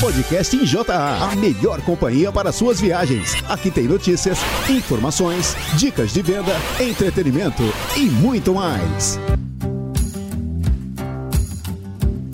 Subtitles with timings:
[0.00, 3.32] Podcast em JA, a melhor companhia para suas viagens.
[3.48, 4.38] Aqui tem notícias,
[4.68, 7.62] informações, dicas de venda, entretenimento
[7.96, 9.18] e muito mais.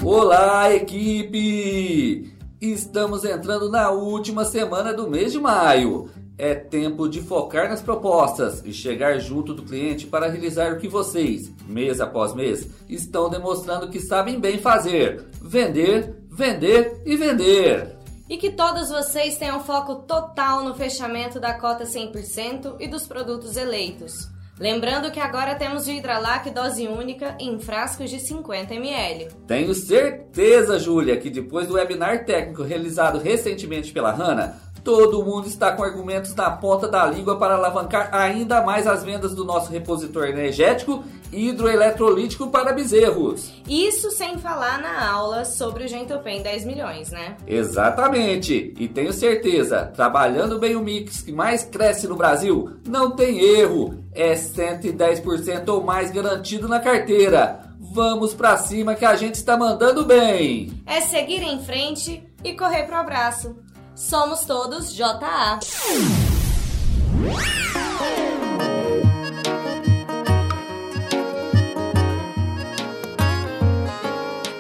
[0.03, 2.35] Olá, equipe!
[2.61, 6.11] Estamos entrando na última semana do mês de maio.
[6.37, 10.89] É tempo de focar nas propostas e chegar junto do cliente para realizar o que
[10.89, 17.97] vocês, mês após mês, estão demonstrando que sabem bem fazer: vender, vender e vender.
[18.29, 23.57] E que todos vocês tenham foco total no fechamento da cota 100% e dos produtos
[23.57, 24.31] eleitos.
[24.59, 29.29] Lembrando que agora temos o Hidralac dose única em frascos de 50 ml.
[29.47, 35.73] Tenho certeza, Júlia, que depois do webinar técnico realizado recentemente pela Hanna, Todo mundo está
[35.73, 40.25] com argumentos na ponta da língua para alavancar ainda mais as vendas do nosso repositor
[40.25, 43.53] energético e hidroeletrolítico para bezerros.
[43.69, 47.37] Isso sem falar na aula sobre o Gentopen 10 milhões, né?
[47.47, 48.75] Exatamente.
[48.77, 54.03] E tenho certeza, trabalhando bem o mix que mais cresce no Brasil, não tem erro.
[54.13, 57.61] É 110% ou mais garantido na carteira.
[57.79, 60.73] Vamos para cima que a gente está mandando bem.
[60.87, 63.57] É seguir em frente e correr pro abraço.
[63.95, 65.59] Somos todos JA.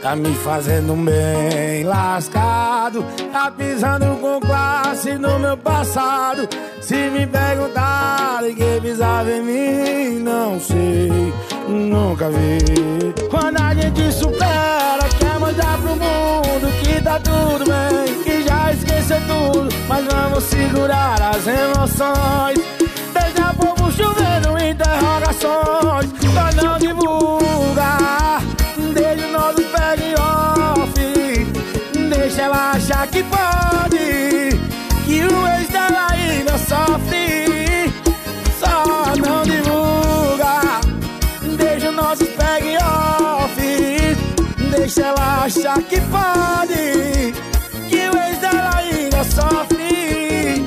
[0.02, 6.48] Tá me fazendo bem lascado, tá pisando com classe no meu passado.
[6.80, 11.33] Se me perguntarem quem pisava em mim, não sei,
[11.68, 13.14] nunca vi.
[13.30, 19.18] Quando a gente supera, quer mandar pro mundo que tá tudo bem, que já esqueceu
[19.27, 22.58] tudo, mas vamos segurar as emoções.
[23.12, 28.22] Deixa povo chovendo interrogações, nós não divulgar.
[44.95, 47.33] Deixa ela achar que pode,
[47.89, 50.63] que o ex dela ainda sofre.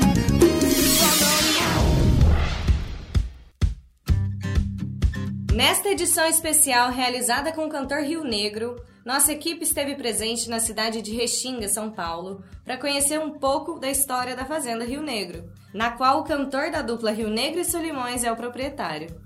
[5.54, 8.76] Nesta edição especial realizada com o cantor Rio Negro,
[9.06, 13.92] nossa equipe esteve presente na cidade de Restinga, São Paulo, para conhecer um pouco da
[13.92, 18.24] história da Fazenda Rio Negro, na qual o cantor da dupla Rio Negro e Solimões
[18.24, 19.22] é o proprietário.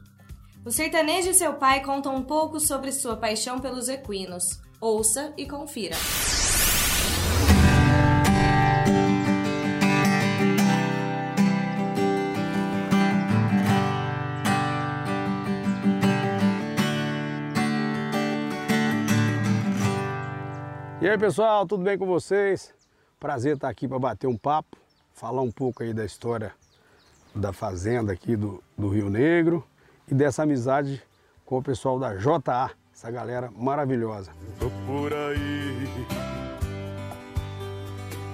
[0.66, 4.44] O sertanejo e seu pai contam um pouco sobre sua paixão pelos equinos.
[4.82, 5.98] Ouça e confira.
[21.02, 22.74] E aí pessoal, tudo bem com vocês?
[23.20, 24.78] Prazer estar aqui para bater um papo,
[25.12, 26.54] falar um pouco aí da história
[27.36, 29.68] da fazenda aqui do, do Rio Negro
[30.08, 31.04] e dessa amizade
[31.46, 34.30] com o pessoal da JA, essa galera maravilhosa.
[34.60, 35.88] Tô por aí,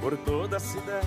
[0.02, 1.06] por toda a cidade,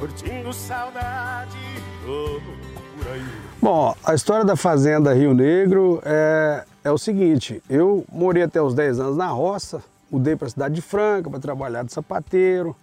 [0.00, 1.58] curtindo saudade.
[2.06, 3.22] Tô por aí.
[3.60, 8.72] Bom, a história da fazenda Rio Negro é, é o seguinte, eu morei até os
[8.72, 12.74] 10 anos na roça, mudei para a cidade de Franca para trabalhar de sapateiro,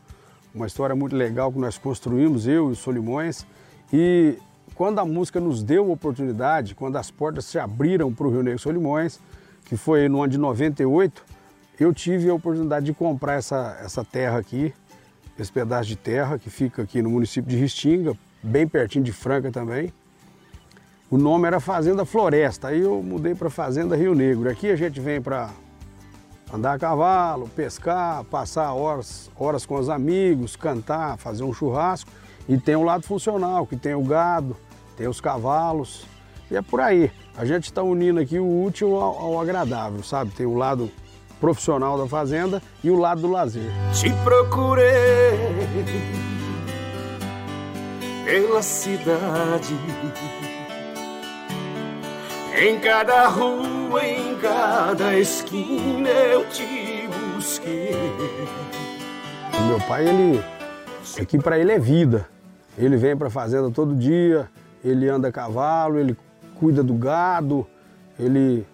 [0.54, 3.48] uma história muito legal que nós construímos, eu e os Solimões.
[3.92, 4.38] E
[4.76, 8.44] quando a música nos deu a oportunidade, quando as portas se abriram para o Rio
[8.44, 9.20] Negro Solimões,
[9.72, 11.24] que foi no ano de 98,
[11.80, 14.74] eu tive a oportunidade de comprar essa, essa terra aqui,
[15.40, 19.50] esse pedaço de terra que fica aqui no município de Ristinga, bem pertinho de Franca
[19.50, 19.94] também.
[21.10, 24.50] O nome era Fazenda Floresta, aí eu mudei para Fazenda Rio Negro.
[24.50, 25.50] Aqui a gente vem para
[26.54, 32.12] andar a cavalo, pescar, passar horas, horas com os amigos, cantar, fazer um churrasco.
[32.46, 34.54] E tem o lado funcional, que tem o gado,
[34.98, 36.06] tem os cavalos.
[36.52, 37.10] E é por aí.
[37.38, 40.32] A gente está unindo aqui o útil ao, ao agradável, sabe?
[40.32, 40.92] Tem o lado
[41.40, 43.72] profissional da fazenda e o lado do lazer.
[43.94, 45.40] Te procurei
[48.26, 49.76] pela cidade,
[52.62, 57.96] em cada rua, em cada esquina eu te busquei.
[59.58, 60.44] O meu pai, ele
[61.20, 62.28] aqui para ele é vida.
[62.78, 64.50] Ele vem para a fazenda todo dia,
[64.84, 66.16] ele anda a cavalo, ele
[66.62, 67.66] cuida do gado,
[68.20, 68.68] ele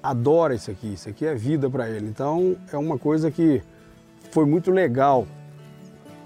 [0.00, 0.92] adora isso aqui.
[0.94, 2.06] Isso aqui é vida para ele.
[2.06, 3.60] Então é uma coisa que
[4.30, 5.26] foi muito legal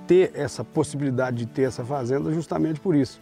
[0.06, 3.18] ter essa possibilidade de ter essa fazenda justamente por isso.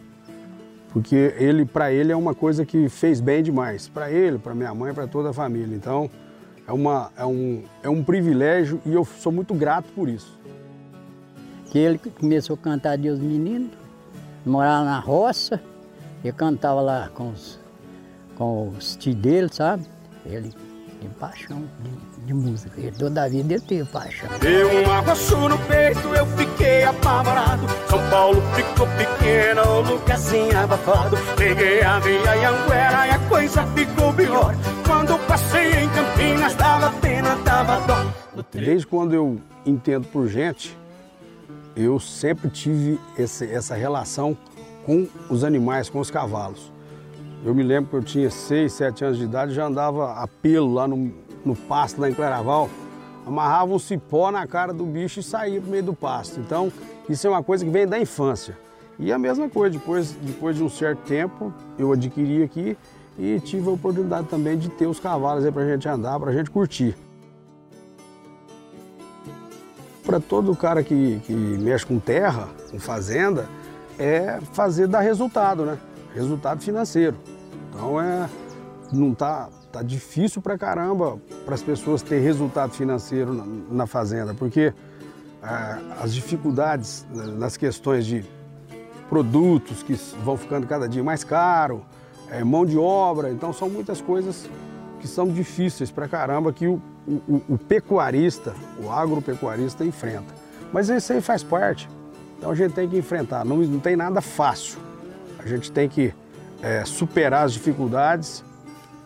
[0.89, 4.73] Porque ele, para ele é uma coisa que fez bem demais, para ele, para minha
[4.73, 5.73] mãe, para toda a família.
[5.73, 6.09] Então
[6.67, 10.37] é, uma, é, um, é um privilégio e eu sou muito grato por isso.
[11.71, 13.69] que ele começou a cantar Deus Menino,
[14.45, 15.61] morava na roça,
[16.25, 17.59] ele cantava lá com os,
[18.35, 19.85] com os tios dele, sabe?
[20.25, 20.51] Ele
[20.99, 24.27] tem paixão de, de, música, ele toda a vida ele teve paixão.
[24.39, 27.67] Deu um arroxo no peito, eu fiquei apavorado.
[27.87, 31.15] São Paulo ficou pequeno, o lugarzinho abafado.
[31.37, 34.55] Peguei a via e Anguera e a coisa ficou pior.
[34.83, 38.43] Quando passei em Campinas, dava pena, dava dó.
[38.51, 40.75] Desde quando eu entendo por gente,
[41.75, 44.35] eu sempre tive esse, essa relação
[44.85, 46.71] com os animais, com os cavalos.
[47.43, 50.73] Eu me lembro que eu tinha 6, 7 anos de idade, já andava a pelo
[50.73, 51.11] lá no,
[51.43, 52.69] no pasto, lá em Claraval,
[53.25, 56.39] amarrava um cipó na cara do bicho e saía pro meio do pasto.
[56.39, 56.71] Então,
[57.09, 58.57] isso é uma coisa que vem da infância.
[58.97, 62.77] E a mesma coisa, depois, depois de um certo tempo, eu adquiri aqui
[63.17, 66.49] e tive a oportunidade também de ter os cavalos aí pra gente andar, pra gente
[66.49, 66.95] curtir.
[70.05, 73.49] Para todo cara que, que mexe com terra, com fazenda,
[73.99, 75.77] é fazer dar resultado, né?
[76.13, 77.17] Resultado financeiro.
[77.69, 78.29] Então é
[78.91, 84.33] não tá tá difícil para caramba para as pessoas ter resultado financeiro na, na fazenda,
[84.33, 84.73] porque
[85.43, 88.23] é, as dificuldades nas questões de
[89.09, 89.93] produtos que
[90.23, 91.85] vão ficando cada dia mais caro,
[92.31, 94.49] é, mão de obra, então são muitas coisas
[95.01, 100.33] que são difíceis para caramba que o, o, o, pecuarista, o agropecuarista enfrenta.
[100.71, 101.87] Mas isso aí faz parte.
[102.37, 103.45] Então a gente tem que enfrentar.
[103.45, 104.79] Não, não tem nada fácil.
[105.39, 106.13] A gente tem que
[106.61, 108.43] é, superar as dificuldades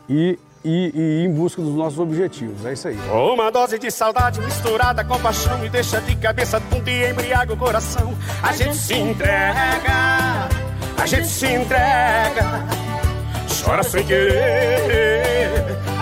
[0.08, 2.66] e, e, e, ir em busca dos nossos objetivos.
[2.66, 2.98] É isso aí.
[3.12, 7.58] Uma dose de saudade misturada com paixão me deixa de cabeça tonta e embriaga o
[7.58, 8.14] coração.
[8.42, 10.50] A gente se entrega,
[10.98, 12.66] a gente se entrega,
[13.64, 15.40] chora sem querer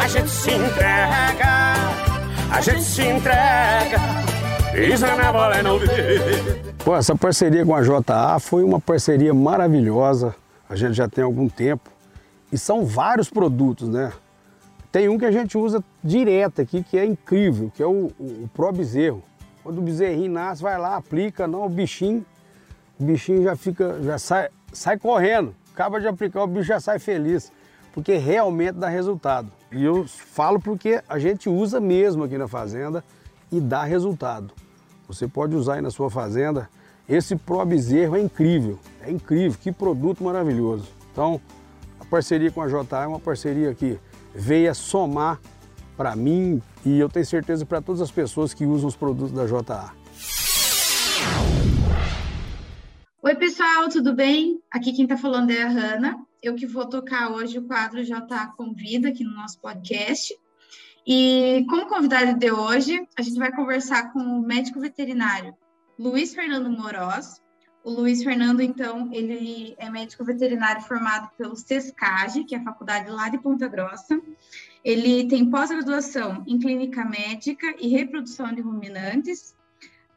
[0.07, 1.73] a gente se entrega,
[2.49, 3.99] a gente se entrega,
[4.71, 6.66] pisa na bola e não vê.
[6.87, 10.33] Pô, essa parceria com a JA foi uma parceria maravilhosa,
[10.69, 11.91] a gente já tem algum tempo,
[12.49, 14.13] e são vários produtos, né?
[14.89, 18.23] Tem um que a gente usa direto aqui, que é incrível, que é o, o,
[18.45, 19.21] o Pro Bezerro.
[19.61, 22.25] Quando o bezerrinho nasce, vai lá, aplica, não, o bichinho,
[22.97, 25.53] o bichinho já fica, já sai, sai correndo.
[25.73, 27.51] Acaba de aplicar, o bicho já sai feliz,
[27.91, 29.51] porque realmente dá resultado.
[29.73, 33.03] E eu falo porque a gente usa mesmo aqui na fazenda
[33.51, 34.53] e dá resultado.
[35.07, 36.69] Você pode usar aí na sua fazenda.
[37.07, 40.89] Esse Pro Bezerro é incrível, é incrível, que produto maravilhoso.
[41.11, 41.39] Então,
[41.99, 43.97] a parceria com a JA é uma parceria que
[44.35, 45.39] veio a somar
[45.95, 49.45] para mim e eu tenho certeza para todas as pessoas que usam os produtos da
[49.45, 49.93] JA.
[53.23, 54.61] Oi, pessoal, tudo bem?
[54.71, 58.47] Aqui quem está falando é a Hanna eu que vou tocar hoje o quadro está
[58.47, 60.33] convida aqui no nosso podcast.
[61.09, 65.55] E como convidado de hoje, a gente vai conversar com o médico veterinário
[65.97, 67.41] Luiz Fernando Moroz.
[67.81, 73.09] O Luiz Fernando, então, ele é médico veterinário formado pelo SESCAGE, que é a faculdade
[73.09, 74.21] lá de Ponta Grossa.
[74.83, 79.55] Ele tem pós-graduação em clínica médica e reprodução de ruminantes.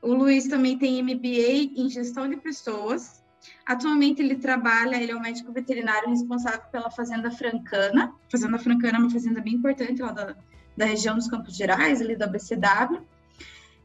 [0.03, 3.21] O Luiz também tem MBA em gestão de pessoas
[3.65, 8.13] Atualmente ele trabalha, ele é o médico veterinário responsável pela Fazenda Francana.
[8.31, 10.37] Fazenda Francana é uma fazenda bem importante lá da,
[10.81, 13.03] da região dos Campos Gerais, ali da BCW.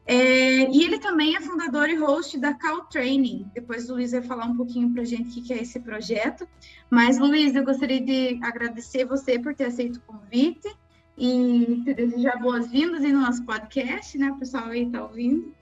[0.06, 3.50] É, e ele também é fundador e host da Cal Training.
[3.52, 6.48] Depois o Luiz vai falar um pouquinho para a gente o que é esse projeto.
[6.88, 10.74] Mas, Luiz, eu gostaria de agradecer você por ter aceito o convite
[11.18, 14.30] e te desejar boas-vindas no nosso podcast, né?
[14.30, 15.52] O pessoal aí está ouvindo.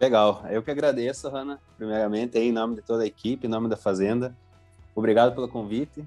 [0.00, 3.76] Legal, eu que agradeço, Hanna, primeiramente, em nome de toda a equipe, em nome da
[3.76, 4.36] Fazenda.
[4.94, 6.02] Obrigado pelo convite.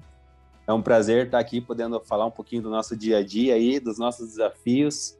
[0.68, 3.80] É um prazer estar aqui podendo falar um pouquinho do nosso dia a dia aí,
[3.80, 5.16] dos nossos desafios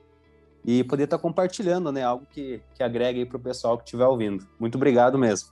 [0.63, 4.05] e poder estar compartilhando, né, algo que, que agregue aí para o pessoal que estiver
[4.05, 4.47] ouvindo.
[4.61, 5.49] Muito obrigado mesmo.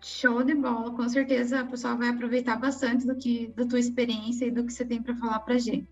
[0.00, 4.46] Show de bola, com certeza o pessoal vai aproveitar bastante do que da tua experiência
[4.46, 5.86] e do que você tem para falar para gente.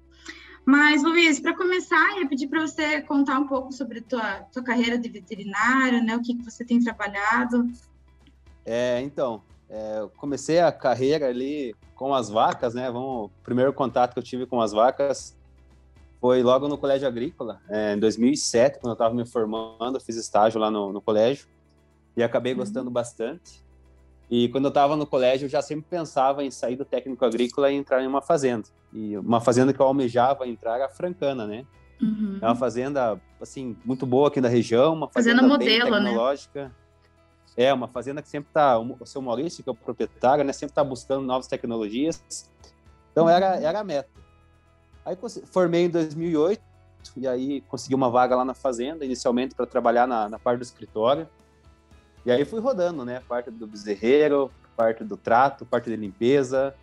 [0.65, 4.63] Mas, Luiz, para começar, eu pedir para você contar um pouco sobre a tua, tua
[4.63, 6.17] carreira de veterinário, né?
[6.17, 7.71] O que, que você tem trabalhado.
[8.65, 12.91] É, então, é, eu comecei a carreira ali com as vacas, né?
[12.91, 15.35] Vamos, o primeiro contato que eu tive com as vacas
[16.21, 20.15] foi logo no colégio agrícola, é, em 2007, quando eu estava me formando, eu fiz
[20.17, 21.49] estágio lá no, no colégio
[22.15, 22.59] e acabei uhum.
[22.59, 23.65] gostando bastante.
[24.31, 27.73] E quando eu estava no colégio, eu já sempre pensava em sair do técnico agrícola
[27.73, 28.69] e entrar em uma fazenda.
[28.93, 31.65] E uma fazenda que eu almejava entrar era a Francana, né?
[32.01, 32.39] Uhum.
[32.41, 36.11] É uma fazenda, assim, muito boa aqui na região, uma fazenda, fazenda modelo, né?
[36.11, 36.65] tecnológica.
[36.65, 36.71] Né?
[37.57, 40.73] É, uma fazenda que sempre está, o seu Maurício, que é o proprietário, né, sempre
[40.73, 42.23] está buscando novas tecnologias.
[43.11, 43.67] Então, era, uhum.
[43.67, 44.09] era a meta.
[45.05, 45.17] Aí,
[45.47, 46.63] formei em 2008,
[47.17, 50.63] e aí consegui uma vaga lá na fazenda, inicialmente para trabalhar na, na parte do
[50.63, 51.29] escritório.
[52.25, 53.21] E aí fui rodando, né?
[53.29, 56.75] Parte do bezerreiro, parte do trato, parte de limpeza.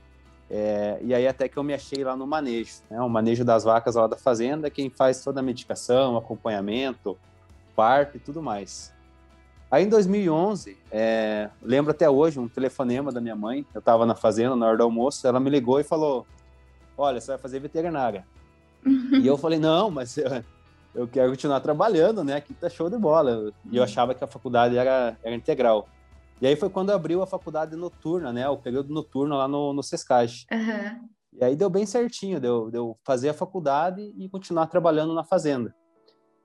[0.49, 2.99] É, e aí até que eu me achei lá no manejo, né?
[3.01, 7.17] O manejo das vacas lá da fazenda, quem faz toda a medicação, acompanhamento,
[7.75, 8.93] parto e tudo mais.
[9.71, 13.65] Aí em 2011, é, lembro até hoje um telefonema da minha mãe.
[13.73, 16.25] Eu estava na fazenda na hora do almoço, ela me ligou e falou:
[16.97, 18.25] Olha, você vai fazer veterinária.
[18.85, 20.43] e eu falei: Não, mas eu,
[20.95, 22.35] eu, quero continuar trabalhando, né?
[22.35, 23.53] Aqui tá show de bola.
[23.71, 25.87] E eu achava que a faculdade era, era integral.
[26.41, 28.49] E aí foi quando abriu a faculdade noturna, né?
[28.49, 30.47] O período noturno lá no, no Sescage.
[30.51, 31.07] Uhum.
[31.33, 35.75] E aí deu bem certinho, deu, deu fazer a faculdade e continuar trabalhando na fazenda.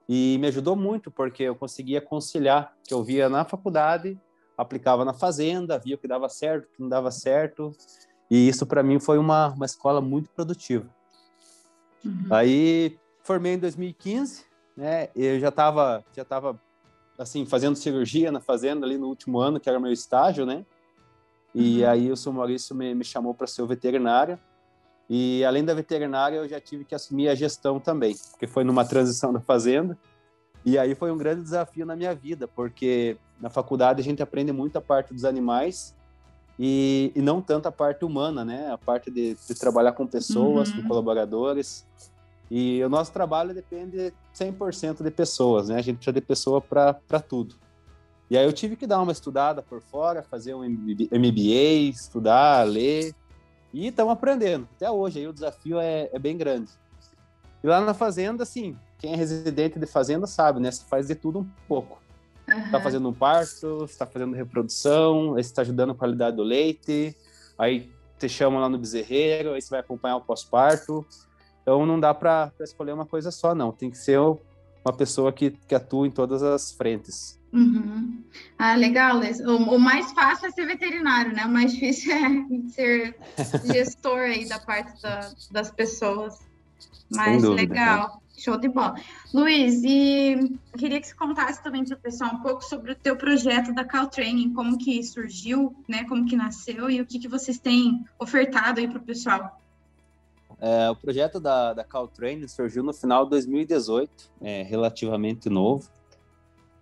[0.09, 4.19] E me ajudou muito, porque eu conseguia conciliar, que eu via na faculdade,
[4.57, 7.73] aplicava na fazenda, via o que dava certo, o que não dava certo.
[8.31, 10.89] E isso para mim foi uma, uma escola muito produtiva.
[12.05, 12.27] Uhum.
[12.31, 14.45] Aí formei em 2015,
[14.77, 15.09] né?
[15.17, 16.61] Eu já estava já tava
[17.19, 20.65] assim fazendo cirurgia na fazenda ali no último ano, que era meu estágio, né?
[21.55, 21.89] E uhum.
[21.89, 24.39] aí o seu Maurício me, me chamou para ser o veterinário.
[25.09, 28.85] E além da veterinária, eu já tive que assumir a gestão também, porque foi numa
[28.85, 29.99] transição da fazenda.
[30.65, 34.51] E aí foi um grande desafio na minha vida, porque na faculdade a gente aprende
[34.51, 35.95] muito a parte dos animais
[36.59, 38.71] e, e não tanto a parte humana, né?
[38.71, 40.83] A parte de, de trabalhar com pessoas, uhum.
[40.83, 41.87] com colaboradores.
[42.51, 45.77] E o nosso trabalho depende 100% de pessoas, né?
[45.77, 47.57] A gente precisa de pessoa para tudo.
[48.31, 53.15] E aí eu tive que dar uma estudada por fora, fazer um MBA, estudar, ler,
[53.75, 54.69] e estamos aprendendo.
[54.77, 56.71] Até hoje aí o desafio é, é, bem grande.
[57.63, 60.71] E lá na fazenda, assim, quem é residente de fazenda sabe, né?
[60.71, 62.01] Você faz de tudo um pouco.
[62.47, 62.85] Está uhum.
[62.85, 67.17] fazendo um parto, está fazendo reprodução, está ajudando a qualidade do leite,
[67.59, 71.05] aí te chamam lá no bezerreiro, aí você vai acompanhar o pós-parto.
[71.63, 73.73] Então não dá para escolher uma coisa só, não.
[73.73, 77.41] Tem que ser uma pessoa que, que atua em todas as frentes.
[77.55, 78.21] Uhum.
[78.59, 81.47] Ah, legal, O, o, mais fácil é ser veterinário, né?
[81.47, 82.29] O mais difícil é
[82.69, 83.17] ser
[83.65, 86.37] gestor aí da parte da, das pessoas.
[87.09, 88.97] Mas legal, show de bola.
[89.33, 93.17] Luiz, e queria que você contasse também para o pessoal um pouco sobre o teu
[93.17, 96.05] projeto da Cal Training, como que surgiu, né?
[96.09, 99.61] Como que nasceu e o que, que vocês têm ofertado aí para o pessoal.
[100.61, 105.89] É, o projeto da, da Cal Training surgiu no final de 2018, é relativamente novo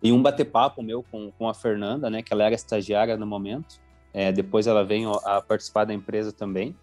[0.03, 3.81] e um bater-papo meu com, com a Fernanda, né, que ela era estagiária no momento.
[4.13, 6.77] É, depois ela veio a participar da empresa também.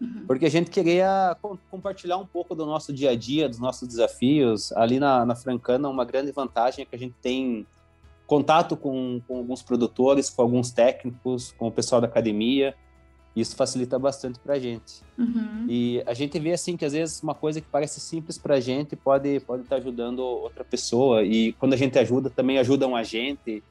[0.00, 0.24] Uhum.
[0.26, 1.36] Porque a gente queria
[1.70, 4.72] compartilhar um pouco do nosso dia a dia, dos nossos desafios.
[4.72, 7.66] Ali na, na Francana, uma grande vantagem é que a gente tem
[8.26, 12.74] contato com, com alguns produtores, com alguns técnicos, com o pessoal da academia.
[13.34, 15.02] Isso facilita bastante para a gente.
[15.18, 15.66] Uhum.
[15.68, 18.60] E a gente vê assim que às vezes uma coisa que parece simples para a
[18.60, 22.94] gente pode pode estar tá ajudando outra pessoa e quando a gente ajuda também ajudam
[22.94, 23.62] a gente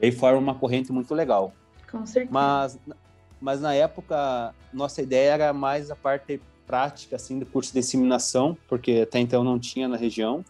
[0.00, 1.52] e aí forma uma corrente muito legal.
[1.90, 2.32] Com certeza.
[2.32, 2.78] Mas
[3.40, 8.56] mas na época nossa ideia era mais a parte prática assim do curso de inseminação
[8.68, 10.42] porque até então não tinha na região.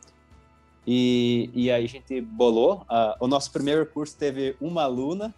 [0.86, 2.86] E, e aí a gente bolou.
[2.90, 5.34] Uh, o nosso primeiro curso teve uma aluna.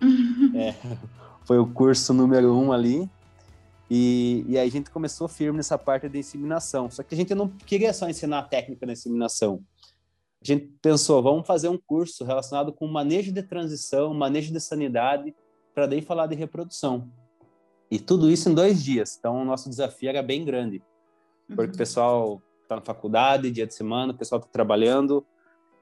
[0.54, 0.74] é,
[1.44, 3.08] foi o curso número um ali.
[3.90, 6.90] E, e aí a gente começou firme nessa parte da inseminação.
[6.90, 9.62] Só que a gente não queria só ensinar a técnica da inseminação.
[10.42, 15.34] A gente pensou, vamos fazer um curso relacionado com manejo de transição, manejo de sanidade,
[15.74, 17.08] para daí falar de reprodução.
[17.90, 19.16] E tudo isso em dois dias.
[19.18, 20.82] Então, o nosso desafio era bem grande.
[21.46, 21.74] Porque uhum.
[21.74, 25.24] o pessoal está na faculdade, dia de semana, o pessoal está trabalhando.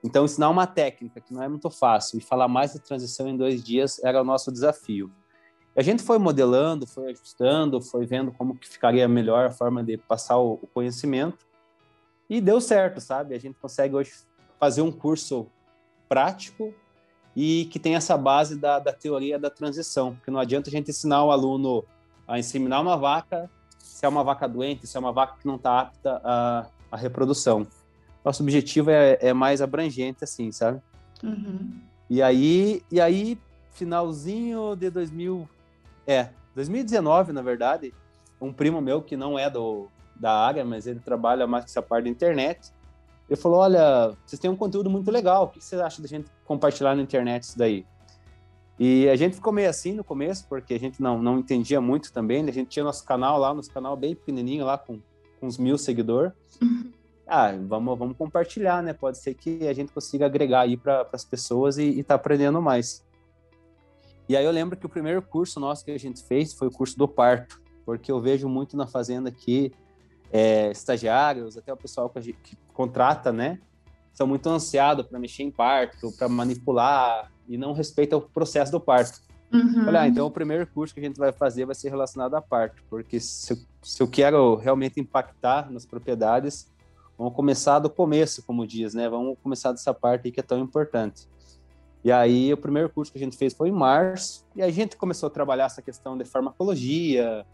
[0.02, 3.36] Então, ensinar uma técnica que não é muito fácil e falar mais de transição em
[3.36, 5.10] dois dias era o nosso desafio.
[5.76, 9.96] A gente foi modelando, foi ajustando, foi vendo como que ficaria melhor a forma de
[9.96, 11.46] passar o, o conhecimento
[12.28, 13.34] e deu certo, sabe?
[13.34, 14.12] A gente consegue hoje
[14.58, 15.46] fazer um curso
[16.08, 16.74] prático
[17.36, 20.90] e que tem essa base da, da teoria da transição, porque não adianta a gente
[20.90, 21.84] ensinar o aluno
[22.26, 23.50] a inseminar uma vaca
[24.00, 26.96] se é uma vaca doente, se é uma vaca que não está apta à, à
[26.96, 27.66] reprodução.
[28.24, 30.80] Nosso objetivo é, é mais abrangente, assim, sabe?
[31.22, 31.80] Uhum.
[32.08, 33.38] E aí, e aí,
[33.72, 35.48] finalzinho de 2000,
[36.06, 37.94] é, 2019, na verdade,
[38.40, 41.82] um primo meu que não é do, da área, mas ele trabalha mais com essa
[41.82, 42.72] parte da internet,
[43.28, 46.28] ele falou, olha, vocês têm um conteúdo muito legal, o que você acha da gente
[46.44, 47.86] compartilhar na internet isso daí?
[48.78, 52.12] E a gente ficou meio assim no começo, porque a gente não, não entendia muito
[52.12, 54.98] também, a gente tinha nosso canal lá, nosso canal bem pequenininho lá, com,
[55.38, 56.32] com uns mil seguidores.
[56.60, 56.90] Uhum.
[57.26, 58.92] Ah, vamos, vamos compartilhar, né?
[58.92, 62.60] Pode ser que a gente consiga agregar aí para as pessoas e, estar tá aprendendo
[62.60, 63.04] mais.
[64.30, 66.70] E aí eu lembro que o primeiro curso nosso que a gente fez foi o
[66.70, 69.72] curso do parto, porque eu vejo muito na fazenda aqui
[70.32, 73.58] é, estagiários, até o pessoal que, gente, que contrata, né?
[74.14, 78.78] São muito ansiados para mexer em parto, para manipular e não respeita o processo do
[78.78, 79.20] parto.
[79.52, 79.88] Uhum.
[79.88, 82.40] Olha, ah, então o primeiro curso que a gente vai fazer vai ser relacionado à
[82.40, 86.70] parto, porque se se eu quero realmente impactar nas propriedades,
[87.18, 89.08] vamos começar do começo, como diz, né?
[89.08, 91.26] Vamos começar dessa parte aí que é tão importante.
[92.02, 94.96] E aí o primeiro curso que a gente fez foi em março, e a gente
[94.96, 97.44] começou a trabalhar essa questão de farmacologia,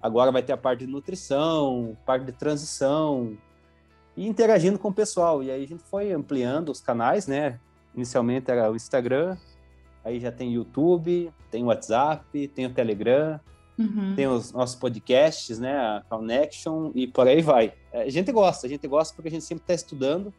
[0.00, 3.36] agora vai ter a parte de nutrição, parte de transição,
[4.16, 5.42] e interagindo com o pessoal.
[5.42, 7.58] E aí a gente foi ampliando os canais, né?
[7.94, 9.36] Inicialmente era o Instagram,
[10.04, 13.40] aí já tem YouTube, tem o WhatsApp, tem o Telegram,
[13.76, 14.14] Uhum.
[14.14, 15.76] tem os nossos podcasts, né?
[15.76, 17.74] A Connection e por aí vai.
[17.92, 20.32] A gente gosta, a gente gosta porque a gente sempre está estudando.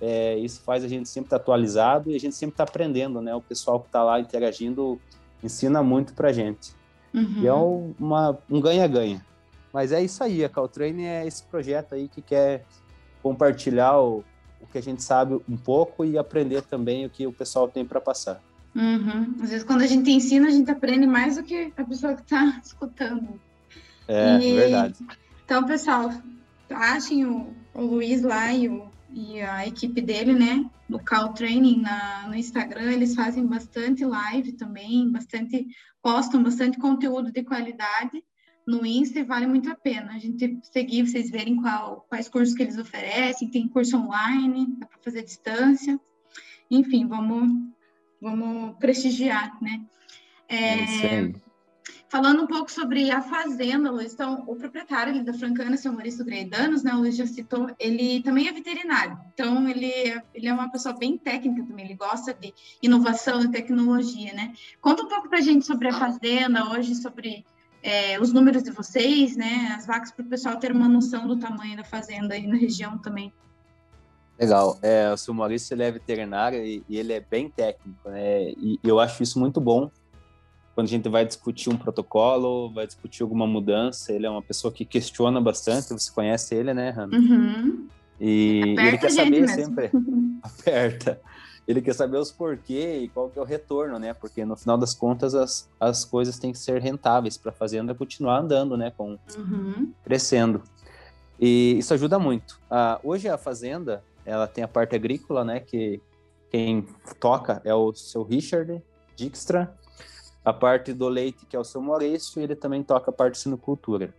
[0.00, 3.34] É, isso faz a gente sempre estar atualizado e a gente sempre está aprendendo, né?
[3.34, 5.00] O pessoal que está lá interagindo
[5.42, 6.72] ensina muito pra gente.
[7.14, 7.40] Uhum.
[7.42, 9.24] E é um- uma, um ganha-ganha.
[9.72, 12.64] Mas é isso aí, a Caltrain é esse projeto aí que quer
[13.22, 14.24] compartilhar o,
[14.60, 17.84] o que a gente sabe um pouco e aprender também o que o pessoal tem
[17.84, 18.40] para passar.
[18.74, 19.34] Uhum.
[19.42, 22.22] Às vezes, quando a gente ensina, a gente aprende mais do que a pessoa que
[22.22, 23.28] está escutando.
[24.06, 24.94] É, E- verdade.
[25.44, 26.10] Então, pessoal,
[26.70, 30.68] achem o, o Luiz lá e, o- e a equipe dele, né?
[30.88, 35.66] No Call Training na, no Instagram, eles fazem bastante live também, bastante,
[36.02, 38.22] postam bastante conteúdo de qualidade
[38.66, 40.12] no Insta e vale muito a pena.
[40.12, 44.86] A gente seguir, vocês verem qual, quais cursos que eles oferecem, tem curso online, dá
[44.86, 45.98] para fazer distância.
[46.70, 47.50] Enfim, vamos,
[48.20, 49.80] vamos prestigiar, né?
[50.48, 51.34] É aí.
[52.08, 56.82] Falando um pouco sobre a fazenda, Luiz, então, o proprietário da Francana, seu Maurício Greidanos,
[56.82, 60.70] né, o Luiz já citou, ele também é veterinário, então ele, é- ele é uma
[60.70, 64.54] pessoa bem técnica também, ele gosta de inovação e tecnologia, né?
[64.80, 67.44] Conta um pouco pra gente sobre a fazenda hoje, sobre
[67.80, 71.38] é, os números de vocês, né, as vacas, para o pessoal ter uma noção do
[71.38, 73.32] tamanho da fazenda aí na região também.
[74.38, 74.78] Legal.
[74.82, 78.50] É, o seu Maurício ele é veterinário e, e ele é bem técnico, né?
[78.50, 79.90] E eu acho isso muito bom
[80.78, 84.12] quando a gente vai discutir um protocolo, vai discutir alguma mudança.
[84.12, 85.88] Ele é uma pessoa que questiona bastante.
[85.92, 87.18] Você conhece ele, né, Hannah?
[87.18, 87.88] Uhum.
[88.20, 89.56] E, e ele quer saber mesmo.
[89.56, 89.90] sempre.
[90.40, 91.20] Aperta.
[91.66, 94.14] Ele quer saber os porquê e qual que é o retorno, né?
[94.14, 97.92] Porque no final das contas as, as coisas têm que ser rentáveis para a fazenda
[97.92, 98.92] continuar andando, né?
[98.96, 99.92] Com, Uhum.
[100.04, 100.62] crescendo.
[101.40, 102.60] E isso ajuda muito.
[102.70, 106.00] Ah, hoje a fazenda, ela tem a parte agrícola, né, que
[106.52, 106.86] quem
[107.18, 108.80] toca é o seu Richard
[109.16, 109.76] Dijkstra,
[110.44, 113.34] a parte do leite, que é o seu Maurício, e ele também toca a parte
[113.34, 114.14] de sinocultura.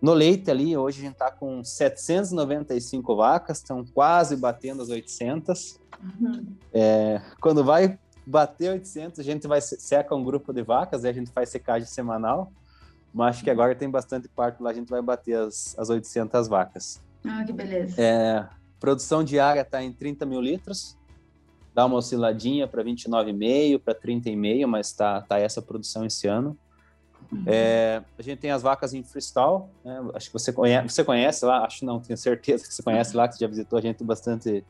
[0.00, 5.80] No leite ali, hoje a gente está com 795 vacas, estão quase batendo as 800.
[6.20, 6.54] Uhum.
[7.40, 11.30] Quando vai bater 800, a gente vai seca um grupo de vacas, e a gente
[11.32, 12.52] faz secagem semanal.
[13.12, 16.46] Mas acho que agora tem bastante parto lá, a gente vai bater as, as 800
[16.46, 17.00] vacas.
[17.24, 18.00] Ah, que beleza.
[18.00, 18.46] É,
[18.78, 20.97] produção diária está em 30 mil litros,
[21.78, 26.58] dá uma osciladinha para 29,5, para 30,5, mas tá, tá essa produção esse ano.
[27.46, 30.10] É, a gente tem as vacas em freestyle, né?
[30.12, 33.28] acho que você conhece, você conhece lá, acho não, tenho certeza que você conhece lá,
[33.28, 34.64] que você já visitou a gente bastante,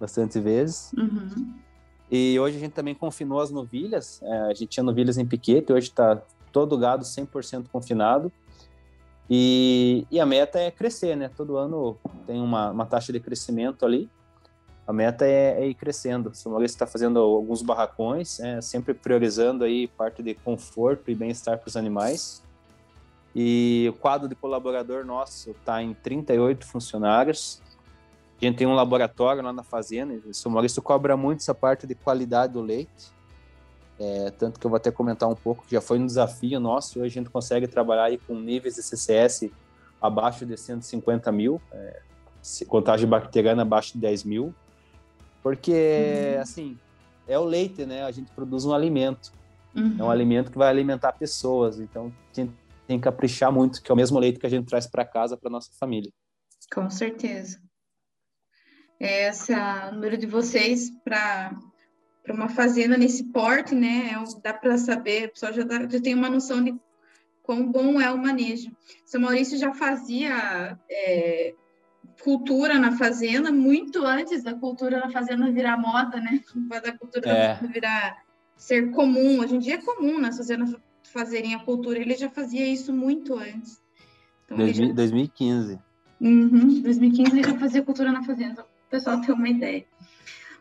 [0.00, 0.90] bastante vezes.
[0.96, 1.52] Uhum.
[2.10, 5.70] E hoje a gente também confinou as novilhas, é, a gente tinha novilhas em piquete,
[5.70, 8.32] hoje está todo gado 100% confinado.
[9.28, 11.28] E, e a meta é crescer, né?
[11.28, 14.08] Todo ano tem uma, uma taxa de crescimento ali.
[14.90, 16.32] A meta é, é ir crescendo.
[16.44, 21.56] O Maurício está fazendo alguns barracões, é, sempre priorizando aí parte de conforto e bem-estar
[21.58, 22.42] para os animais.
[23.32, 27.62] E o quadro de colaborador nosso está em 38 funcionários.
[28.42, 30.12] A gente tem um laboratório lá na fazenda.
[30.12, 33.12] e O seu Maurício cobra muito essa parte de qualidade do leite.
[33.96, 36.98] É, tanto que eu vou até comentar um pouco que já foi um desafio nosso.
[36.98, 39.50] Hoje a gente consegue trabalhar aí com níveis de CCS
[40.02, 42.02] abaixo de 150 mil, é,
[42.66, 44.52] contagem bacteriana abaixo de 10 mil,
[45.42, 46.78] porque assim
[47.26, 48.02] é o leite, né?
[48.04, 49.32] A gente produz um alimento,
[49.74, 49.96] Uhum.
[49.98, 52.52] é um alimento que vai alimentar pessoas, então a gente
[52.86, 55.36] tem que caprichar muito, que é o mesmo leite que a gente traz para casa
[55.36, 56.10] para nossa família.
[56.74, 57.60] Com certeza.
[58.98, 61.56] Esse o número de vocês para
[62.22, 64.10] para uma fazenda nesse porte, né?
[64.12, 66.74] é dá para saber, o pessoal já, dá- já tem uma noção de
[67.42, 68.70] quão bom é o manejo.
[69.06, 71.54] Seu Maurício já fazia é,
[72.22, 76.40] cultura na fazenda muito antes da cultura na fazenda virar moda, né?
[76.68, 77.54] Da cultura É.
[77.54, 78.22] fazenda virar
[78.56, 79.40] ser comum.
[79.40, 80.74] Hoje em dia é comum nas fazendas
[81.12, 81.98] fazerem a cultura.
[81.98, 83.80] Ele já fazia isso muito antes.
[84.44, 85.78] Então, já 2000 2015.
[86.20, 89.86] Uhum, 2015 ele já fazia cultura na fazenda, o pessoal ter uma ideia.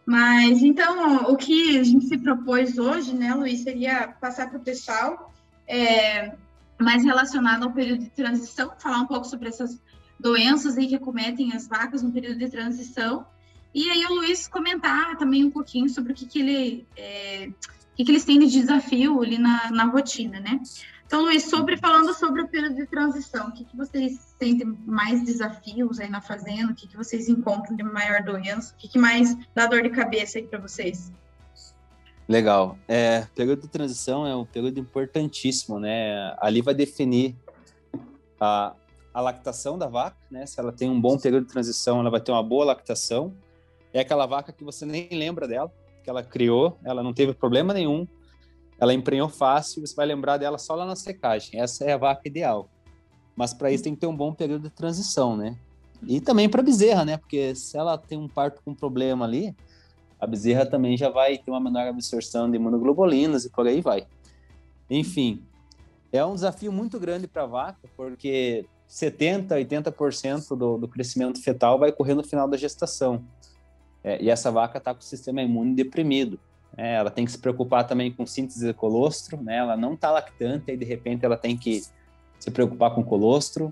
[0.05, 4.63] Mas então, o que a gente se propôs hoje, né, Luiz, seria passar para o
[4.63, 5.33] pessoal
[5.67, 6.33] é,
[6.79, 9.79] mais relacionado ao período de transição, falar um pouco sobre essas
[10.19, 13.25] doenças aí que acometem as vacas no período de transição
[13.73, 17.49] E aí o Luiz comentar também um pouquinho sobre o que, que ele é,
[17.93, 20.59] o que, que eles têm de desafio ali na, na rotina, né?
[21.09, 25.25] Então, Luiz, sobre falando sobre o período de transição, o que, que vocês sentem mais
[25.25, 26.71] desafios aí na fazenda?
[26.71, 28.75] O que, que vocês encontram de maior doença?
[28.75, 31.11] O que, que mais dá dor de cabeça aí para vocês?
[32.27, 32.77] Legal.
[32.87, 36.35] É, período de transição é um período importantíssimo, né?
[36.39, 37.35] Ali vai definir
[38.39, 38.75] a,
[39.13, 40.45] a lactação da vaca, né?
[40.45, 43.33] Se ela tem um bom período de transição, ela vai ter uma boa lactação.
[43.93, 45.71] É aquela vaca que você nem lembra dela,
[46.03, 48.07] que ela criou, ela não teve problema nenhum,
[48.79, 51.59] ela emprenhou fácil, você vai lembrar dela só lá na secagem.
[51.59, 52.69] Essa é a vaca ideal.
[53.35, 55.57] Mas para isso tem que ter um bom período de transição, né?
[56.07, 57.17] E também para bezerra, né?
[57.17, 59.55] Porque se ela tem um parto com problema ali,
[60.19, 64.07] a bezerra também já vai ter uma menor absorção de imunoglobulinas e por aí vai.
[64.89, 65.43] Enfim,
[66.11, 71.77] é um desafio muito grande para a vaca, porque 70, 80% do, do crescimento fetal
[71.77, 73.23] vai ocorrer no final da gestação.
[74.03, 76.39] É, e essa vaca está com o sistema imune deprimido.
[76.75, 79.57] É, ela tem que se preocupar também com síntese de colostro, né?
[79.57, 81.83] Ela não está lactante e de repente ela tem que
[82.39, 83.71] se preocupar com colostro.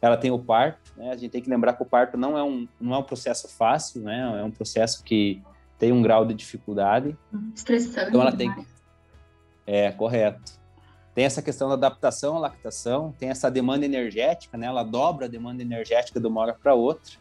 [0.00, 1.10] Ela tem o parto, né?
[1.10, 3.48] A gente tem que lembrar que o parto não é um não é um processo
[3.48, 4.40] fácil, né?
[4.40, 5.42] É um processo que
[5.78, 7.14] tem um grau de dificuldade.
[7.54, 8.08] Estressante.
[8.08, 8.66] Então ela tem que...
[9.66, 10.52] é correto.
[11.16, 14.66] Tem essa questão da adaptação à lactação, tem essa demanda energética, né?
[14.66, 17.14] Ela dobra a demanda energética de uma hora para outra.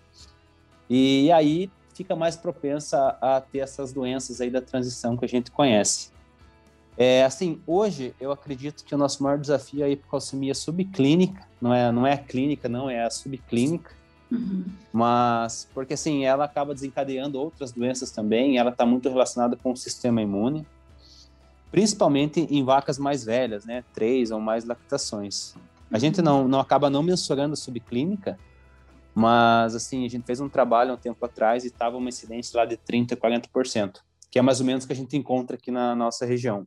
[0.89, 5.49] E aí fica mais propensa a ter essas doenças aí da transição que a gente
[5.49, 6.11] conhece.
[6.97, 11.73] É, assim, hoje eu acredito que o nosso maior desafio é a hipocalcemia subclínica, não
[11.73, 13.91] é, não é a clínica, não, é a subclínica,
[14.29, 14.65] uhum.
[14.91, 19.77] mas porque assim, ela acaba desencadeando outras doenças também, ela está muito relacionada com o
[19.77, 20.67] sistema imune,
[21.75, 25.55] principalmente em vacas mais velhas, né, três ou mais lactações.
[25.91, 28.39] A gente não, não acaba não mensurando a subclínica,
[29.13, 32.57] mas, assim, a gente fez um trabalho há um tempo atrás e estava uma incidência
[32.57, 33.97] lá de 30%, 40%,
[34.31, 36.65] que é mais ou menos o que a gente encontra aqui na nossa região.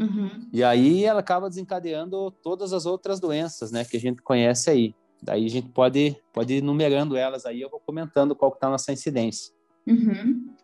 [0.00, 0.48] Uhum.
[0.52, 4.96] E aí ela acaba desencadeando todas as outras doenças, né, que a gente conhece aí.
[5.22, 8.66] Daí a gente pode, pode ir numerando elas aí, eu vou comentando qual que está
[8.66, 9.54] a nossa incidência.
[9.86, 10.54] Uhum.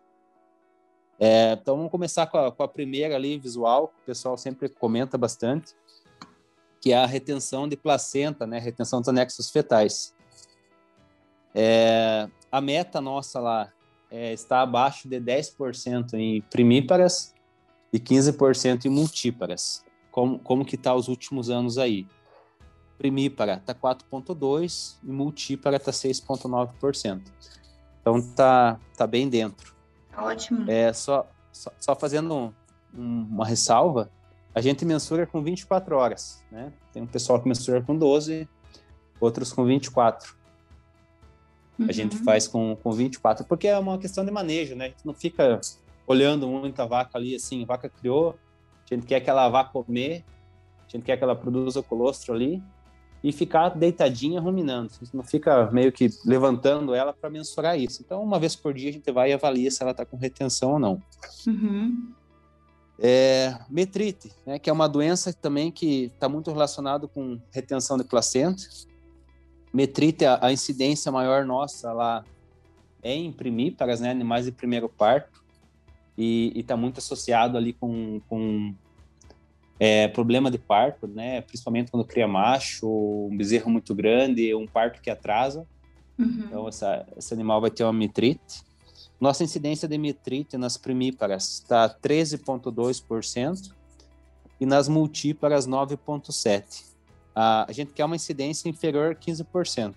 [1.19, 4.67] É, então vamos começar com a, com a, primeira ali, visual, que o pessoal sempre
[4.67, 5.73] comenta bastante,
[6.81, 10.13] que é a retenção de placenta, né, retenção dos anexos fetais.
[11.53, 13.71] É, a meta nossa lá
[14.11, 17.33] é, está abaixo de 10% em primíparas
[17.93, 19.85] e 15% em multíparas.
[20.11, 22.05] Como, como que está os últimos anos aí?
[22.97, 27.21] Primípara está 4,2% e multípara está 6,9%.
[28.01, 29.74] Então tá, tá bem dentro.
[30.17, 30.69] Ótimo.
[30.69, 32.53] É, só, só, só fazendo um,
[32.93, 34.09] um, uma ressalva,
[34.53, 36.71] a gente mensura com 24 horas, né?
[36.93, 38.47] Tem um pessoal que mensura com 12,
[39.19, 40.35] outros com 24.
[41.77, 41.87] Uhum.
[41.89, 42.23] A gente uhum.
[42.23, 44.85] faz com, com 24, porque é uma questão de manejo, né?
[44.85, 45.59] A gente não fica
[46.07, 48.37] olhando muito a vaca ali, assim, a vaca criou,
[48.89, 50.23] a gente quer que ela vá comer,
[50.87, 52.63] a gente quer que ela produza o colostro ali,
[53.25, 54.91] e ficar deitadinha ruminando.
[55.01, 58.03] Gente não fica meio que levantando ela para mensurar isso.
[58.05, 60.73] Então, uma vez por dia, a gente vai e avalia se ela está com retenção
[60.73, 61.01] ou não.
[61.47, 62.13] Uhum.
[62.99, 68.03] É, metrite, né, que é uma doença também que está muito relacionado com retenção de
[68.03, 68.63] placenta
[69.73, 72.23] metrite, a, a incidência maior nossa lá
[73.01, 75.43] é em primíparas, né, animais de primeiro parto,
[76.15, 78.73] e está muito associado ali com, com
[79.79, 85.01] é, problema de parto, né, principalmente quando cria macho, um bezerro muito grande, um parto
[85.01, 85.65] que atrasa.
[86.17, 86.43] Uhum.
[86.45, 88.63] Então, essa, esse animal vai ter uma metrite.
[89.19, 93.73] Nossa incidência de metrite nas primíparas está 13,2%
[94.59, 96.95] e nas multíparas 9,7%
[97.35, 99.93] a, a gente quer uma incidência inferior a 15%.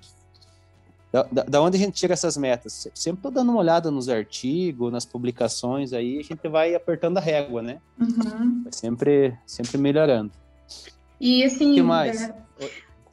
[1.11, 2.88] Da, da, da, onde a gente tira essas metas?
[2.94, 7.21] Sempre tô dando uma olhada nos artigos, nas publicações aí, a gente vai apertando a
[7.21, 7.79] régua, né?
[7.99, 8.64] Uhum.
[8.71, 10.31] sempre, sempre melhorando.
[11.18, 11.73] E assim.
[11.73, 12.23] O que mais?
[12.23, 12.35] É...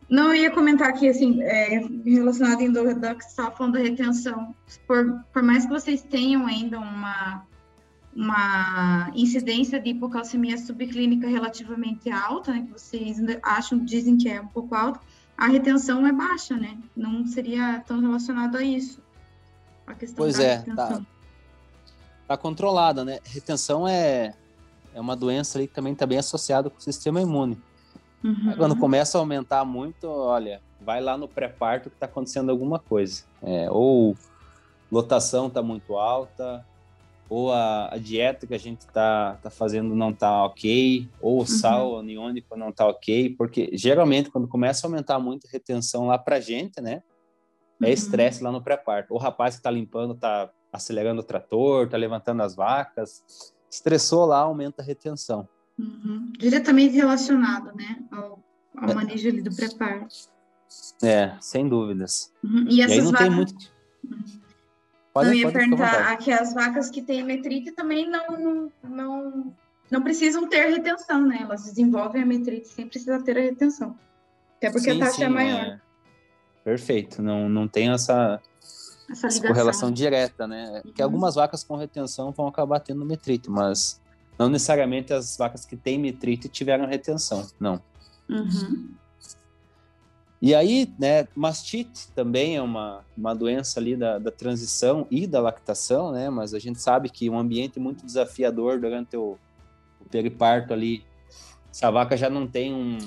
[0.09, 3.73] Não, eu ia comentar aqui, assim, é, relacionado em do, da que você estava falando
[3.73, 4.53] da retenção.
[4.85, 7.43] Por, por mais que vocês tenham ainda uma,
[8.15, 14.47] uma incidência de hipocalcemia subclínica relativamente alta, né, que vocês acham, dizem que é um
[14.47, 14.99] pouco alta,
[15.37, 16.77] a retenção é baixa, né?
[16.95, 18.99] Não seria tão relacionado a isso.
[19.85, 21.01] A questão pois é, tá,
[22.27, 23.19] tá controlada, né?
[23.25, 24.33] Retenção é,
[24.93, 27.61] é uma doença ali que também está bem associada com o sistema imune.
[28.23, 28.55] Uhum.
[28.57, 33.23] Quando começa a aumentar muito, olha, vai lá no pré-parto que está acontecendo alguma coisa.
[33.43, 34.17] É, ou
[34.91, 36.65] lotação está muito alta,
[37.29, 41.39] ou a, a, dieta que a gente está tá fazendo não está ok, ou o
[41.39, 41.45] uhum.
[41.45, 46.17] sal aniônico não está ok, porque geralmente quando começa a aumentar muito a retenção lá
[46.17, 47.01] para gente, né,
[47.81, 47.91] é uhum.
[47.91, 49.13] estresse lá no pré-parto.
[49.13, 53.23] O rapaz que está limpando está acelerando o trator, tá levantando as vacas.
[53.69, 55.47] Estressou lá, aumenta a retenção.
[55.77, 56.31] Uhum.
[56.37, 58.43] Diretamente relacionado, né, ao,
[58.77, 58.93] ao é.
[58.93, 60.07] manejo ali do preparo.
[61.03, 62.31] É, sem dúvidas.
[62.43, 62.65] Uhum.
[62.69, 63.27] E essas e aí não vacas...
[63.27, 63.75] tem muito.
[65.15, 69.55] Pode, eu ia perguntar, aqui as vacas que têm metrite também não, não,
[69.89, 71.39] não precisam ter retenção, né?
[71.41, 73.97] Elas desenvolvem a metrite sem precisar ter a retenção.
[74.57, 75.61] Até porque sim, a taxa sim, é maior.
[75.61, 75.79] É...
[76.65, 78.41] Perfeito, não, não tem essa,
[79.09, 80.81] essa, essa correlação direta, né?
[80.83, 80.91] Uhum.
[80.91, 84.01] Que algumas vacas com retenção vão acabar tendo metrite, mas
[84.37, 87.81] não necessariamente as vacas que têm metrite tiveram retenção, não.
[88.29, 88.89] Uhum.
[90.45, 95.41] E aí, né, mastite também é uma, uma doença ali da, da transição e da
[95.41, 96.29] lactação, né?
[96.29, 99.39] Mas a gente sabe que um ambiente muito desafiador durante o,
[99.99, 101.03] o periparto ali,
[101.71, 102.99] se a vaca já não tem um...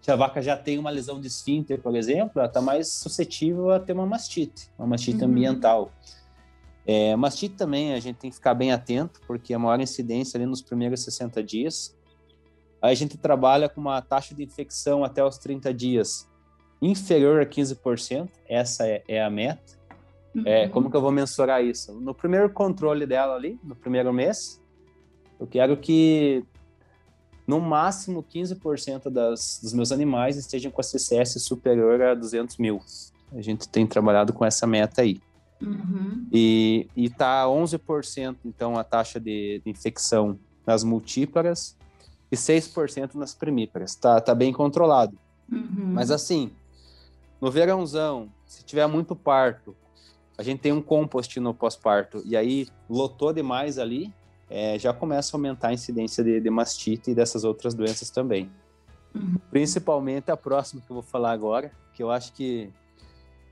[0.00, 3.72] Se a vaca já tem uma lesão de esfíncter, por exemplo, ela está mais suscetível
[3.72, 5.30] a ter uma mastite, uma mastite uhum.
[5.30, 5.90] ambiental.
[6.86, 10.46] É, mastite também a gente tem que ficar bem atento, porque a maior incidência ali
[10.46, 11.97] nos primeiros 60 dias.
[12.80, 16.28] A gente trabalha com uma taxa de infecção até os 30 dias
[16.80, 19.78] inferior a 15%, essa é, é a meta.
[20.34, 20.46] É, uhum.
[20.46, 21.92] É, como que eu vou mensurar isso?
[21.92, 24.60] No primeiro controle dela ali, no primeiro mês,
[25.40, 26.44] eu quero que
[27.46, 32.80] no máximo 15% das, dos meus animais estejam com a CCS superior a 200 mil.
[33.32, 35.20] A gente tem trabalhado com essa meta aí.
[35.60, 36.26] Uhum.
[36.32, 41.76] E, está 11% então a taxa de, de, infecção nas multíparas
[42.30, 43.94] e 6% nas primíparas.
[43.94, 45.18] Tá, tá bem controlado.
[45.50, 45.92] Uhum.
[45.92, 46.52] Mas assim,
[47.40, 49.74] no verãozão, se tiver muito parto,
[50.36, 54.12] a gente tem um compost no pós-parto e aí lotou demais ali,
[54.48, 58.50] é, já começa a aumentar a incidência de, de mastite e dessas outras doenças também.
[59.14, 59.36] Uhum.
[59.50, 62.70] Principalmente a próxima que eu vou falar agora, que eu acho que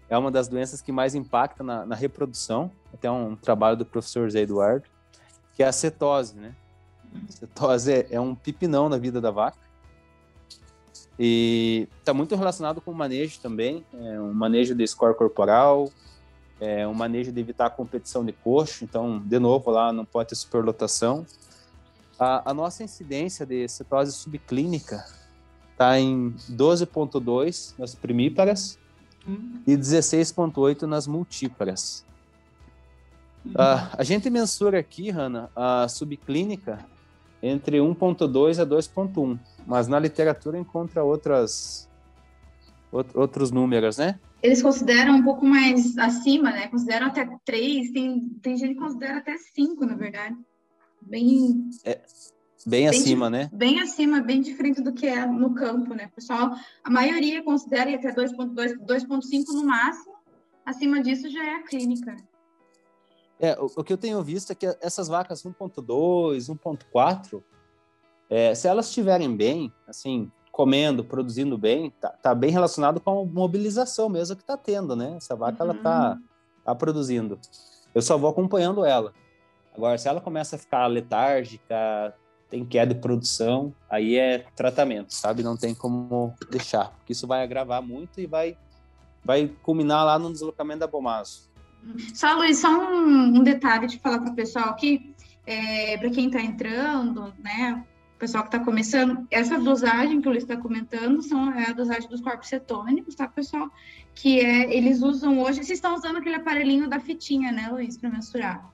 [0.09, 4.31] é uma das doenças que mais impacta na, na reprodução, até um trabalho do professor
[4.31, 4.89] Zé Eduardo,
[5.55, 6.55] que é a cetose, né?
[7.29, 9.59] Cetose é, é um pipinão na vida da vaca,
[11.19, 15.91] e está muito relacionado com o manejo também, é um manejo de score corporal,
[16.61, 20.31] é um manejo de evitar a competição de coxo, então, de novo, lá não pode
[20.31, 21.25] ter superlotação.
[22.19, 25.05] A, a nossa incidência de cetose subclínica
[25.73, 28.79] está em 12,2 nas primíparas
[29.27, 29.61] uhum.
[29.67, 32.05] e 16,8 nas multíparas.
[33.45, 33.53] Uhum.
[33.53, 36.79] Uh, a gente mensura aqui, Hanna, a subclínica
[37.43, 41.89] entre 1.2 a 2.1, mas na literatura encontra outras
[43.15, 44.19] outros números, né?
[44.43, 46.69] Eles consideram um pouco mais acima, né?
[46.69, 50.37] Consideram até 3, tem, tem gente que considera até 5, na verdade.
[51.03, 51.69] Bem...
[51.85, 52.01] É,
[52.65, 53.51] bem, bem acima, de, né?
[53.53, 56.11] Bem acima, bem diferente do que é no campo, né?
[56.15, 60.15] Pessoal, a maioria considera até 2.2, 2.5 no máximo.
[60.65, 62.17] Acima disso já é a clínica.
[63.39, 67.43] É, o, o, que eu tenho visto é que essas vacas 1.2, 1.4,
[68.31, 73.25] é, se elas estiverem bem, assim, comendo, produzindo bem, tá, tá, bem relacionado com a
[73.25, 75.15] mobilização mesmo que tá tendo, né?
[75.17, 75.71] Essa vaca, uhum.
[75.71, 76.25] ela tá, uhum.
[76.65, 77.39] tá produzindo.
[77.95, 79.13] Eu só vou acompanhando ela.
[79.75, 82.15] Agora, se ela começa a ficar letárgica,
[82.49, 85.43] tem queda de produção, aí é tratamento, sabe?
[85.43, 88.57] Não tem como deixar, porque isso vai agravar muito e vai,
[89.23, 91.46] vai culminar lá no deslocamento da Bomazo.
[92.15, 95.15] Só, Luiz, só um, um detalhe de falar para o pessoal aqui,
[95.47, 97.85] é, para quem está entrando, né,
[98.17, 101.73] o pessoal que está começando, essa dosagem que o Luiz está comentando são, é a
[101.73, 103.71] dosagem dos corpos cetônicos, tá, pessoal?
[104.15, 108.11] Que é, eles usam hoje, vocês estão usando aquele aparelhinho da fitinha, né, Luiz, para
[108.11, 108.71] mensurar?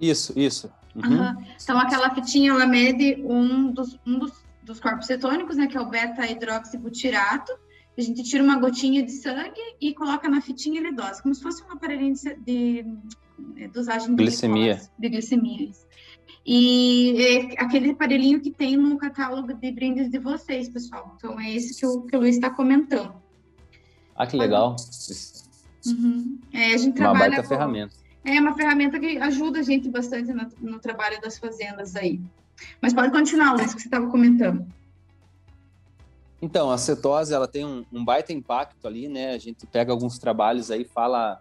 [0.00, 0.72] Isso, isso.
[0.94, 1.20] Uhum.
[1.20, 1.44] Uhum.
[1.62, 4.32] Então, aquela fitinha, ela mede um dos, um dos,
[4.62, 7.52] dos corpos cetônicos, né, que é o beta-hidroxibutirato,
[7.96, 11.42] a gente tira uma gotinha de sangue e coloca na fitinha e dose, como se
[11.42, 12.84] fosse um aparelhinho de, de,
[13.54, 14.74] de dosagem de glicemia.
[14.74, 15.70] Glicose, de glicemia.
[16.46, 21.14] E é aquele aparelhinho que tem no catálogo de brindes de vocês, pessoal.
[21.16, 23.14] Então é esse que o, que o Luiz está comentando.
[24.16, 24.76] Ah, que legal.
[25.86, 26.38] Uhum.
[26.52, 27.48] É, a gente uma baita com...
[27.48, 27.94] ferramenta.
[28.24, 32.20] É uma ferramenta que ajuda a gente bastante no, no trabalho das fazendas aí.
[32.80, 34.66] Mas pode continuar, Luiz, que você estava comentando.
[36.42, 39.32] Então, a cetose ela tem um, um, baita impacto ali, né?
[39.32, 41.40] A gente pega alguns trabalhos aí, fala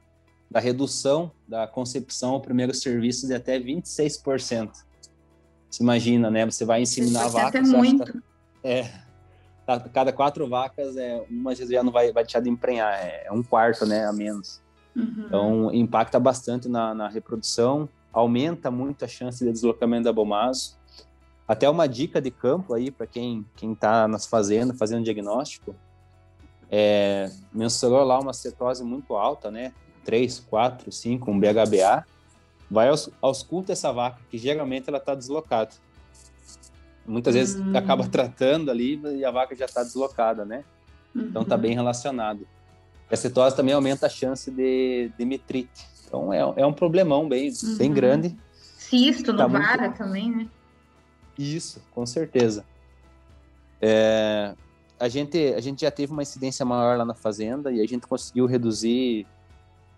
[0.52, 4.72] da redução da concepção ao primeiro serviço de até 26%.
[5.70, 6.46] Você imagina, né?
[6.46, 7.58] Você vai inseminar a vaca.
[7.60, 8.12] É muito.
[8.12, 8.20] Tá,
[8.64, 8.92] é,
[9.66, 13.32] tá, cada quatro vacas, é, uma já não vai, vai deixar de emprenhar, é, é
[13.32, 14.06] um quarto, né?
[14.06, 14.60] A menos.
[14.96, 15.24] Uhum.
[15.28, 20.79] Então, impacta bastante na, na reprodução, aumenta muito a chance de deslocamento da bomazo
[21.50, 25.76] até uma dica de campo aí para quem quem está nas fazendas fazendo diagnóstico,
[26.70, 29.74] é, mensurou lá uma cetose muito alta, né?
[30.06, 32.06] 3, 4, 5, um BHBA.
[32.72, 35.72] vai aos, ausculta essa vaca, que geralmente ela está deslocada.
[37.04, 37.76] Muitas vezes Hum.
[37.76, 40.64] acaba tratando ali e a vaca já está deslocada, né?
[41.16, 41.62] Então tá Uhum.
[41.62, 42.48] bem relacionado.
[43.12, 45.84] A cetose também aumenta a chance de, de metrite.
[46.06, 47.94] Então é, é um problemão bem, bem Uhum.
[47.96, 48.38] grande.
[48.78, 50.48] Cisto no Tá muito- vara também, né?
[51.40, 52.66] Isso, com certeza.
[53.82, 54.54] É,
[55.00, 58.06] a, gente, a gente já teve uma incidência maior lá na fazenda e a gente
[58.06, 59.26] conseguiu reduzir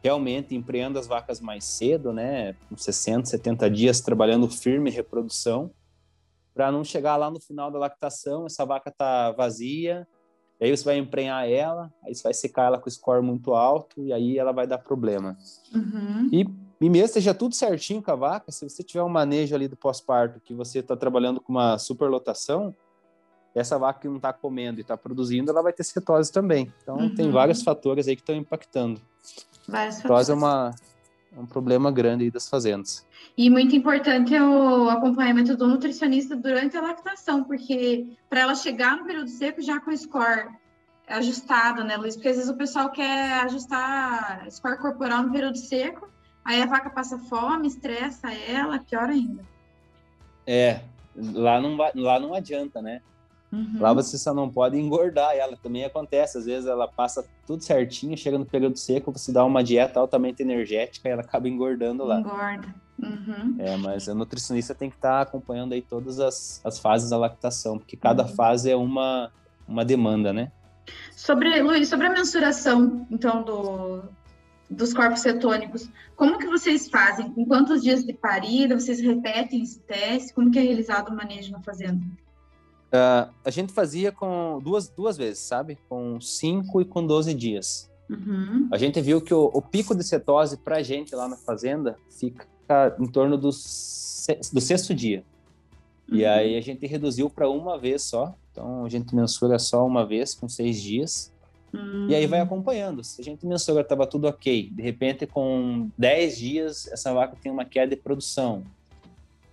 [0.03, 2.53] realmente empreendo as vacas mais cedo, né?
[2.69, 5.71] Com 60, 70 dias trabalhando firme em reprodução,
[6.53, 10.07] para não chegar lá no final da lactação, essa vaca tá vazia,
[10.59, 14.05] e aí você vai emprenhar ela, aí você vai secar ela com score muito alto
[14.05, 15.35] e aí ela vai dar problema.
[15.73, 16.29] Uhum.
[16.31, 16.45] E,
[16.81, 19.75] e mesmo esteja tudo certinho com a vaca, se você tiver um manejo ali do
[19.75, 22.75] pós-parto, que você está trabalhando com uma superlotação,
[23.53, 26.73] essa vaca que não está comendo e está produzindo, ela vai ter cetose também.
[26.81, 27.13] Então, Uhum.
[27.15, 28.99] tem vários fatores aí que estão impactando.
[29.67, 30.71] Vários Cetose é, uma,
[31.35, 33.05] é um problema grande aí das fazendas.
[33.37, 38.97] E muito importante é o acompanhamento do nutricionista durante a lactação, porque para ela chegar
[38.97, 40.47] no período seco já com score
[41.07, 42.15] ajustado, né, Luiz?
[42.15, 46.09] Porque às vezes o pessoal quer ajustar score corporal no período seco,
[46.43, 49.43] aí a vaca passa fome, estressa ela, pior ainda.
[50.45, 50.81] É,
[51.15, 53.01] lá não, vai, lá não adianta, né?
[53.51, 53.77] Uhum.
[53.79, 55.57] Lá você só não pode engordar ela.
[55.57, 59.63] Também acontece, às vezes ela passa tudo certinho, chega no período seco, você dá uma
[59.63, 62.19] dieta altamente energética e ela acaba engordando lá.
[62.19, 62.73] Engorda.
[62.97, 63.55] Uhum.
[63.59, 67.77] É, mas a nutricionista tem que estar acompanhando aí todas as, as fases da lactação,
[67.77, 68.29] porque cada Uhum.
[68.29, 69.31] fase é uma,
[69.67, 70.51] uma demanda, né?
[71.15, 74.03] Sobre, Luiz, sobre a mensuração, então, do,
[74.71, 77.31] dos corpos cetônicos, como que vocês fazem?
[77.31, 78.79] Com quantos dias de parida?
[78.79, 80.33] Vocês repetem esse teste?
[80.33, 82.01] Como que é realizado o manejo na fazenda?
[82.91, 85.77] Ah, a gente fazia com duas, duas vezes, sabe?
[85.89, 87.89] Com 5 e com 12 dias.
[88.09, 88.67] Uhum.
[88.71, 92.45] A gente viu que o, o pico de cetose pra gente lá na fazenda fica
[92.99, 95.23] em torno do, do sexto dia.
[96.09, 96.29] E Uhum.
[96.29, 98.35] aí a gente reduziu para uma vez só.
[98.51, 101.31] Então a gente mensura só uma vez, com seis dias.
[101.73, 102.07] Uhum.
[102.09, 103.03] E aí vai acompanhando.
[103.03, 107.51] Se a gente mensura estava tudo ok, de repente com 10 dias essa vaca tem
[107.51, 108.63] uma queda de produção.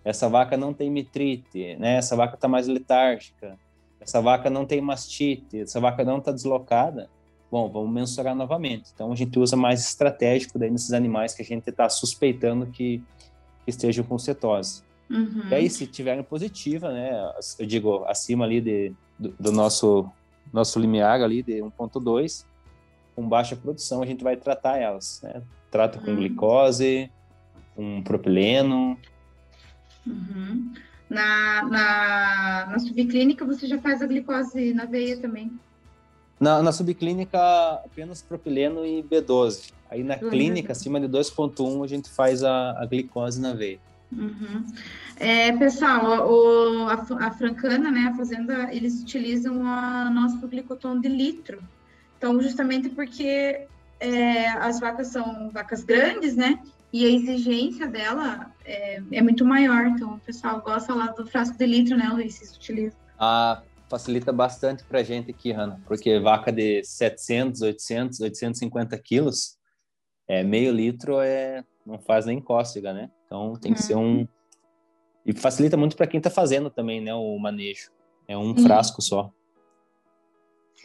[0.05, 1.97] Essa vaca não tem mitrite, né?
[1.97, 3.59] Essa vaca está mais letárgica.
[4.01, 7.11] Essa vaca não tem mastite, essa vaca não está deslocada.
[7.51, 8.91] Bom, vamos mensurar novamente.
[8.95, 13.03] Então a gente usa mais estratégico daí nesses animais que a gente está suspeitando que,
[13.65, 14.83] que estejam com cetose.
[15.11, 15.49] Uhum.
[15.51, 17.11] E aí, se tiverem positiva, né,
[17.59, 20.11] eu digo, acima ali de, do, do nosso,
[20.53, 22.45] nosso limiar ali de 1.2,
[23.15, 25.43] com baixa produção, a gente vai tratar elas, né?
[25.71, 26.17] Trata com Uhum.
[26.17, 27.11] glicose,
[27.75, 28.97] com propileno.
[30.07, 30.73] Uhum.
[31.11, 35.51] Na, na, na subclínica, você já faz a glicose na veia também.
[36.39, 37.39] Na, na subclínica,
[37.85, 39.73] apenas propileno e B12.
[39.91, 40.29] Aí na Uhum.
[40.31, 43.81] clínica, acima de 2.1, a gente faz a, a glicose na veia.
[44.11, 44.65] Uhum.
[45.17, 51.09] É, pessoal, o, a, a Francana, né, a fazenda, eles utilizam o nosso glicoton de
[51.09, 51.63] litro.
[52.17, 53.67] Então, justamente porque
[54.01, 56.59] é, as vacas são vacas grandes, né,
[56.93, 59.87] e a exigência dela é, é muito maior.
[59.87, 62.99] Então, o pessoal gosta lá do frasco de litro, né, Luiz, vocês utilizam.
[63.19, 69.59] Ah, facilita bastante pra gente aqui, Hanna, porque vaca de 700, 800, 850 quilos,
[70.27, 73.11] é, meio litro é, não faz nem cócega, né?
[73.25, 74.29] Então tem que ser um.
[75.25, 77.15] E facilita muito para quem tá fazendo também, né?
[77.15, 77.91] O manejo.
[78.29, 78.63] É um Sim.
[78.63, 79.31] frasco só.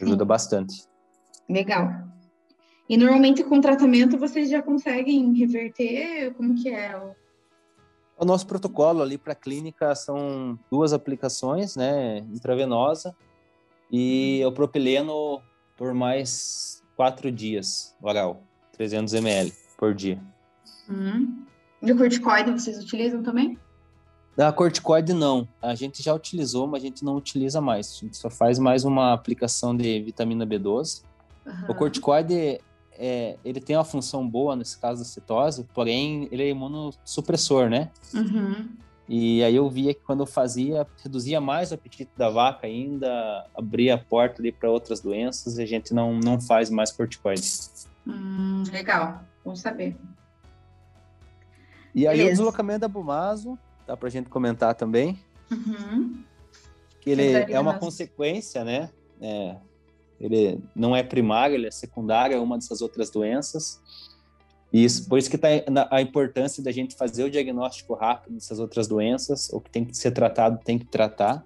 [0.00, 0.74] Ajuda bastante.
[1.48, 1.88] Legal.
[2.88, 6.32] E normalmente com tratamento vocês já conseguem reverter?
[6.34, 6.96] Como que é?
[6.96, 7.14] o-
[8.18, 12.18] O nosso protocolo ali para clínica são duas aplicações, né?
[12.32, 13.14] Intravenosa
[13.90, 15.42] e o propileno
[15.76, 20.20] por mais quatro dias, oral, 300 ml por dia.
[20.88, 21.44] Hum.
[21.82, 23.58] E o corticoide vocês utilizam também?
[24.36, 25.46] Da corticoide, não.
[25.62, 27.96] A gente já utilizou, mas a gente não utiliza mais.
[27.96, 31.02] A gente só faz mais uma aplicação de vitamina B12.
[31.46, 31.66] Aham.
[31.68, 32.60] O corticoide,
[32.92, 37.90] é, ele tem uma função boa nesse caso da cetose, porém ele é imunossupressor, né?
[38.12, 38.68] Uhum.
[39.08, 43.46] E aí eu via que quando eu fazia, reduzia mais o apetite da vaca ainda,
[43.54, 47.46] abria a porta ali para outras doenças e a gente não, não faz mais corticoide.
[48.06, 49.96] Hum, legal, bom saber.
[51.94, 52.34] E aí Beleza.
[52.34, 55.18] o deslocamento da bumazo, dá pra gente comentar também,
[55.50, 56.22] Uhum.
[57.00, 58.90] que ele Secundário é uma consequência, né?
[59.20, 59.56] É,
[60.20, 63.80] ele não é primário, ele é secundário a uma dessas outras doenças.
[64.72, 65.48] E isso, por isso que está
[65.90, 69.96] a importância da gente fazer o diagnóstico rápido dessas outras doenças, o que tem que
[69.96, 71.44] ser tratado tem que tratar,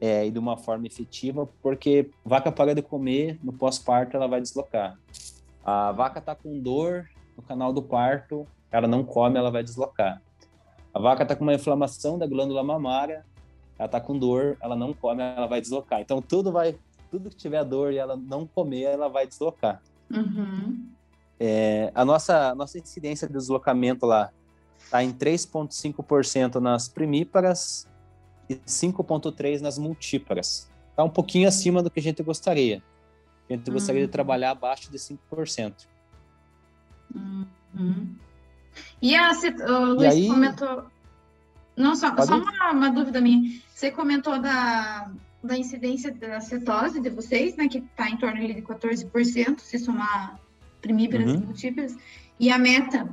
[0.00, 4.40] é, e de uma forma efetiva, porque vaca para de comer, no pós-parto ela vai
[4.40, 4.98] deslocar.
[5.64, 10.22] A vaca está com dor no canal do parto, ela não come, ela vai deslocar.
[10.92, 13.24] A vaca está com uma inflamação da glândula mamária,
[13.78, 16.00] ela está com dor, ela não come, ela vai deslocar.
[16.00, 16.76] Então tudo vai,
[17.10, 19.80] tudo que tiver dor e ela não comer, ela vai deslocar.
[20.10, 20.88] Uhum.
[21.38, 24.30] É, a nossa, nossa incidência de deslocamento lá
[24.78, 27.88] está em 3,5% nas primíparas
[28.48, 30.68] e 5,3% nas multíparas.
[30.90, 32.82] Está um pouquinho acima do que a gente gostaria.
[33.48, 34.12] A gente gostaria de Uhum.
[34.12, 35.88] trabalhar abaixo de 5%.
[37.14, 38.14] Uhum.
[39.00, 40.84] E a o Luiz aí- comentou.
[41.76, 43.58] Não, só, Pode só uma, uma dúvida minha.
[43.74, 45.10] Você comentou da,
[45.42, 47.68] da incidência da cetose de vocês, né?
[47.68, 50.38] Que está em torno de 14%, se somar
[50.82, 51.40] primíparas e Uhum.
[51.46, 51.96] multíparas.
[52.38, 53.08] E a meta?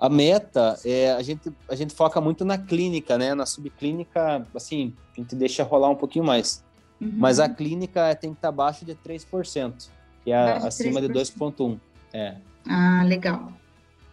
[0.00, 3.34] A meta é a gente a gente foca muito na clínica, né?
[3.34, 6.62] Na subclínica, assim, a gente deixa rolar um pouquinho mais.
[7.00, 7.12] Uhum.
[7.16, 9.88] Mas a clínica tem que estar abaixo de 3%,
[10.24, 11.12] que é Abaixo de acima de 3%.
[11.12, 11.78] 2.1.
[12.12, 12.36] É.
[12.68, 13.52] Ah, legal.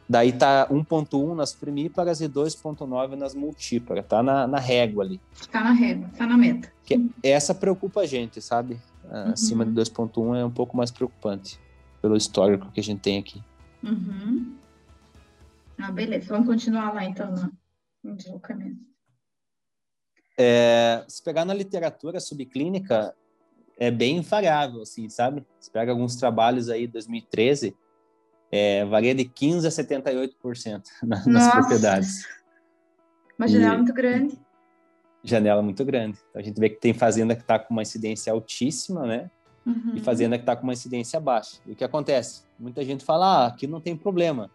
[0.07, 5.19] Daí tá 1.1 nas primíparas e 2.9 nas multíparas, tá na, na régua ali.
[5.33, 6.71] Está na régua, está na meta.
[6.83, 8.79] Que essa preocupa a gente, sabe?
[9.09, 9.31] Ah, Uhum.
[9.33, 11.59] Acima de 2.1 é um pouco mais preocupante,
[12.01, 13.41] pelo histórico que a gente tem aqui.
[13.83, 14.55] Uhum.
[15.77, 16.27] Ah, beleza.
[16.29, 17.51] Vamos continuar lá então no,
[18.03, 18.79] no deslocamento.
[20.37, 23.15] É, se pegar na literatura subclínica,
[23.77, 25.45] é bem variável, assim, sabe?
[25.59, 27.75] Se pega alguns trabalhos aí, 2013,
[28.55, 31.51] é, varia de 15% a 78% na- nas Nossa.
[31.51, 32.25] propriedades.
[33.37, 34.39] Uma janela E- muito grande.
[35.23, 36.19] Janela muito grande.
[36.29, 39.29] Então, a gente vê que tem fazenda que está com uma incidência altíssima, né?
[39.65, 39.93] Uhum.
[39.95, 41.57] E fazenda que está com uma incidência baixa.
[41.65, 42.43] E o que acontece?
[42.59, 44.51] Muita gente fala, ah, aqui não tem problema.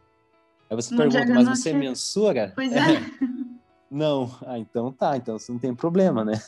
[0.71, 2.53] Aí você Não pergunta, mas você mensura?
[2.55, 3.03] Pois é.
[3.91, 4.31] Não.
[4.47, 6.41] Ah, então tá, então você não tem problema, né?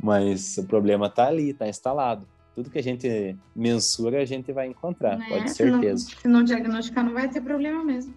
[0.00, 2.28] Mas o problema tá ali, tá instalado.
[2.58, 5.26] Tudo que a gente mensura, a gente vai encontrar, Né?
[5.28, 6.08] pode ter Se não- certeza.
[6.20, 8.12] Se não diagnosticar, não vai ter problema mesmo.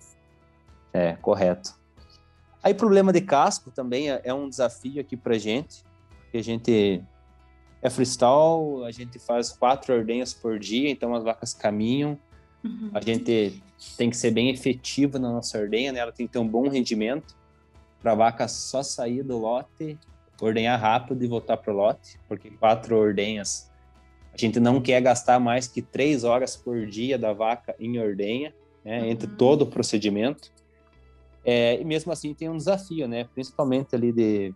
[0.91, 1.75] É, correto.
[2.63, 5.83] Aí, problema de casco também é, é um desafio aqui pra gente,
[6.23, 7.03] porque a gente
[7.83, 12.17] é freestyle, a gente faz quatro ordenhas por dia, então as vacas caminham,
[12.63, 12.89] Uhum.
[12.95, 13.61] a gente
[13.95, 15.99] tem que ser bem efetivo na nossa ordenha, né?
[15.99, 17.35] Ela tem que ter um bom rendimento
[18.01, 19.99] para a vaca só sair do lote,
[20.41, 23.69] ordenhar rápido e voltar pro lote, porque quatro ordenhas
[24.33, 28.53] a gente não quer gastar mais que três horas por dia da vaca em ordenha,
[28.83, 29.09] né?
[29.09, 29.35] Entre Uhum.
[29.35, 30.51] todo o procedimento.
[31.43, 33.25] É, e mesmo assim tem um desafio, né?
[33.33, 34.53] Principalmente ali de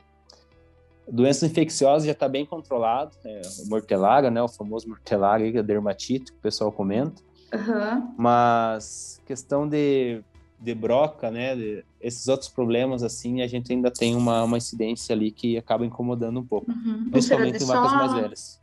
[1.11, 4.41] doenças infecciosas já está bem controlado, é, o mortelária, né?
[4.41, 7.21] O famoso mortelária, aí, a dermatite, que o pessoal comenta.
[7.53, 8.13] Aham.
[8.17, 10.21] Mas questão de,
[10.59, 11.55] de broca, né?
[11.55, 15.85] de- esses outros problemas, assim, a gente ainda tem uma, uma incidência ali que acaba
[15.85, 16.71] incomodando um pouco.
[16.71, 17.09] Uhum.
[17.09, 18.59] Principalmente em vacas mais velhas.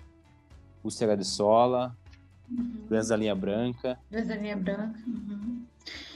[0.85, 1.97] Úlcera de sola,
[2.51, 2.85] Uhum.
[2.89, 3.99] doença da linha branca.
[4.11, 4.99] Doença da linha branca.
[5.07, 5.63] Uhum.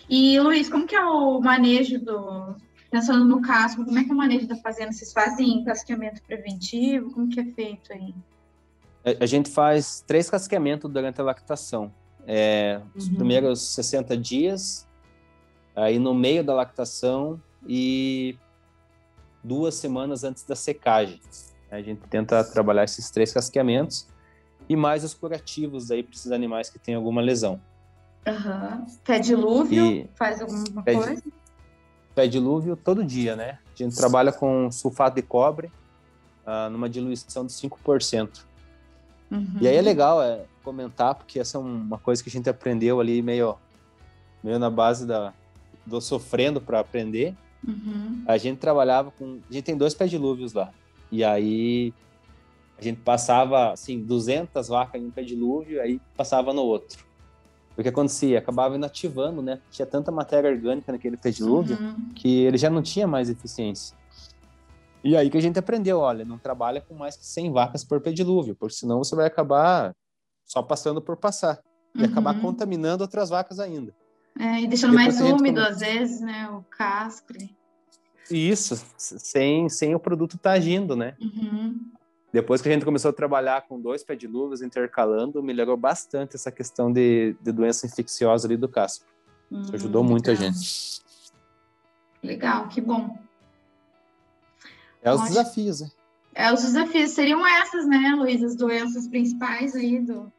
[0.08, 2.54] E, Luiz, como que é o manejo do...
[2.90, 4.92] Pensando no casco, como é que é o manejo da fazenda?
[4.92, 7.10] Vocês fazem casqueamento preventivo?
[7.10, 8.14] Como que é feito aí?
[9.04, 11.92] A, a gente faz três casqueamentos durante a lactação.
[12.26, 13.14] É, os Uhum.
[13.16, 14.86] primeiros 60 dias,
[15.74, 18.36] aí no meio da lactação e
[19.42, 21.20] duas semanas antes da secagem.
[21.70, 24.06] A gente tenta trabalhar esses três casqueamentos
[24.68, 27.60] e mais os curativos aí para esses animais que têm alguma lesão.
[28.26, 28.84] Aham.
[29.04, 29.86] Pé dilúvio?
[29.86, 31.22] E Faz alguma Pé de- coisa?
[32.14, 33.58] pé dilúvio todo dia, né?
[33.72, 35.70] A gente trabalha com sulfato de cobre
[36.44, 38.44] ah, numa diluição de 5%.
[39.30, 39.58] Uhum.
[39.60, 43.00] E aí é legal é, comentar, porque essa é uma coisa que a gente aprendeu
[43.00, 43.56] ali meio,
[44.42, 45.32] meio na base da,
[45.84, 47.34] do sofrendo para aprender.
[47.66, 48.22] Uhum.
[48.26, 49.40] A gente trabalhava com.
[49.48, 50.72] A gente tem dois pés dilúvios lá.
[51.10, 51.92] E aí
[52.78, 57.04] a gente passava, assim, 200 vacas em um pé dilúvio, aí passava no outro.
[57.76, 58.38] O que acontecia?
[58.38, 59.60] Acabava inativando, né?
[59.70, 62.08] Tinha tanta matéria orgânica naquele pé dilúvio Uhum.
[62.14, 63.96] que ele já não tinha mais eficiência.
[65.04, 68.00] E aí que a gente aprendeu, olha, não trabalha com mais que 100 vacas por
[68.00, 69.94] pedilúvio, porque senão você vai acabar
[70.44, 71.60] só passando por passar
[71.94, 72.40] e acabar Uhum.
[72.42, 73.94] contaminando outras vacas ainda.
[74.38, 76.48] É, e deixando Depois mais úmido, come- às vezes, né?
[76.50, 77.32] O casco.
[78.30, 81.14] isso, sem, sem o produto estar agindo, né?
[81.20, 81.78] Uhum.
[82.36, 86.92] Depois que a gente começou a trabalhar com dois pedilúvios intercalando, melhorou bastante essa questão
[86.92, 89.06] de, de doença infecciosa ali do casco.
[89.50, 91.00] Isso ajudou Hum, muito a gente.
[92.22, 93.18] Legal, que bom.
[95.00, 95.90] É os desafios, né?
[96.34, 98.42] É, os desafios seriam essas, né, Luiz?
[98.42, 100.30] As doenças principais aí do,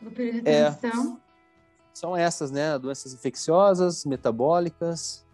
[0.00, 0.72] do período de É.
[0.72, 1.20] transição.
[1.94, 2.76] são essas, né?
[2.76, 5.24] Doenças infecciosas, metabólicas.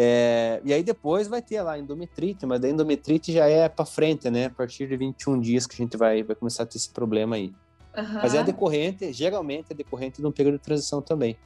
[0.00, 3.84] É, e aí depois vai ter lá a endometrite, mas a endometrite já é para
[3.84, 4.44] frente, né?
[4.44, 7.34] A partir de 21 dias que a gente vai, vai começar a ter esse problema
[7.34, 7.52] aí.
[7.96, 8.20] Aham.
[8.22, 11.36] Mas é decorrente, geralmente é decorrente de um período de transição também.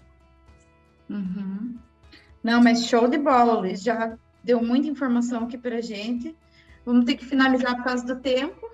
[1.09, 1.77] Uhum.
[2.45, 3.83] Não, mas show de bola, Luiz.
[3.83, 6.37] Já deu muita informação aqui para gente.
[6.85, 8.71] Vamos ter que finalizar por causa do tempo.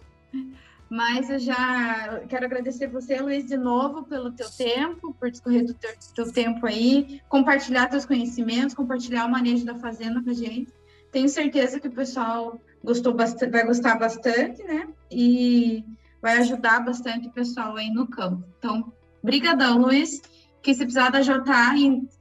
[0.90, 5.74] Mas eu já quero agradecer você, Luiz, de novo pelo teu tempo, por discorrer do
[5.74, 10.72] teu, teu tempo aí, compartilhar teus conhecimentos, compartilhar o manejo da fazenda com a gente.
[11.12, 14.88] Tenho certeza que o pessoal gostou bastante, vai gostar bastante, né?
[15.10, 15.84] E
[16.22, 18.44] vai ajudar bastante o pessoal aí no campo.
[18.58, 20.22] Então, brigadão, Luiz.
[20.60, 21.72] Que se precisar da JA,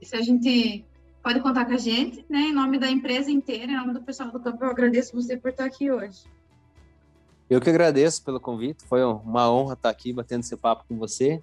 [0.02, 0.86] se a gente
[1.24, 2.40] pode contar com a gente, né?
[2.42, 5.50] Em nome da empresa inteira, em nome do pessoal do campo, eu agradeço você por
[5.50, 6.24] estar aqui hoje.
[7.50, 11.42] Eu que agradeço pelo convite, foi uma honra estar aqui batendo esse papo com você,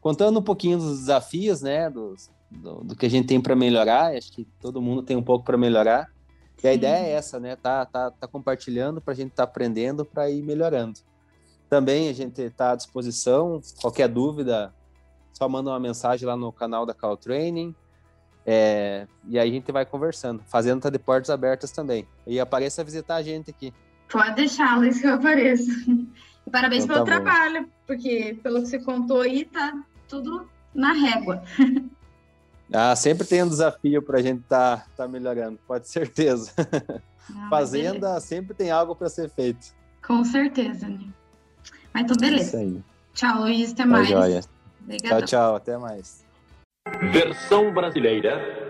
[0.00, 2.14] contando um pouquinho dos desafios, né, do,
[2.50, 5.56] do que a gente tem para melhorar, acho que todo mundo tem um pouco para
[5.56, 6.10] melhorar,
[6.62, 9.50] e a ideia é essa, né, tá, tá, tá compartilhando para a gente estar tá
[9.50, 11.00] aprendendo para ir melhorando.
[11.68, 14.74] Também a gente está à disposição, qualquer dúvida,
[15.32, 17.74] só manda uma mensagem lá no canal da Call Training,
[18.50, 20.42] é, e aí a gente vai conversando.
[20.46, 22.08] Fazendo tá de portas abertas também.
[22.26, 23.74] E apareça visitar a gente aqui.
[24.08, 25.70] Pode deixar, Luiz, que eu apareço.
[26.50, 27.24] Parabéns então, tá pelo bom.
[27.24, 31.42] trabalho, porque pelo que você contou aí, tá tudo na régua.
[32.70, 36.52] Ah, sempre tem um desafio para a gente estar tá, tá melhorando, pode certeza.
[37.30, 38.20] Não, Fazenda beleza.
[38.20, 39.74] sempre tem algo para ser feito.
[40.06, 41.00] Com certeza, né?
[41.94, 42.82] Mas então, beleza.
[43.14, 44.08] Tchau, Luiz, até tá mais.
[44.08, 46.22] Tchau, tchau, até mais.
[47.10, 48.67] Versão brasileira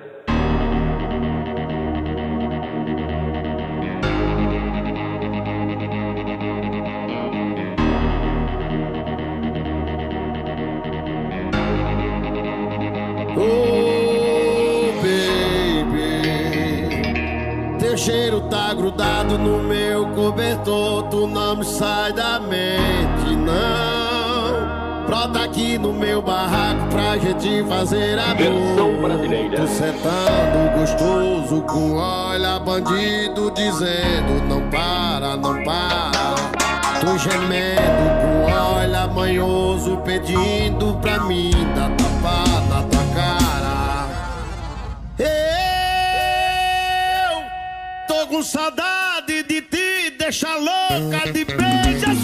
[18.09, 21.03] cheiro tá grudado no meu cobertor.
[21.11, 25.05] Tu não me sai da mente, não.
[25.07, 29.59] Brota aqui no meu barraco pra gente fazer a brasileira.
[29.59, 36.35] Tô sentando gostoso com olha bandido dizendo não para, não para.
[37.01, 42.83] Tô gemendo com olha manhoso pedindo pra mim dar tapa na
[48.29, 52.15] com saudade de ti, deixa louca de beija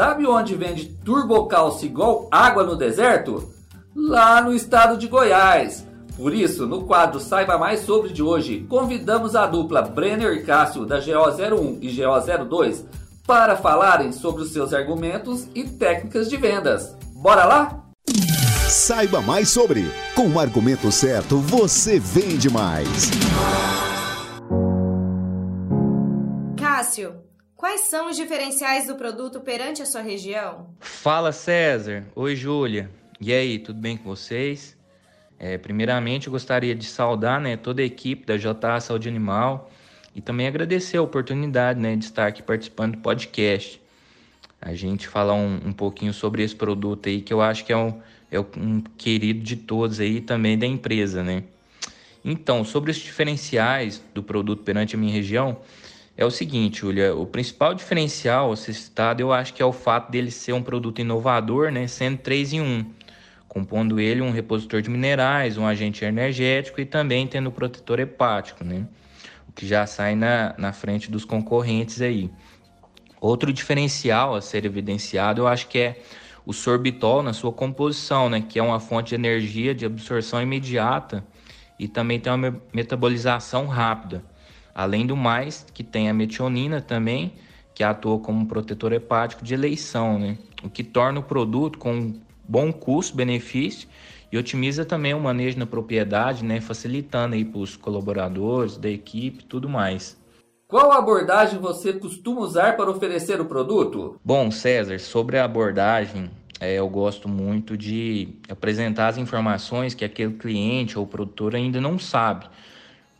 [0.00, 3.52] sabe onde vende turbocalço igual água no deserto?
[3.94, 5.86] Lá no estado de Goiás.
[6.16, 10.86] Por isso, no quadro Saiba Mais sobre de hoje, convidamos a dupla Brenner e Cássio
[10.86, 12.82] da GO01 e GO02
[13.26, 16.96] para falarem sobre os seus argumentos e técnicas de vendas.
[17.12, 17.84] Bora lá?
[18.70, 19.84] Saiba mais sobre.
[20.14, 23.10] Com o argumento certo, você vende mais.
[26.56, 27.16] Cássio,
[27.60, 30.70] Quais são os diferenciais do produto perante a sua região?
[30.80, 32.90] Fala César, oi Júlia.
[33.20, 34.74] E aí, tudo bem com vocês?
[35.38, 39.70] É, primeiramente, eu gostaria de saudar né, toda a equipe da JA Saúde Animal
[40.16, 43.78] e também agradecer a oportunidade né, de estar aqui participando do podcast.
[44.58, 47.76] A gente falar um, um pouquinho sobre esse produto aí que eu acho que é
[47.76, 48.00] um,
[48.32, 51.44] é um querido de todos aí também da empresa, né?
[52.24, 55.58] Então, sobre os diferenciais do produto perante a minha região,
[56.16, 60.30] é o seguinte, Julia, o principal diferencial citado eu acho que é o fato dele
[60.30, 62.86] ser um produto inovador, né, sendo 3 em 1,
[63.48, 68.86] compondo ele um repositor de minerais, um agente energético e também tendo protetor hepático, né,
[69.48, 72.30] o que já sai na, na frente dos concorrentes aí.
[73.20, 76.02] Outro diferencial a ser evidenciado eu acho que é
[76.44, 81.24] o sorbitol na sua composição, né, que é uma fonte de energia de absorção imediata
[81.78, 84.22] e também tem uma metabolização rápida.
[84.80, 87.34] Além do mais, que tem a metionina também,
[87.74, 90.38] que atua como um protetor hepático de eleição, né?
[90.62, 92.14] o que torna o produto com
[92.48, 93.86] bom custo-benefício
[94.32, 96.62] e otimiza também o manejo na propriedade, né?
[96.62, 100.18] facilitando aí para os colaboradores da equipe tudo mais.
[100.66, 104.18] Qual abordagem você costuma usar para oferecer o produto?
[104.24, 110.32] Bom, César, sobre a abordagem, é, eu gosto muito de apresentar as informações que aquele
[110.38, 112.46] cliente ou produtor ainda não sabe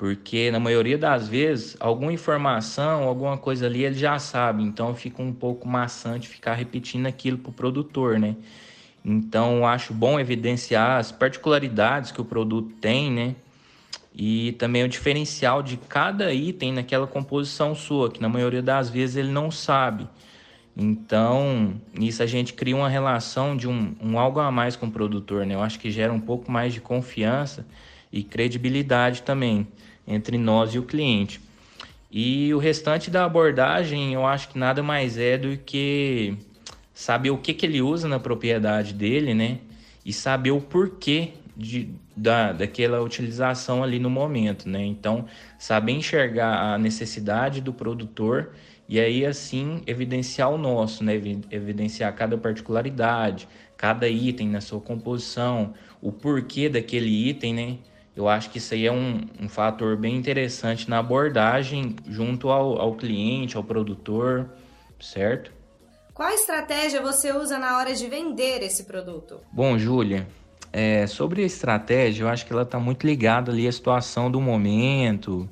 [0.01, 5.21] porque na maioria das vezes alguma informação, alguma coisa ali ele já sabe, então fica
[5.21, 8.35] um pouco maçante ficar repetindo aquilo para o produtor, né?
[9.05, 13.35] Então, acho bom evidenciar as particularidades que o produto tem, né?
[14.15, 19.17] E também o diferencial de cada item naquela composição sua, que na maioria das vezes
[19.17, 20.09] ele não sabe.
[20.75, 24.91] Então, nisso a gente cria uma relação de um, um algo a mais com o
[24.91, 25.57] produtor, né?
[25.57, 27.67] Eu acho que gera um pouco mais de confiança
[28.11, 29.69] e credibilidade também
[30.07, 31.41] entre nós e o cliente.
[32.11, 36.37] E o restante da abordagem, eu acho que nada mais é do que
[36.93, 39.59] saber o que, que ele usa na propriedade dele, né?
[40.05, 44.85] E saber o porquê de, da, daquela utilização ali no momento, né?
[44.85, 45.27] Então,
[45.59, 48.51] saber enxergar a necessidade do produtor
[48.89, 51.15] e aí assim evidenciar o nosso, né?
[51.51, 53.47] Evidenciar cada particularidade,
[53.77, 57.79] cada item na sua composição, o porquê daquele item, né?
[58.17, 62.81] Eu acho que isso aí é um, um fator bem interessante na abordagem junto ao,
[62.81, 64.51] ao cliente, ao produtor,
[65.01, 65.53] certo?
[66.13, 69.41] Qual estratégia você usa na hora de vender esse produto?
[69.53, 70.27] Bom, Júlia,
[70.73, 74.41] é, sobre a estratégia, eu acho que ela está muito ligada ali à situação do
[74.41, 75.49] momento,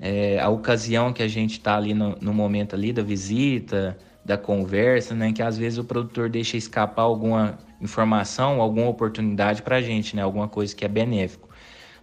[0.00, 4.38] é, a ocasião que a gente está ali no, no, momento ali da visita, da
[4.38, 5.32] conversa, né?
[5.32, 10.22] Que às vezes o produtor deixa escapar alguma informação, alguma oportunidade para a gente, né?
[10.22, 11.49] Alguma coisa que é benéfico.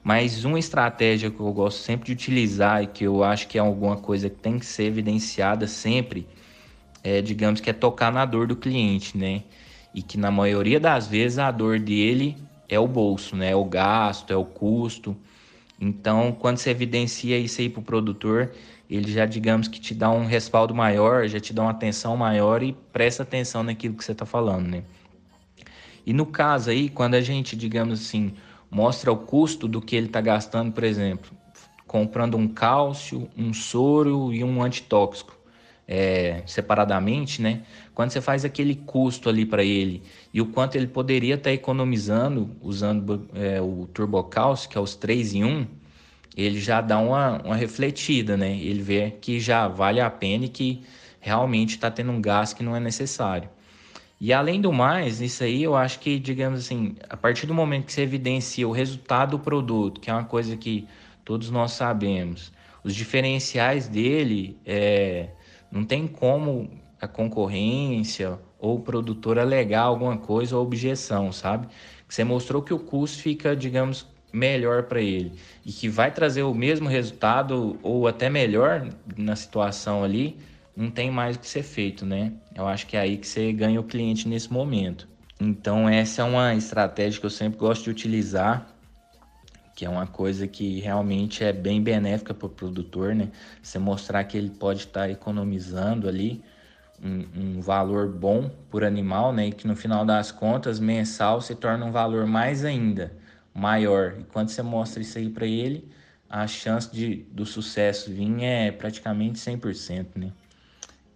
[0.08, 3.62] Mas uma estratégia que eu gosto sempre de utilizar e que eu acho que é
[3.62, 6.26] alguma coisa que tem que ser evidenciada sempre,
[7.03, 9.43] é, digamos que é tocar na dor do cliente, né?
[9.93, 12.38] E que na maioria das vezes a dor dele
[12.70, 13.51] é o bolso, né?
[13.51, 15.14] É o gasto, é o custo.
[15.78, 18.53] Então, quando você evidencia isso aí para o produtor,
[18.89, 22.64] ele já, digamos que te dá um respaldo maior, já te dá uma atenção maior
[22.64, 24.84] e presta atenção naquilo que você está falando, né?
[26.05, 28.32] E no caso aí, quando a gente, digamos assim,
[28.70, 31.32] mostra o custo do que ele está gastando, por exemplo,
[31.86, 35.38] comprando um cálcio, um soro e um antitóxico
[35.88, 37.61] é, separadamente, né?
[37.93, 40.03] Quando você faz aquele custo ali para ele
[40.34, 44.95] e o quanto ele poderia estar tá economizando usando é, o turbocálcio, que é os
[44.95, 45.68] 3 em 1,
[46.36, 48.55] ele já dá uma, uma refletida, né?
[48.57, 50.84] Ele vê que já vale a pena e que
[51.20, 53.49] realmente está tendo um gasto que não é necessário.
[54.20, 57.86] E além do mais, isso aí eu acho que, digamos assim, a partir do momento
[57.86, 60.88] que você evidencia o resultado do produto, que é uma coisa que
[61.24, 62.51] todos nós sabemos,
[62.84, 65.30] os diferenciais dele, é,
[65.72, 71.68] não tem como a concorrência ou o produtor alegar alguma coisa ou objeção, sabe?
[72.07, 75.34] Você mostrou que o custo fica, digamos, melhor para ele
[75.65, 80.38] e que vai trazer o mesmo resultado ou até melhor na situação ali,
[80.78, 82.34] não tem mais o que ser feito, né?
[82.53, 85.07] Eu acho que é aí que você ganha o cliente nesse momento.
[85.41, 88.67] Então, essa é uma estratégia que eu sempre gosto de utilizar,
[89.75, 93.30] que é uma coisa que realmente é bem benéfica para o produtor, né?
[93.61, 96.43] Você mostrar que ele pode estar economizando ali
[97.03, 99.47] um, um, valor bom por animal, né?
[99.47, 103.11] E que no final das contas, mensal se torna um valor mais ainda
[103.51, 104.15] maior.
[104.19, 105.89] E quando você mostra isso aí para ele,
[106.30, 110.32] a chance de, do sucesso vir é praticamente 100%, né?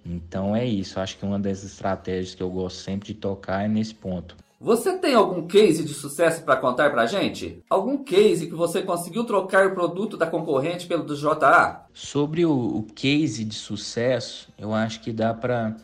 [0.06, 3.68] Então é isso, acho que uma das estratégias que eu gosto sempre de tocar é
[3.68, 4.36] nesse ponto.
[4.60, 7.64] Você tem algum case de sucesso para contar para gente?
[7.68, 11.86] Algum case que você conseguiu trocar o produto da concorrente pelo do JA?
[11.96, 15.76] Sobre o, o case de sucesso, eu acho que dá para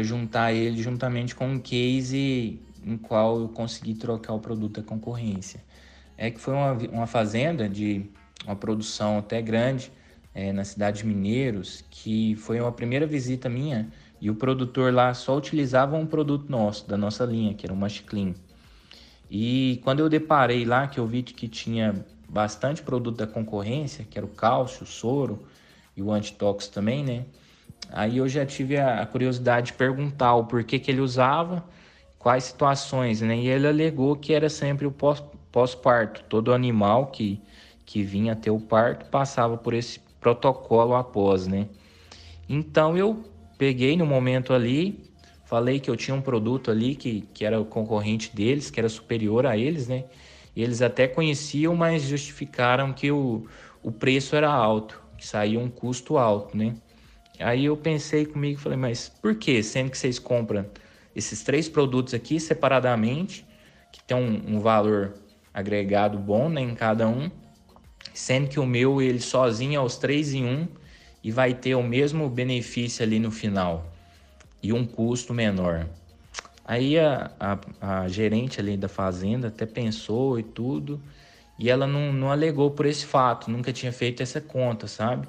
[0.00, 5.60] juntar ele juntamente com um case em qual eu consegui trocar o produto da concorrência.
[6.16, 8.06] É que foi uma, uma fazenda de
[8.44, 9.90] uma produção até grande,
[10.38, 13.88] é, na cidade de Mineiros, que foi uma primeira visita minha
[14.20, 17.76] e o produtor lá só utilizava um produto nosso, da nossa linha, que era o
[17.76, 18.34] Machiclean.
[19.28, 24.16] E quando eu deparei lá, que eu vi que tinha bastante produto da concorrência, que
[24.16, 25.44] era o cálcio, o soro
[25.96, 27.24] e o antitóxico também, né?
[27.90, 31.64] Aí eu já tive a curiosidade de perguntar o porquê que ele usava,
[32.16, 33.36] quais situações, né?
[33.36, 34.94] E ele alegou que era sempre o
[35.50, 36.22] pós-parto.
[36.28, 37.42] Todo animal que,
[37.84, 41.68] que vinha ter o parto passava por esse protocolo após, né?
[42.48, 43.24] Então eu
[43.56, 45.04] peguei no momento ali,
[45.44, 48.88] falei que eu tinha um produto ali que, que era o concorrente deles, que era
[48.88, 50.04] superior a eles, né?
[50.54, 53.46] E eles até conheciam, mas justificaram que o,
[53.82, 56.74] o preço era alto, que saía um custo alto, né?
[57.38, 59.62] Aí eu pensei comigo, falei, mas por que?
[59.62, 60.66] Sendo que vocês compram
[61.14, 63.46] esses três produtos aqui separadamente,
[63.92, 65.14] que tem um, um valor
[65.52, 67.30] agregado bom né, em cada um,
[68.18, 70.66] sendo que o meu ele sozinho é os três em um
[71.22, 73.92] e vai ter o mesmo benefício ali no final
[74.60, 75.86] e um custo menor.
[76.64, 77.58] Aí a, a,
[78.02, 81.00] a gerente ali da fazenda até pensou e tudo
[81.56, 85.28] e ela não, não alegou por esse fato, nunca tinha feito essa conta, sabe?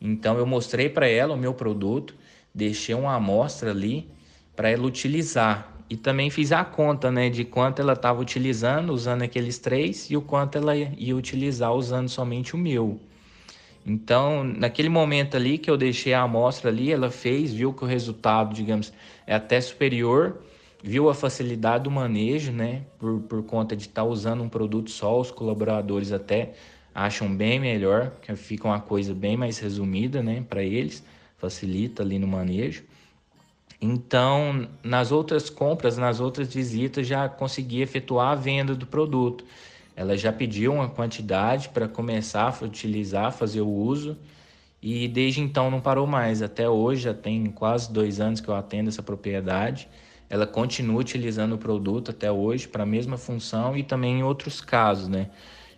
[0.00, 2.14] Então eu mostrei para ela o meu produto,
[2.54, 4.08] deixei uma amostra ali
[4.54, 9.20] para ela utilizar e também fiz a conta, né, de quanto ela estava utilizando usando
[9.20, 12.98] aqueles três e o quanto ela ia utilizar usando somente o meu.
[13.84, 17.86] Então, naquele momento ali que eu deixei a amostra ali, ela fez, viu que o
[17.86, 18.90] resultado, digamos,
[19.26, 20.40] é até superior,
[20.82, 24.90] viu a facilidade do manejo, né, por, por conta de estar tá usando um produto
[24.90, 26.54] só, os colaboradores até
[26.94, 31.04] acham bem melhor, que fica uma coisa bem mais resumida, né, para eles,
[31.36, 32.82] facilita ali no manejo.
[33.84, 39.44] Então, nas outras compras, nas outras visitas, já consegui efetuar a venda do produto.
[39.96, 44.16] Ela já pediu uma quantidade para começar a utilizar, fazer o uso,
[44.80, 46.42] e desde então não parou mais.
[46.42, 49.88] Até hoje, já tem quase dois anos que eu atendo essa propriedade.
[50.30, 54.60] Ela continua utilizando o produto até hoje para a mesma função e também em outros
[54.60, 55.28] casos, né?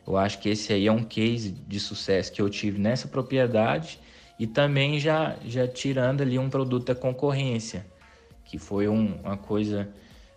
[0.07, 3.99] Eu acho que esse aí é um case de sucesso que eu tive nessa propriedade
[4.39, 7.94] e também já, já tirando ali um produto da concorrência
[8.45, 9.89] que foi um, uma coisa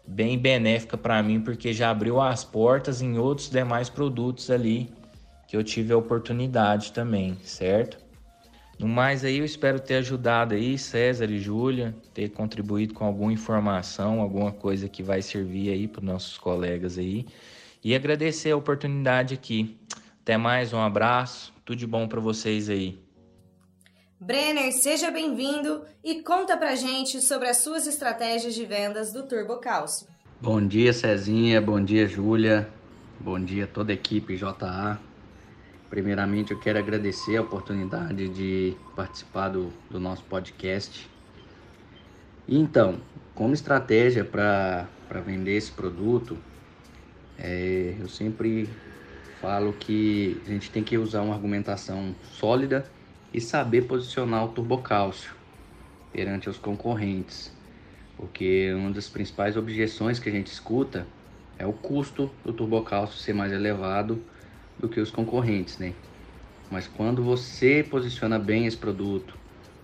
[0.07, 4.89] bem benéfica para mim, porque já abriu as portas em outros demais produtos ali
[5.47, 8.05] que eu tive a oportunidade também, certo?
[8.77, 13.33] No mais aí, eu espero ter ajudado aí, César e Júlia, ter contribuído com alguma
[13.33, 17.25] informação, alguma coisa que vai servir aí para nossos colegas aí.
[17.83, 19.79] E agradecer a oportunidade aqui.
[20.21, 23.06] Até mais, um abraço, tudo de bom para vocês aí.
[24.19, 29.57] Brenner, seja bem-vindo e conta pra gente sobre as suas estratégias de vendas do Turbo
[29.57, 30.07] Cálcio.
[30.41, 32.67] Bom dia, Cezinha, bom dia, Júlia,
[33.19, 34.99] bom dia toda a equipe JA.
[35.87, 41.07] Primeiramente, eu quero agradecer a oportunidade de participar do, do nosso podcast.
[42.49, 42.99] Então,
[43.35, 44.87] como estratégia para
[45.23, 46.35] vender esse produto,
[47.37, 48.67] é, eu sempre
[49.39, 52.96] falo que a gente tem que usar uma argumentação sólida
[53.33, 55.35] e saber posicionar o turbocálcio
[56.11, 57.51] perante os concorrentes,
[58.17, 61.05] porque uma das principais objeções que a gente escuta
[61.59, 64.21] é o custo do turbocálcio ser mais elevado
[64.79, 65.93] do que os concorrentes, né?
[66.69, 69.37] Mas quando você posiciona bem esse produto,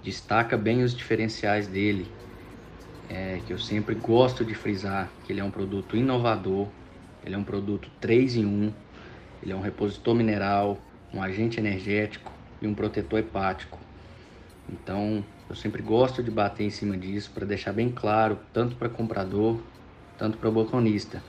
[0.03, 2.11] destaca bem os diferenciais dele,
[3.07, 6.67] é, que eu sempre gosto de frisar que ele é um produto inovador,
[7.25, 8.73] ele é um produto 3 em 1,
[9.41, 10.77] ele é um repositor mineral,
[11.13, 12.32] um agente energético,
[12.63, 13.79] e um protetor hepático.
[14.67, 18.89] Então, eu sempre gosto de bater em cima disso para deixar bem claro, tanto para
[18.89, 19.61] comprador,
[20.17, 21.23] tanto para balconista.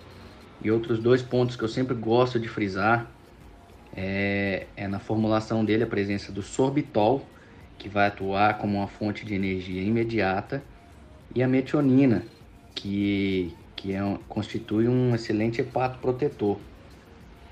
[0.61, 3.11] E outros dois pontos que eu sempre gosto de frisar
[3.93, 7.35] é, é na formulação dele a presença do sorbitol,
[7.76, 10.64] que vai atuar como uma fonte de energia imediata,
[11.35, 12.32] e a metionina,
[12.74, 16.61] que, que é constitui um excelente hepatoprotetor.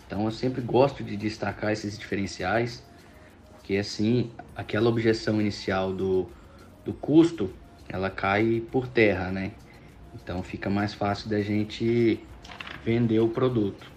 [0.07, 2.92] Então eu sempre gosto de destacar esses diferenciais
[3.73, 6.27] porque assim aquela objeção inicial do,
[6.85, 7.49] do custo
[7.89, 9.53] ela cai por terra, né?
[10.15, 12.21] Então fica mais fácil da gente
[12.85, 13.91] vender o produto.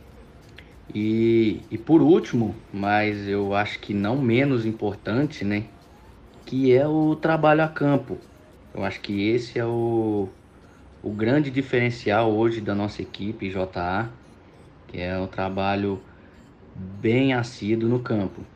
[0.93, 5.65] E, e por último, mas eu acho que não menos importante, né?
[6.45, 8.17] Que é o trabalho a campo.
[8.73, 10.29] Eu acho que esse é o,
[11.03, 14.09] o grande diferencial hoje da nossa equipe JA,
[14.87, 15.99] que é o trabalho
[17.01, 18.54] bem assíduo no campo.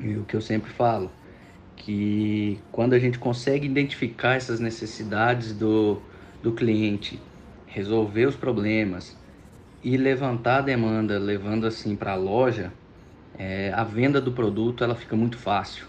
[0.00, 1.10] E o que eu sempre falo,
[1.76, 6.00] que quando a gente consegue identificar essas necessidades do,
[6.42, 7.20] do cliente,
[7.66, 9.16] resolver os problemas
[9.82, 12.72] e levantar a demanda, levando assim para a loja,
[13.38, 15.86] é, a venda do produto ela fica muito fácil.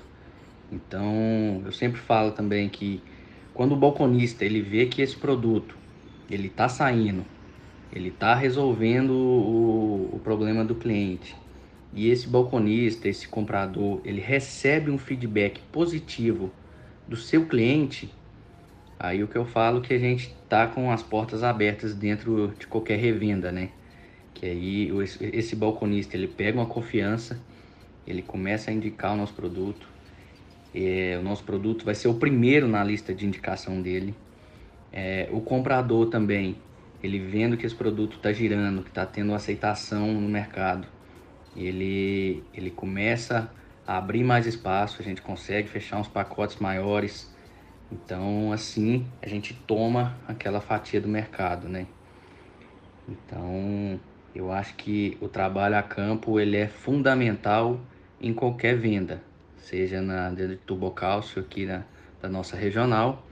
[0.71, 3.01] Então, eu sempre falo também que
[3.53, 5.75] quando o balconista ele vê que esse produto
[6.29, 7.25] ele está saindo,
[7.91, 11.35] ele está resolvendo o, o problema do cliente,
[11.93, 16.51] e esse balconista, esse comprador, ele recebe um feedback positivo
[17.07, 18.13] do seu cliente,
[18.99, 22.67] aí o que eu falo que a gente tá com as portas abertas dentro de
[22.67, 23.69] qualquer revenda, né?
[24.33, 24.91] Que aí
[25.33, 27.41] esse balconista ele pega uma confiança,
[28.05, 29.87] ele começa a indicar o nosso produto,
[30.73, 34.13] é, o nosso produto vai ser o primeiro na lista de indicação dele.
[34.91, 36.55] É, o comprador também,
[37.01, 40.87] ele vendo que esse produto está girando, que está tendo aceitação no mercado,
[41.65, 43.51] ele, ele começa
[43.85, 47.33] a abrir mais espaço, a gente consegue fechar uns pacotes maiores.
[47.91, 51.87] Então, assim, a gente toma aquela fatia do mercado, né?
[53.07, 53.99] Então,
[54.35, 57.79] eu acho que o trabalho a campo ele é fundamental
[58.21, 59.23] em qualquer venda,
[59.57, 61.83] seja na de turbocálcio aqui na,
[62.21, 63.25] da nossa regional,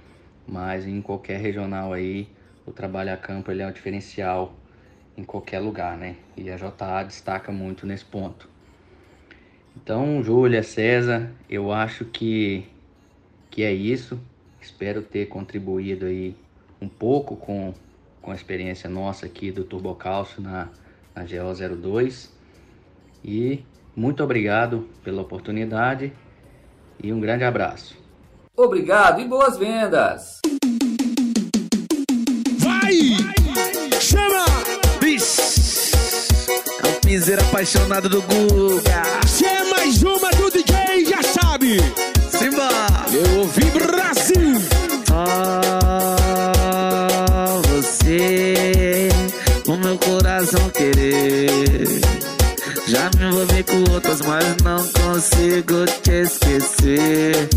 [0.48, 2.28] mas em qualquer regional aí,
[2.66, 4.56] o trabalho a campo ele é um diferencial
[5.18, 6.16] em qualquer lugar, né?
[6.38, 8.48] E a JA destaca muito nesse ponto.
[9.76, 12.66] Então, Júlia, César, eu acho que,
[13.50, 14.20] que é isso.
[14.62, 16.36] Espero ter contribuído aí
[16.80, 17.74] um pouco com,
[18.22, 20.70] com a experiência nossa aqui do turbocálcio na,
[21.16, 22.30] na GO02.
[23.24, 23.64] E
[23.96, 26.14] muito obrigado pela oportunidade
[27.02, 27.98] e um grande abraço.
[28.56, 30.42] Obrigado e boas vendas!
[37.08, 39.02] O piseiro apaixonado do Guga.
[39.26, 41.78] Se é mais uma do DJ, já sabe!
[42.30, 42.68] Simba!
[43.14, 44.62] Eu ouvi Brasil!
[45.10, 46.18] Ah,
[47.70, 49.08] você,
[49.70, 51.88] o meu coração querer.
[52.88, 57.48] Já me envolvi com outras, mas não consigo te esquecer.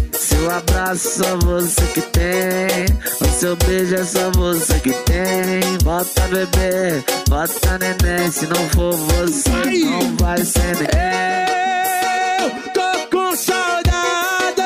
[0.40, 2.86] Seu abraço só você que tem.
[3.20, 5.60] O seu beijo é só você que tem.
[5.84, 8.30] Bota bebê, bota neném.
[8.30, 10.94] Se não for você, não vai ser ninguém.
[12.40, 14.62] Eu tô com saudade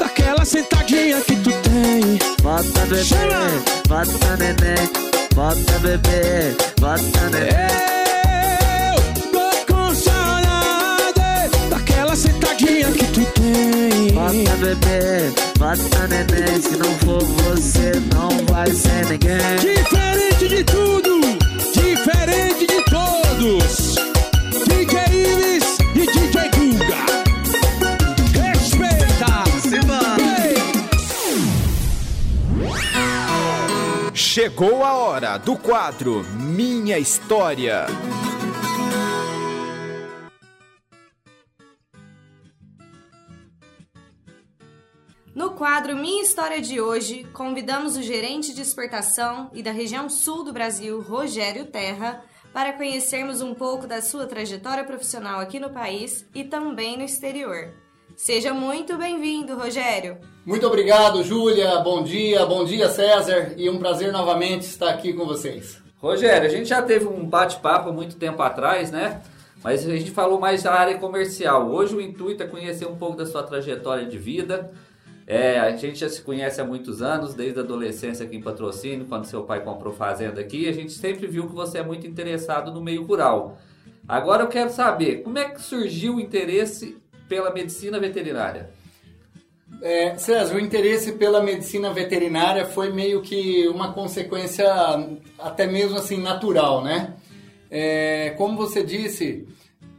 [0.00, 2.18] daquela sentadinha que tu tem.
[2.42, 3.50] Bota bebê, Chama.
[3.86, 4.90] bota neném.
[5.34, 7.48] Bota bebê, bota neném.
[7.48, 7.97] sentadinha
[14.14, 16.60] Bota bebê, bota neném.
[16.60, 19.38] Se não for você, não vai ser ninguém.
[19.60, 21.20] Diferente de tudo,
[21.72, 23.94] diferente de todos.
[24.66, 27.04] DJ Ives e DJ Guga.
[28.40, 29.08] Respeita!
[34.14, 37.86] Chegou a hora do quadro Minha História.
[45.38, 50.42] No quadro Minha História de hoje, convidamos o gerente de exportação e da região sul
[50.42, 56.26] do Brasil, Rogério Terra, para conhecermos um pouco da sua trajetória profissional aqui no país
[56.34, 57.72] e também no exterior.
[58.16, 60.18] Seja muito bem-vindo, Rogério.
[60.44, 61.78] Muito obrigado, Júlia.
[61.78, 63.54] Bom dia, bom dia, César.
[63.56, 65.80] E um prazer novamente estar aqui com vocês.
[65.98, 69.22] Rogério, a gente já teve um bate-papo muito tempo atrás, né?
[69.62, 71.70] Mas a gente falou mais da área comercial.
[71.70, 74.72] Hoje o intuito é conhecer um pouco da sua trajetória de vida,
[75.30, 79.04] é, a gente já se conhece há muitos anos, desde a adolescência aqui em patrocínio,
[79.04, 82.72] quando seu pai comprou fazenda aqui, a gente sempre viu que você é muito interessado
[82.72, 83.58] no meio rural.
[84.08, 86.96] Agora eu quero saber, como é que surgiu o interesse
[87.28, 88.70] pela medicina veterinária?
[89.82, 94.66] É, César, o interesse pela medicina veterinária foi meio que uma consequência
[95.38, 97.16] até mesmo assim natural, né?
[97.70, 99.46] É, como você disse,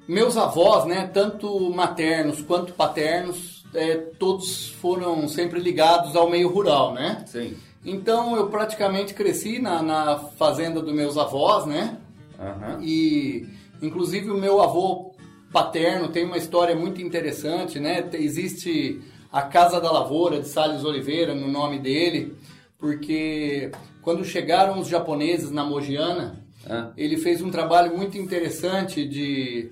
[0.08, 6.94] meus avós, né, tanto maternos quanto paternos, é, todos foram sempre ligados ao meio rural,
[6.94, 7.24] né?
[7.28, 7.56] Sim.
[7.86, 11.98] Então eu praticamente cresci na, na fazenda dos meus avós, né?
[12.38, 12.82] Uhum.
[12.82, 13.48] E
[13.82, 15.14] inclusive o meu avô
[15.52, 18.08] paterno tem uma história muito interessante, né?
[18.14, 19.02] Existe
[19.32, 22.36] a Casa da Lavoura de Salles Oliveira no nome dele,
[22.78, 26.92] porque quando chegaram os japoneses na Mogiana, ah.
[26.98, 29.72] ele fez um trabalho muito interessante de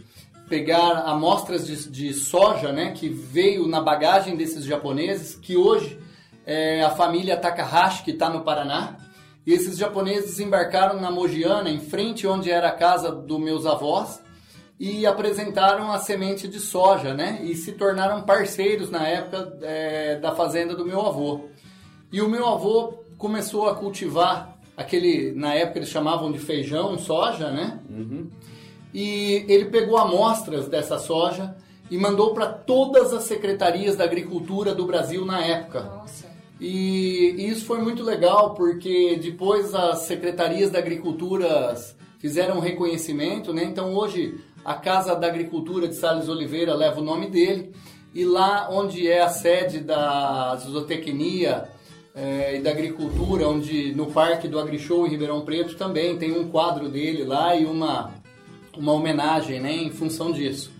[0.50, 6.00] pegar amostras de, de, soja, né, que veio na bagagem desses japoneses, que hoje
[6.46, 8.98] é a família Takahashi, que está no Paraná.
[9.46, 14.22] E esses japoneses embarcaram na Mogiana, em frente onde era a casa dos meus avós,
[14.80, 20.34] e apresentaram a semente de soja, né, e se tornaram parceiros na época é, da
[20.34, 21.46] fazenda do meu avô.
[22.12, 27.52] E o meu avô começou a cultivar aquele, na época eles chamavam de feijão, soja,
[27.52, 27.80] né?
[27.90, 28.30] Uhum
[28.94, 31.56] e ele pegou amostras dessa soja
[31.90, 35.84] e mandou para todas as secretarias da agricultura do Brasil na época.
[35.84, 36.28] Nossa.
[36.60, 41.76] E isso foi muito legal porque depois as secretarias da agricultura
[42.18, 43.64] fizeram um reconhecimento, né?
[43.64, 47.72] Então hoje a Casa da Agricultura de Sales Oliveira leva o nome dele
[48.14, 51.70] e lá onde é a sede da zootecnia
[52.16, 56.50] é, e da agricultura, onde no Parque do AgriShow em Ribeirão Preto também tem um
[56.50, 58.16] quadro dele lá e uma
[58.78, 60.72] uma homenagem, né, em função disso.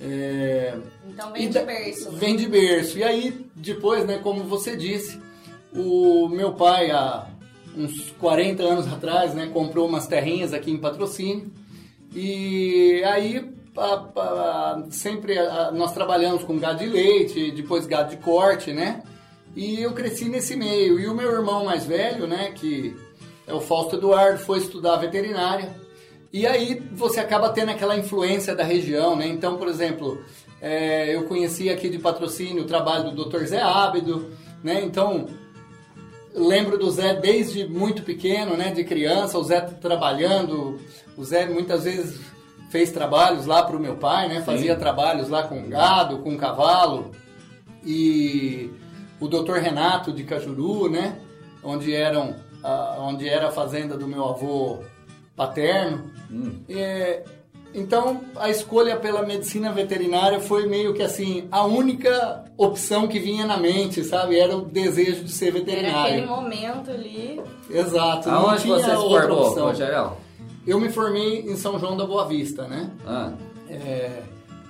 [0.00, 0.76] É...
[1.08, 2.10] Então vem de berço.
[2.12, 2.98] Vem de berço.
[2.98, 5.18] E aí, depois, né, como você disse,
[5.74, 7.26] o meu pai, há
[7.76, 11.50] uns 40 anos atrás, né, comprou umas terrinhas aqui em patrocínio.
[12.14, 18.16] E aí, a, a, sempre a, nós trabalhamos com gado de leite, depois gado de
[18.22, 19.02] corte, né?
[19.56, 21.00] E eu cresci nesse meio.
[21.00, 22.96] E o meu irmão mais velho, né, que
[23.46, 25.87] é o Fausto Eduardo, foi estudar veterinária
[26.32, 29.26] e aí você acaba tendo aquela influência da região, né?
[29.26, 30.22] Então, por exemplo,
[30.60, 33.44] é, eu conheci aqui de patrocínio o trabalho do Dr.
[33.44, 34.30] Zé Ábido,
[34.62, 34.80] né?
[34.84, 35.26] Então,
[36.34, 38.70] lembro do Zé desde muito pequeno, né?
[38.72, 40.78] De criança, o Zé trabalhando,
[41.16, 42.20] o Zé muitas vezes
[42.70, 44.42] fez trabalhos lá para o meu pai, né?
[44.42, 44.78] Fazia Sim.
[44.80, 47.10] trabalhos lá com gado, com cavalo.
[47.84, 48.70] E
[49.20, 49.54] o Dr.
[49.54, 51.18] Renato de Cajuru, né?
[51.62, 54.80] Onde eram a- onde era a fazenda do meu avô
[55.38, 56.10] paterno.
[56.68, 57.22] É,
[57.74, 63.46] então, a escolha pela medicina veterinária foi meio que assim, a única opção que vinha
[63.46, 64.38] na mente, sabe?
[64.38, 66.26] Era o desejo de ser Era aquele veterinário.
[66.26, 67.40] momento ali.
[67.70, 68.28] Exato.
[68.28, 69.66] não Aonde tinha você se outra formou, opção.
[69.68, 70.12] Rogério?
[70.66, 72.90] Eu me formei em São João da Boa Vista, né?
[73.06, 73.32] Ah.
[73.70, 74.22] É,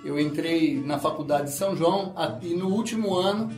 [0.04, 2.12] eu entrei na faculdade de São João
[2.42, 3.50] e no último ano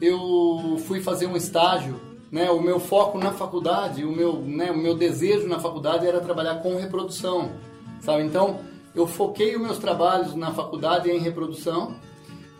[0.00, 2.00] eu fui fazer um estágio.
[2.34, 2.50] Né?
[2.50, 6.56] O meu foco na faculdade, o meu, né, o meu desejo na faculdade era trabalhar
[6.56, 7.52] com reprodução,
[8.00, 8.24] sabe?
[8.24, 8.58] Então
[8.92, 11.94] eu foquei os meus trabalhos na faculdade em reprodução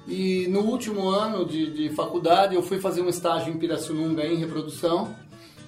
[0.06, 4.36] e no último ano de, de faculdade eu fui fazer um estágio em Pirassununga em
[4.36, 5.12] reprodução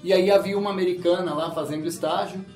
[0.05, 2.47] e aí havia uma americana lá fazendo estágio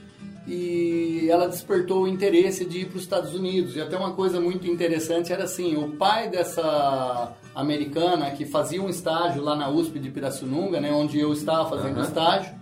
[0.46, 3.76] e ela despertou o interesse de ir para os Estados Unidos.
[3.76, 8.88] E até uma coisa muito interessante era assim, o pai dessa americana que fazia um
[8.88, 12.06] estágio lá na USP de Pirassununga, né, onde eu estava fazendo Aham.
[12.06, 12.54] estágio,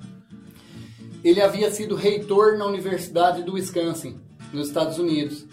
[1.22, 4.18] ele havia sido reitor na Universidade do Wisconsin,
[4.52, 5.46] nos Estados Unidos.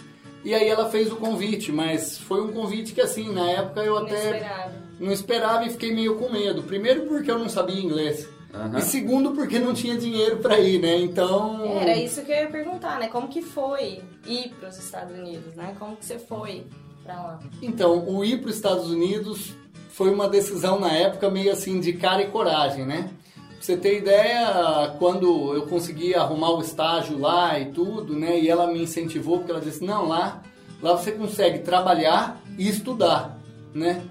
[0.44, 3.98] E aí ela fez o convite, mas foi um convite que assim, na época eu
[3.98, 6.62] até não esperava e fiquei meio com medo.
[6.64, 8.30] Primeiro porque eu não sabia inglês.
[8.54, 8.78] Aham.
[8.78, 10.98] E segundo porque não tinha dinheiro para ir, né?
[10.98, 13.08] Então, Era isso que eu ia perguntar, né?
[13.08, 15.76] Como que foi ir para os Estados Unidos, né?
[15.78, 16.66] Como que você foi
[17.04, 17.40] para lá?
[17.62, 19.54] Então, o ir para os Estados Unidos
[19.90, 23.10] foi uma decisão na época meio assim de cara e coragem, né?
[23.36, 28.40] Pra você ter ideia, quando eu consegui arrumar o estágio lá e tudo, né?
[28.40, 30.42] E ela me incentivou porque ela disse: "Não, lá,
[30.82, 33.38] lá você consegue trabalhar e estudar",
[33.74, 34.02] né?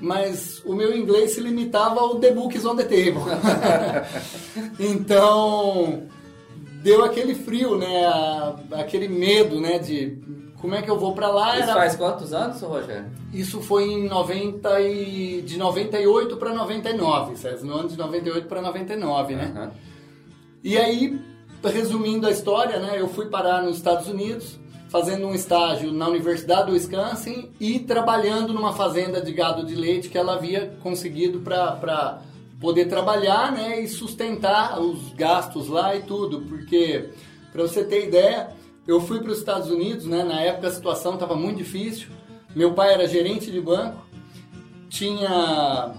[0.00, 3.22] Mas o meu inglês se limitava ao The Books on the Table.
[4.78, 6.04] então,
[6.82, 8.06] deu aquele frio, né?
[8.72, 9.78] Aquele medo, né?
[9.78, 10.18] De
[10.60, 11.54] como é que eu vou pra lá?
[11.54, 13.06] Isso Era- faz quantos anos, Rogério?
[13.32, 15.42] isso foi em 90 e...
[15.42, 19.70] de 98 para 99, César, no ano de 98 para 99, né?
[20.62, 21.20] E aí,
[21.62, 24.58] resumindo a história, né, eu fui parar nos Estados Unidos,
[24.88, 30.08] fazendo um estágio na Universidade do Wisconsin e trabalhando numa fazenda de gado de leite
[30.08, 32.20] que ela havia conseguido para
[32.60, 37.10] poder trabalhar, né, e sustentar os gastos lá e tudo, porque
[37.52, 38.48] para você ter ideia,
[38.86, 42.08] eu fui para os Estados Unidos, né, na época a situação estava muito difícil.
[42.56, 44.04] Meu pai era gerente de banco,
[44.88, 45.94] tinha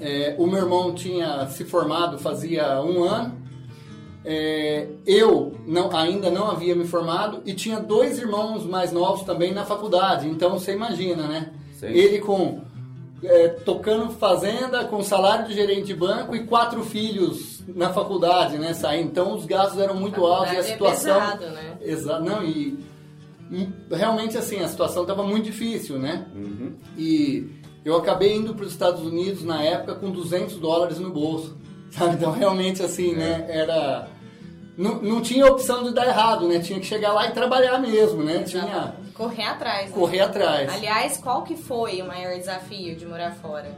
[0.00, 3.45] é, o meu irmão tinha se formado fazia um ano.
[4.28, 9.52] É, eu não, ainda não havia me formado e tinha dois irmãos mais novos também
[9.52, 10.28] na faculdade.
[10.28, 11.52] Então você imagina, né?
[11.72, 11.86] Sim.
[11.86, 12.60] Ele com
[13.22, 18.74] é, tocando fazenda, com salário de gerente de banco e quatro filhos na faculdade, né?
[18.74, 19.08] Saindo.
[19.10, 21.20] Então os gastos eram muito altos e a é situação.
[21.20, 21.78] pesado, né?
[21.80, 22.78] Exato, não, e
[23.50, 26.26] e realmente assim, a situação estava muito difícil, né?
[26.98, 27.48] E
[27.84, 31.56] eu acabei indo para os Estados Unidos na época com 200 dólares no bolso,
[31.90, 32.16] sabe?
[32.16, 33.46] Então realmente assim, né?
[33.48, 34.08] Era
[34.76, 36.58] não, não tinha opção de dar errado, né?
[36.58, 38.42] Tinha que chegar lá e trabalhar mesmo, né?
[38.42, 39.90] Tinha Correr atrás.
[39.90, 39.96] né?
[39.96, 40.70] correr atrás.
[40.74, 43.74] Aliás, qual que foi o maior desafio de morar fora?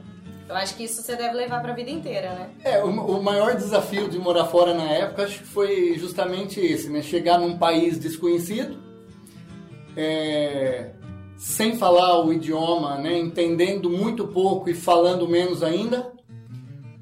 [0.48, 2.50] Eu acho que isso você deve levar pra vida inteira, né?
[2.64, 6.88] É, o, o maior desafio de morar fora na época acho que foi justamente esse,
[6.88, 7.02] né?
[7.02, 8.78] Chegar num país desconhecido,
[9.96, 10.90] é,
[11.36, 13.16] sem falar o idioma, né?
[13.18, 16.12] Entendendo muito pouco e falando menos ainda,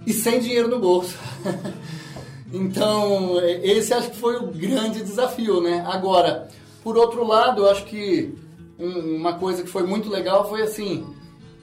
[0.06, 1.16] e sem dinheiro no bolso.
[2.52, 5.84] então, é, esse acho que foi o grande desafio, né?
[5.88, 6.48] Agora,
[6.82, 8.34] por outro lado, eu acho que
[8.78, 11.04] um- uma coisa que foi muito legal foi assim,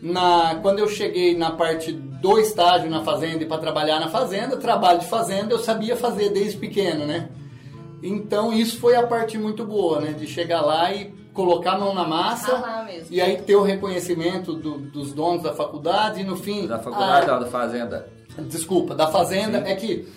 [0.02, 4.58] na, quando eu cheguei na parte do estágio na fazenda e para trabalhar na fazenda,
[4.58, 7.30] trabalho de fazenda eu sabia fazer desde pequeno, né?
[8.02, 10.12] Então isso foi a parte muito boa, né?
[10.12, 13.08] De chegar lá e colocar a mão na massa Ah, mesmo.
[13.10, 16.68] e aí ter o reconhecimento do- dos donos da faculdade e no fim...
[16.68, 18.08] Da faculdade, a- não, da fazenda.
[18.50, 19.72] desculpa, da fazenda, Sim.
[19.72, 20.08] é que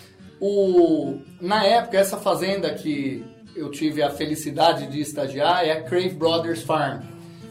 [0.40, 3.24] o, na época essa fazenda que
[3.54, 7.00] eu tive a felicidade de estagiar é a Crave Brothers Farm.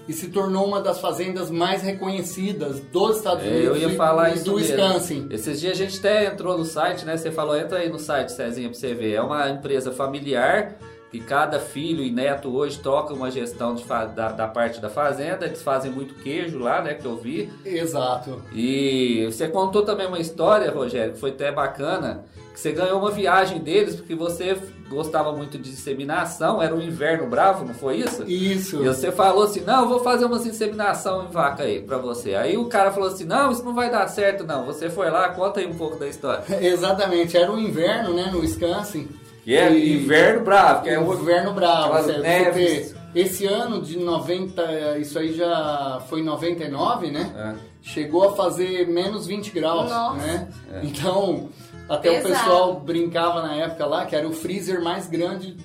[0.07, 4.29] E se tornou uma das fazendas mais reconhecidas dos Estados É, Unidos Eu ia falar
[4.29, 4.75] e isso do mesmo.
[4.75, 5.27] Wisconsin.
[5.31, 7.17] Esses dias a gente até entrou no site, né?
[7.17, 9.13] Você falou, entra aí no site, Cezinha, pra você ver.
[9.13, 10.75] É uma empresa familiar
[11.11, 13.75] que cada filho e neto hoje toca uma gestão
[14.15, 15.45] da, da parte da fazenda.
[15.45, 16.93] Eles fazem muito queijo lá, né?
[16.93, 17.51] Que eu vi.
[17.63, 18.41] Exato.
[18.53, 23.11] E você contou também uma história, Rogério, que foi até bacana, que você ganhou uma
[23.11, 24.57] viagem deles porque você
[24.89, 28.23] gostava muito de inseminação, era um inverno bravo, não foi isso?
[28.23, 28.83] Isso.
[28.83, 32.35] E você falou assim, não, eu vou fazer umas inseminação em vaca aí pra você.
[32.35, 34.65] Aí o cara falou assim, não, isso não vai dar certo não.
[34.65, 36.43] Você foi lá, conta aí um pouco da história.
[36.65, 39.07] Exatamente, era o inverno, né, no Wisconsin.
[39.45, 41.93] Que é E- inverno bravo, que é o inverno bravo.
[42.21, 42.91] neves.
[42.91, 47.55] ter Esse ano de 90, isso aí já foi em 99, né?
[47.81, 50.17] Chegou a fazer menos 20 graus, Nossa.
[50.17, 50.47] né?
[50.73, 50.81] É.
[50.83, 51.47] Então,
[51.87, 52.27] até Pesado.
[52.27, 55.55] o pessoal brincava na época lá que era o freezer mais grande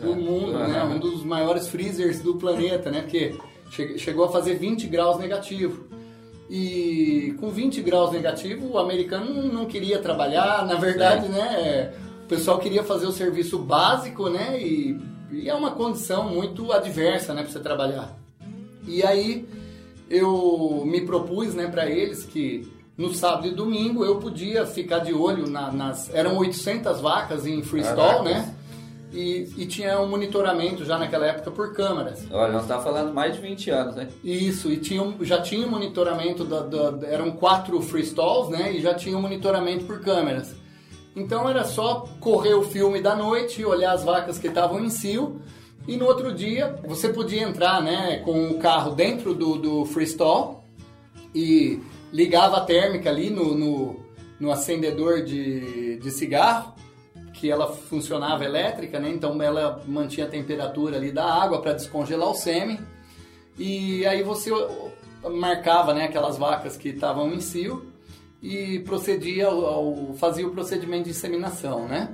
[0.00, 0.68] do mundo, Aham.
[0.68, 0.84] né?
[0.84, 3.00] Um dos maiores freezers do planeta, né?
[3.00, 3.34] Porque
[3.70, 5.88] che- chegou a fazer 20 graus negativo.
[6.48, 11.92] E com 20 graus negativo, o americano não- não queria trabalhar, na verdade, né?
[12.30, 14.56] O pessoal queria fazer o serviço básico, né?
[14.62, 14.96] E,
[15.32, 18.16] e é uma condição muito adversa, né, para você trabalhar.
[18.86, 19.48] E aí
[20.08, 25.12] eu me propus, né, para eles que no sábado e domingo eu podia ficar de
[25.12, 28.54] olho na- nas eram 800 vacas em freestall, né?
[29.12, 32.24] E, e tinha um monitoramento já naquela época por câmeras.
[32.30, 34.06] Olha, nós estamos falando mais de 20 anos, né?
[34.22, 38.72] Isso, e tinha, já tinha monitoramento, da, da- eram quatro freestalls, né?
[38.72, 40.54] E já tinha um monitoramento por câmeras.
[41.14, 45.40] Então era só correr o filme da noite, olhar as vacas que estavam em cio,
[45.88, 50.64] e no outro dia você podia entrar, né, com o carro dentro do, do freestall
[51.34, 51.80] e
[52.12, 54.00] ligava a térmica ali no, no,
[54.38, 56.74] no acendedor de, de cigarro,
[57.32, 59.08] que ela funcionava elétrica, né?
[59.10, 62.78] Então ela mantinha a temperatura ali da água para descongelar o sêmen.
[63.58, 64.50] E aí você
[65.22, 67.89] marcava, né, aquelas vacas que estavam em cio
[68.42, 72.10] e procedia ao, ao- fazia o procedimento de inseminação, né?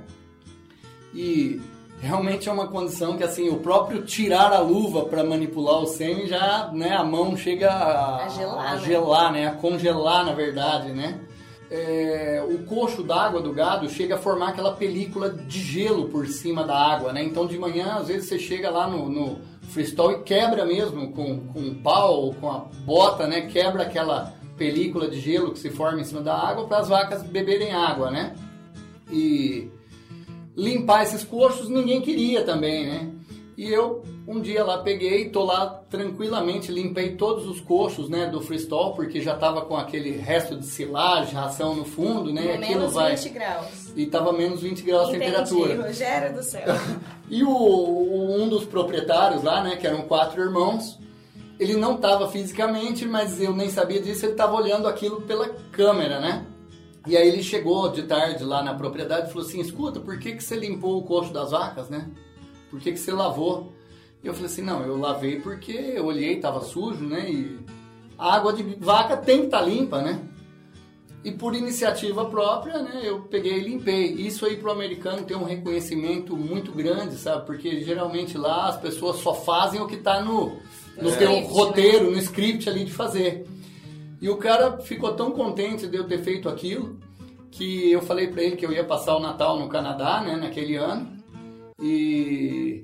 [1.13, 1.61] E
[2.01, 6.27] realmente é uma condição que assim, o próprio tirar a luva para manipular o sêmen
[6.27, 8.85] já, né, a mão chega a, A gelar, a né?
[8.85, 11.19] gelar, né, a congelar na verdade, né?
[11.69, 16.63] É, o coxo d'água do gado chega a formar aquela película de gelo por cima
[16.63, 17.21] da água, né?
[17.23, 21.39] Então de manhã, às vezes, você chega lá no, no freestyle e quebra mesmo com,
[21.47, 23.41] com um pau ou com a bota, né?
[23.47, 27.23] Quebra aquela película de gelo que se forma em cima da água para as vacas
[27.23, 28.35] beberem água, né?
[29.11, 29.69] E
[30.55, 33.09] limpar esses coxos ninguém queria também, né?
[33.57, 38.41] E eu um dia lá peguei, tô lá tranquilamente, limpei todos os coxos, né, do
[38.41, 42.45] freestall, porque já tava com aquele resto de silagem, ração no fundo, né?
[42.45, 43.93] e aquilo Menos vai 20 graus.
[43.95, 45.87] e tava menos 20 graus de Entendi, temperatura.
[45.87, 46.65] Rogério do céu.
[47.29, 50.99] E o, o- um dos proprietários lá, né, que eram quatro irmãos,
[51.59, 56.19] ele não estava fisicamente, mas eu nem sabia disso, ele estava olhando aquilo pela câmera,
[56.19, 56.45] né?
[57.07, 60.33] E aí ele chegou de tarde lá na propriedade e falou assim, escuta, por que,
[60.33, 62.09] que você limpou o coxo das vacas, né?
[62.69, 63.71] Por que, que você lavou?
[64.21, 67.29] E eu falei assim, não, eu lavei porque eu olhei, estava sujo, né?
[67.29, 67.59] E
[68.17, 70.19] a água de vaca tem que estar limpa, né?
[71.23, 74.13] E por iniciativa própria, né, eu peguei e limpei.
[74.13, 77.45] Isso aí pro americano tem um reconhecimento muito grande, sabe?
[77.45, 80.57] Porque geralmente lá as pessoas só fazem o que tá no,
[81.01, 81.15] no É.
[81.15, 83.45] teu Script, roteiro, no script ali de fazer.
[84.21, 86.97] E o cara ficou tão contente de eu ter feito aquilo
[87.51, 90.75] que eu falei pra ele que eu ia passar o Natal no Canadá, né, naquele
[90.75, 91.07] ano.
[91.79, 92.81] E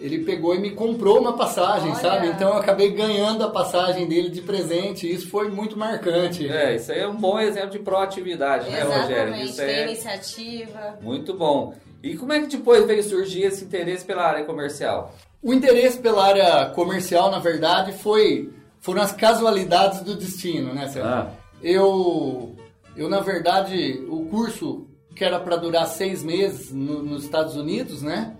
[0.00, 2.00] ele pegou e me comprou uma passagem, Olha.
[2.00, 2.26] sabe?
[2.28, 5.06] Então eu acabei ganhando a passagem dele de presente.
[5.06, 6.46] E isso foi muito marcante.
[6.48, 9.34] É, isso aí é um bom exemplo de proatividade, né, Rogério?
[9.34, 10.98] Exatamente, Isso é iniciativa.
[11.00, 11.74] muito bom.
[12.02, 15.14] E como é que depois veio surgir esse interesse pela área comercial?
[15.44, 21.04] O interesse pela área comercial, na verdade, foi foram as casualidades do destino, né, Sérgio?
[21.10, 21.30] Ah.
[21.62, 22.56] Eu,
[22.96, 28.00] eu, na verdade, o curso que era para durar seis meses no- nos Estados Unidos,
[28.02, 28.34] né?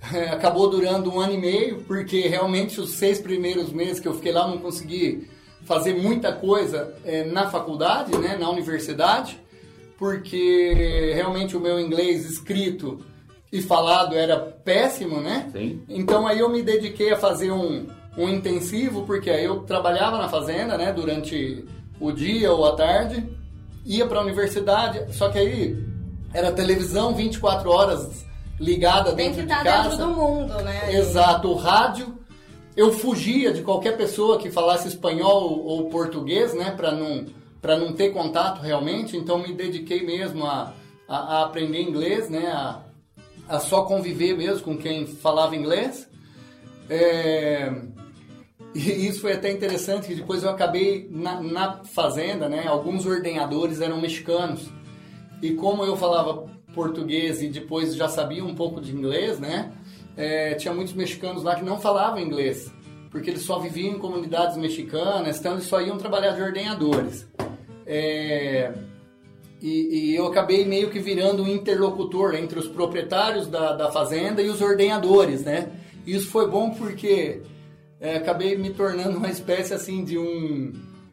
[0.30, 4.32] Acabou durando um ano e meio, porque realmente os seis primeiros meses que eu fiquei
[4.32, 5.28] lá eu não consegui
[5.64, 9.38] fazer muita coisa eh, na faculdade, né, na universidade,
[9.98, 12.98] porque realmente o meu inglês escrito
[13.52, 15.50] e falado era péssimo, né?
[15.52, 15.82] Sim.
[15.86, 20.28] Então aí eu me dediquei a fazer um, um intensivo, porque aí eu trabalhava na
[20.28, 21.64] fazenda, né, durante
[22.00, 23.28] o dia ou a tarde,
[23.84, 25.76] ia para a universidade, só que aí
[26.32, 28.24] era televisão 24 horas
[28.58, 29.90] ligada Tem dentro que de estar casa.
[29.90, 30.94] dentro do mundo, né?
[30.94, 32.18] Exato, o rádio.
[32.74, 37.26] Eu fugia de qualquer pessoa que falasse espanhol ou português, né, para não
[37.60, 39.16] para não ter contato realmente.
[39.16, 40.72] Então me dediquei mesmo a,
[41.06, 42.80] a, a aprender inglês, né, a,
[43.48, 46.08] a só conviver mesmo com quem falava inglês.
[46.88, 47.72] É,
[48.74, 52.66] e isso foi até interessante que depois eu acabei na, na fazenda, né?
[52.66, 54.68] Alguns ordenadores eram mexicanos
[55.40, 59.72] e como eu falava português e depois já sabia um pouco de inglês, né?
[60.16, 62.70] é, tinha muitos mexicanos lá que não falavam inglês,
[63.10, 67.26] porque eles só viviam em comunidades mexicanas, então eles só iam trabalhar de ordenadores.
[67.86, 68.72] É,
[69.62, 74.42] e, e eu acabei meio que virando um interlocutor entre os proprietários da, da fazenda
[74.42, 75.70] e os ordenadores, né?
[76.06, 77.42] Isso foi bom porque
[78.00, 80.72] é, acabei me tornando uma espécie assim de um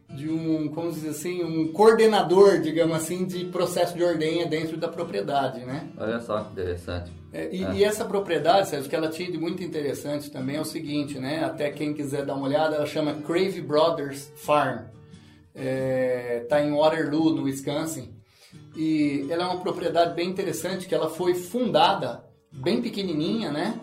[0.09, 4.87] de um, como dizer assim, um coordenador, digamos assim, de processo de ordenha dentro da
[4.87, 5.87] propriedade, né?
[5.95, 7.11] Olha só que interessante.
[7.31, 7.73] É, e, É.
[7.75, 11.43] e essa propriedade, Sérgio, que ela tinha de muito interessante também é o seguinte, né?
[11.45, 14.85] Até quem quiser dar uma olhada, ela chama Crave Brothers Farm.
[15.53, 18.18] É, tá em Waterloo, no Wisconsin.
[18.75, 23.79] E ela é uma propriedade bem interessante que ela foi fundada bem pequenininha, né?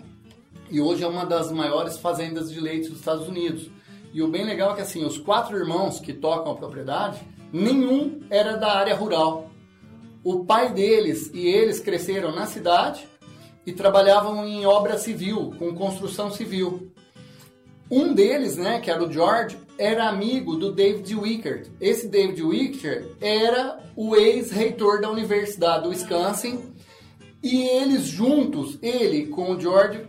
[0.70, 3.70] E hoje é uma das maiores fazendas de leite dos Estados Unidos.
[4.12, 7.20] E o bem legal é que assim, os quatro irmãos que tocam a propriedade,
[7.52, 9.50] nenhum era da área rural.
[10.24, 13.06] O pai deles e eles cresceram na cidade
[13.64, 16.90] e trabalhavam em obra civil, com construção civil.
[17.90, 21.68] Um deles, né, que era o George, era amigo do David Wickert.
[21.80, 26.60] Esse David Wickert era o ex-reitor da Universidade do Wisconsin
[27.42, 30.06] e eles juntos, ele com o George,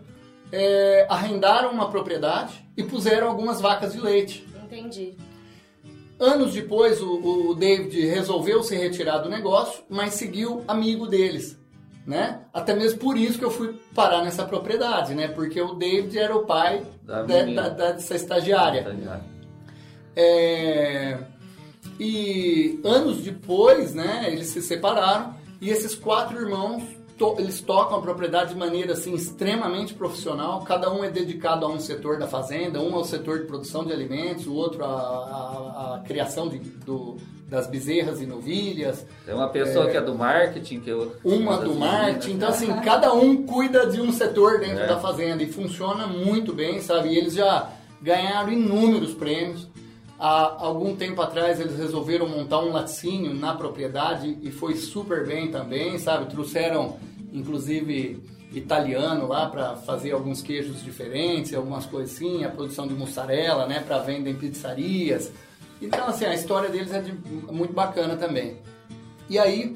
[0.51, 4.47] é, arrendaram uma propriedade e puseram algumas vacas de leite.
[4.63, 5.15] Entendi.
[6.19, 11.59] Anos depois, o, o David resolveu se retirar do negócio, mas seguiu amigo deles,
[12.07, 12.41] né?
[12.51, 15.27] Até mesmo por isso que eu fui parar nessa propriedade, né?
[15.27, 18.79] Porque o David era o pai Da da- da- dessa estagiária.
[18.79, 19.23] Estagiária.
[20.19, 21.17] É,
[21.99, 26.83] e anos depois, né, eles se separaram e esses quatro irmãos
[27.17, 30.61] to- eles tocam a propriedade de maneira assim extremamente profissional.
[30.61, 33.93] Cada um é dedicado a um setor da fazenda, um ao setor de produção de
[33.93, 37.17] alimentos, o outro à, criação de- do-
[37.47, 39.05] das bezerras e novilhas.
[39.25, 41.13] Tem uma pessoa É, que é do marketing, que eu.
[41.23, 42.31] uma do marketing.
[42.33, 42.55] Então, né?
[42.55, 44.87] assim, cada um cuida de um setor dentro É.
[44.87, 47.09] da fazenda e funciona muito bem, sabe?
[47.09, 47.69] E eles já
[48.01, 49.65] ganharam inúmeros prêmios.
[50.19, 55.51] Há algum tempo atrás eles resolveram montar um laticínio na propriedade e foi super bem
[55.51, 56.25] também, sabe?
[56.31, 56.97] Trouxeram,
[57.31, 63.79] inclusive, italiano lá para fazer alguns queijos diferentes, algumas assim, a produção de mussarela, né,
[63.81, 65.31] para venda em pizzarias.
[65.79, 67.13] Então, assim, a história deles é de-
[67.51, 68.57] muito bacana também.
[69.29, 69.75] E aí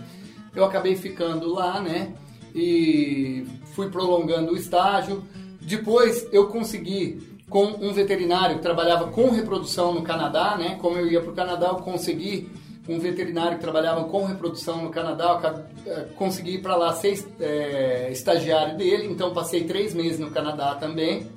[0.56, 2.14] eu acabei ficando lá, né?
[2.56, 3.46] E
[3.76, 5.24] fui prolongando o estágio.
[5.62, 7.22] Depois eu consegui
[7.52, 10.78] com um veterinário que trabalhava com reprodução no Canadá, né?
[10.82, 12.50] Como eu ia para o Canadá, eu consegui
[12.88, 15.38] um veterinário que trabalhava com reprodução no Canadá,
[15.86, 20.32] eu eh, consegui ir para lá ser eh, estagiário dele, então passei três meses no
[20.32, 21.30] Canadá também.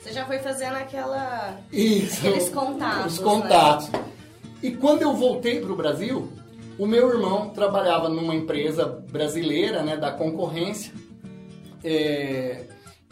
[0.00, 1.58] Você já foi fazendo aquela...
[1.72, 2.26] Isso.
[2.26, 3.24] aqueles contatos, Os né?
[3.24, 3.90] contatos.
[4.62, 6.32] E quando eu voltei para o Brasil,
[6.78, 10.92] o meu irmão trabalhava numa empresa brasileira, né, da concorrência.
[11.82, 12.66] É,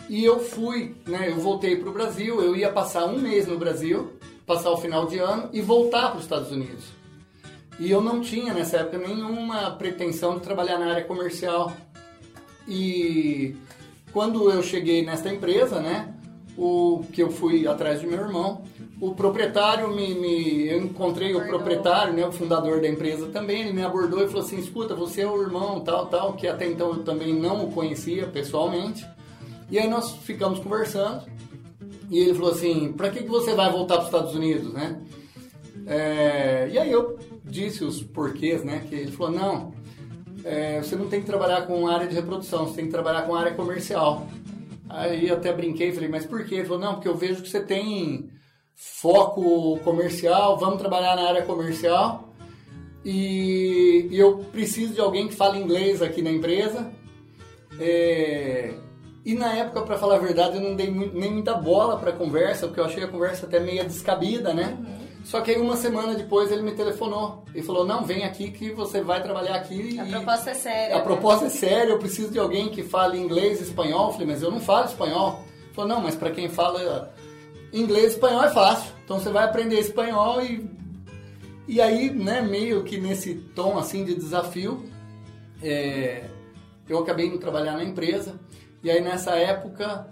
[0.08, 3.58] e eu fui, né, eu voltei para o Brasil, eu ia passar um mês no
[3.58, 4.12] Brasil,
[4.46, 6.84] passar o final de ano e voltar para os Estados Unidos.
[7.78, 11.72] E eu não tinha nessa época nenhuma pretensão de trabalhar na área comercial.
[12.68, 13.56] E
[14.12, 16.14] quando eu cheguei nesta empresa, né,
[16.56, 18.62] o que eu fui atrás de meu irmão,
[19.00, 23.72] o proprietário me, me- eu encontrei o proprietário, né, o fundador da empresa também, ele
[23.72, 26.90] me abordou e falou assim, escuta, você é o irmão tal, tal, que até então
[26.90, 29.04] eu também não o conhecia pessoalmente.
[29.72, 31.24] E aí nós ficamos conversando
[32.10, 35.00] e ele falou assim, para que, que você vai voltar para os Estados Unidos, né?
[35.86, 38.84] É, e aí eu disse os porquês, né?
[38.86, 39.72] Que ele falou, não,
[40.44, 43.34] é, você não tem que trabalhar com área de reprodução, você tem que trabalhar com
[43.34, 44.26] área comercial.
[44.90, 46.56] Aí eu até brinquei falei, mas por quê?
[46.56, 48.28] Ele falou, não, porque eu vejo que você tem
[48.76, 52.34] foco comercial, vamos trabalhar na área comercial
[53.02, 56.92] e, e eu preciso de alguém que fale inglês aqui na empresa.
[57.80, 58.74] É,
[59.24, 62.12] e na época, para falar a verdade, eu não dei nem muita bola para a
[62.12, 64.76] conversa, porque eu achei a conversa até meio descabida, né?
[65.24, 68.72] Só que aí uma semana depois ele me telefonou e falou: Não, vem aqui que
[68.72, 69.98] você vai trabalhar aqui.
[70.00, 70.94] A proposta é séria.
[70.96, 71.04] a né?
[71.04, 74.06] proposta é séria, eu preciso de alguém que fale inglês e espanhol.
[74.06, 75.44] Eu falei, mas eu não falo espanhol.
[75.64, 77.14] Ele falou, não, mas para quem fala
[77.72, 78.92] inglês e espanhol é fácil.
[79.04, 80.68] Então você vai aprender espanhol e.
[81.68, 84.84] E aí, né, meio que nesse tom assim de desafio,
[85.62, 86.24] é,
[86.88, 88.40] eu acabei indo trabalhar na empresa.
[88.82, 90.08] E aí nessa época,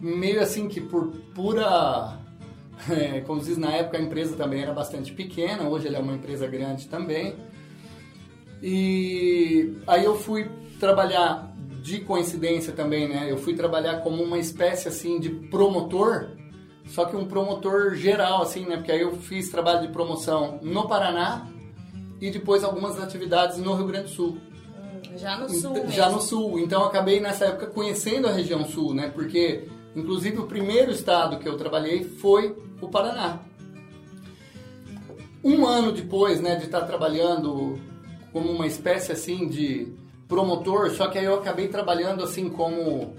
[0.00, 2.18] meio assim que por pura.
[2.90, 6.14] é, como diz, na época a empresa também era bastante pequena, hoje ela é uma
[6.14, 7.36] empresa grande também.
[8.62, 10.48] E aí eu fui
[10.78, 11.52] trabalhar
[11.82, 13.26] de coincidência também, né?
[13.28, 16.28] Eu fui trabalhar como uma espécie assim de promotor,
[16.86, 18.76] só que um promotor geral assim, né?
[18.76, 21.46] Porque aí eu fiz trabalho de promoção no Paraná
[22.20, 24.38] e depois algumas atividades no Rio Grande do Sul.
[25.16, 26.58] Já no sul Ent- Já no sul.
[26.58, 29.10] Então eu acabei nessa época conhecendo a região sul, né?
[29.14, 33.38] Porque inclusive o primeiro estado que eu trabalhei foi o Paraná.
[35.44, 37.78] Um ano depois, né, de estar trabalhando
[38.32, 39.92] como uma espécie assim de
[40.28, 43.14] promotor, só que aí eu acabei trabalhando assim como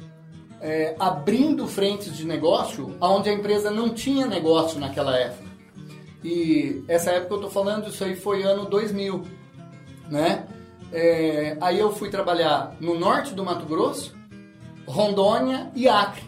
[0.61, 5.43] é, abrindo frentes de negócio onde a empresa não tinha negócio naquela época.
[6.23, 9.21] E essa época eu tô falando, isso aí foi ano 2000,
[10.09, 10.47] né?
[10.93, 14.13] É, aí eu fui trabalhar no norte do Mato Grosso,
[14.85, 16.23] Rondônia e Acre.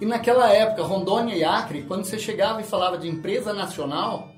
[0.00, 4.28] E naquela época, Rondônia e Acre, quando você chegava e falava de empresa nacional,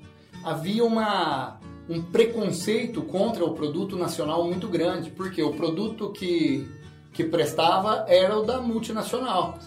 [0.43, 1.59] havia uma,
[1.89, 6.65] um preconceito contra o produto nacional muito grande, porque o produto que,
[7.11, 9.59] que prestava era o da multinacional.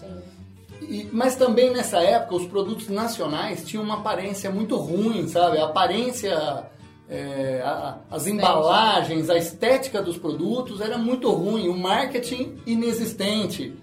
[0.81, 5.59] E, mas também nessa época os produtos nacionais tinham uma aparência muito ruim, sabe?
[5.59, 6.65] A aparência,
[7.13, 13.75] é, a- as embalagens, a estética dos produtos era muito ruim, o marketing inexistente.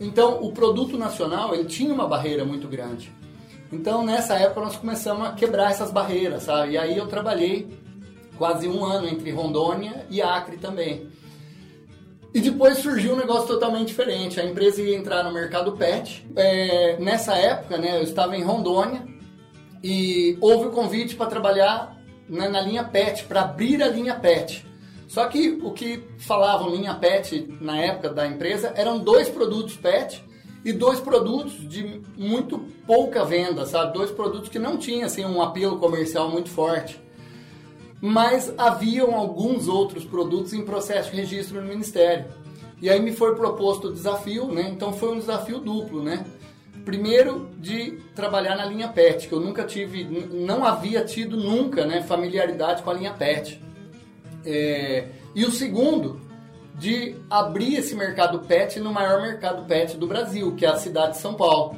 [0.00, 3.10] Então o produto nacional ele tinha uma barreira muito grande.
[3.72, 6.72] Então nessa época nós começamos a quebrar essas barreiras, sabe?
[6.72, 7.66] E aí eu trabalhei
[8.36, 11.08] quase um ano entre Rondônia e Acre também.
[12.34, 14.38] E depois surgiu um negócio totalmente diferente.
[14.38, 16.26] A empresa ia entrar no mercado pet.
[16.36, 19.02] É, nessa época, né, eu estava em Rondônia
[19.82, 21.97] e houve o convite para trabalhar
[22.28, 24.66] na, na linha pet, para abrir a linha pet.
[25.06, 30.22] Só que o que falavam linha pet na época da empresa eram dois produtos pet
[30.64, 33.94] e dois produtos de muito pouca venda, sabe?
[33.94, 37.00] Dois produtos que não tinham assim, um apelo comercial muito forte
[38.00, 42.26] mas haviam alguns outros produtos em processo de registro no Ministério.
[42.80, 44.68] E aí me foi proposto o desafio, né?
[44.68, 46.24] Então foi um desafio duplo, né?
[46.88, 52.02] Primeiro de trabalhar na linha PET, que eu nunca tive, não havia tido nunca, né,
[52.02, 53.62] familiaridade com a linha PET.
[54.42, 56.18] É, e o segundo
[56.76, 61.12] de abrir esse mercado PET no maior mercado PET do Brasil, que é a cidade
[61.12, 61.76] de São Paulo.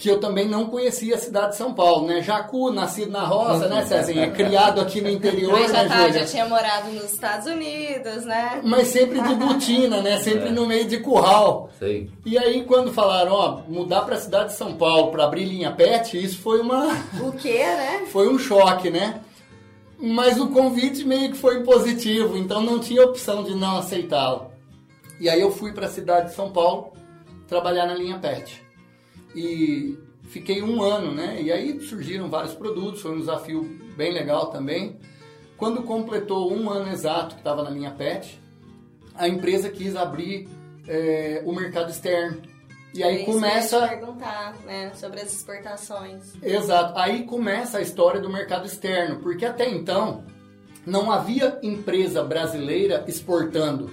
[0.00, 2.22] Que eu também não conhecia a cidade de São Paulo, né?
[2.22, 4.30] Jacu, nascido na roça, né, Cezinha?
[4.30, 8.62] Criado aqui no interior, Mas já, né, tá, já tinha morado nos Estados Unidos, né?
[8.64, 10.18] Mas sempre de botina, né?
[10.20, 11.68] Sempre no meio de curral.
[11.78, 12.10] Sei.
[12.24, 15.70] E aí quando falaram, ó, mudar para a cidade de São Paulo para abrir linha
[15.70, 16.86] pet, isso foi uma
[17.20, 18.06] O quê, né?
[18.10, 19.20] foi um choque, né?
[19.98, 24.50] Mas o convite meio que foi positivo, então não tinha opção de não aceitá-lo.
[25.20, 26.94] E aí eu fui para a cidade de São Paulo
[27.46, 28.69] trabalhar na linha pet.
[29.34, 31.40] E fiquei um ano, né?
[31.40, 33.62] E aí surgiram vários produtos, foi um desafio
[33.96, 34.98] bem legal também.
[35.56, 38.40] Quando completou um ano exato que estava na linha pet,
[39.14, 40.48] a empresa quis abrir
[40.88, 42.40] eh, o mercado externo.
[42.94, 46.32] E aí É eu ia começa perguntar, né, sobre as exportações.
[46.42, 46.98] Exato.
[46.98, 50.24] Aí começa a história do mercado externo, porque até então
[50.84, 53.90] não havia empresa brasileira exportando,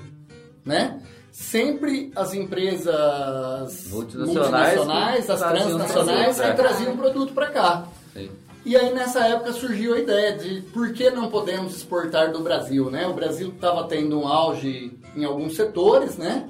[0.66, 1.02] né?
[1.40, 6.54] Sempre as empresas Multinacionais as traziam transnacionais, produto, aí é.
[6.54, 7.88] traziam produto para cá.
[8.12, 8.32] Sim.
[8.66, 12.90] E aí nessa época surgiu a ideia de por que não podemos exportar do Brasil,
[12.90, 13.06] né?
[13.06, 16.50] O Brasil estava tendo um auge em alguns setores, né?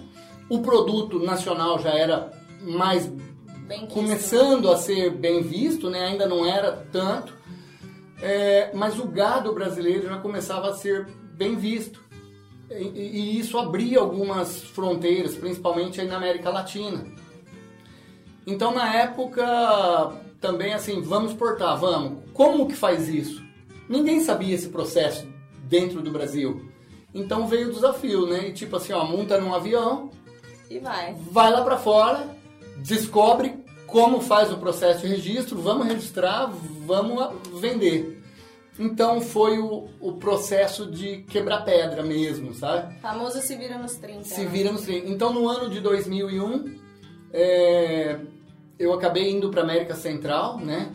[0.50, 2.32] O produto nacional já era
[2.62, 3.12] mais
[3.92, 6.06] começando a ser bem visto, né?
[6.08, 7.34] Ainda não era tanto,
[8.22, 12.07] É, mas o gado brasileiro já começava a ser bem visto.
[12.70, 17.06] E, e- isso abria algumas fronteiras, principalmente aí na América Latina.
[18.46, 19.46] Então, na época,
[20.40, 22.24] também assim, vamos exportar, vamos.
[22.34, 23.44] Como que faz isso?
[23.90, 25.28] Ninguém sabia esse processo
[25.64, 26.70] dentro do Brasil.
[27.14, 28.50] Então veio o desafio, né?
[28.50, 30.12] E tipo assim, ó, monta num avião,
[30.70, 31.16] E vai.
[31.32, 32.30] vai lá para fora,
[32.78, 33.56] descobre
[33.88, 36.52] como faz o processo de registro, vamos registrar,
[36.86, 38.17] vamos vender.
[38.80, 42.96] Então foi o, o processo de quebrar pedra mesmo, sabe?
[43.00, 44.24] Famoso se vira nos 30.
[44.24, 44.50] Se né?
[44.50, 45.10] vira nos 30.
[45.10, 46.76] Então, no ano de 2001,
[47.34, 48.20] é,
[48.78, 50.92] eu acabei indo para América Central, né?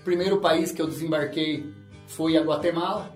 [0.00, 1.72] O primeiro país que eu desembarquei
[2.06, 3.14] foi a Guatemala.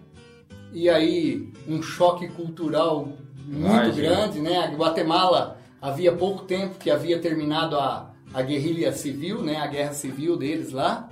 [0.73, 3.09] E aí, um choque cultural
[3.47, 3.95] muito Imagina.
[3.95, 4.59] grande, né?
[4.59, 9.57] A Guatemala havia pouco tempo que havia terminado a, a guerrilha civil, né?
[9.57, 11.09] A guerra civil deles lá.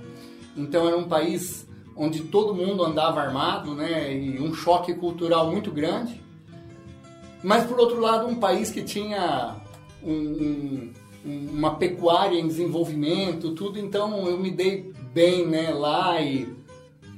[0.55, 4.13] Então, era um país onde todo mundo andava armado, né?
[4.15, 6.21] E um choque cultural muito grande.
[7.43, 9.55] Mas, por outro lado, um país que tinha
[10.01, 10.91] um-
[11.25, 16.47] um- uma pecuária em desenvolvimento, tudo, então eu me dei bem né, lá e,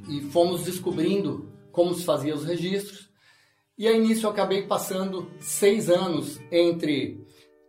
[0.09, 3.09] e fomos descobrindo como se fazia os registros.
[3.77, 7.23] E aí nisso eu acabei passando seis anos entre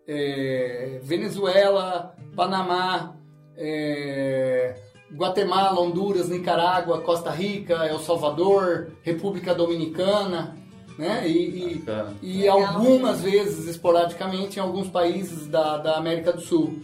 [0.06, 3.16] eh, Venezuela, Panamá,
[3.56, 4.80] eh,
[5.14, 10.56] Guatemala, Honduras, Nicarágua, Costa Rica, El Salvador, República Dominicana,
[10.98, 11.28] né?
[11.28, 11.84] E, e-
[12.22, 16.80] e algumas vezes, esporadicamente, em alguns países da, da América do Sul,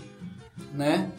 [0.73, 1.11] né?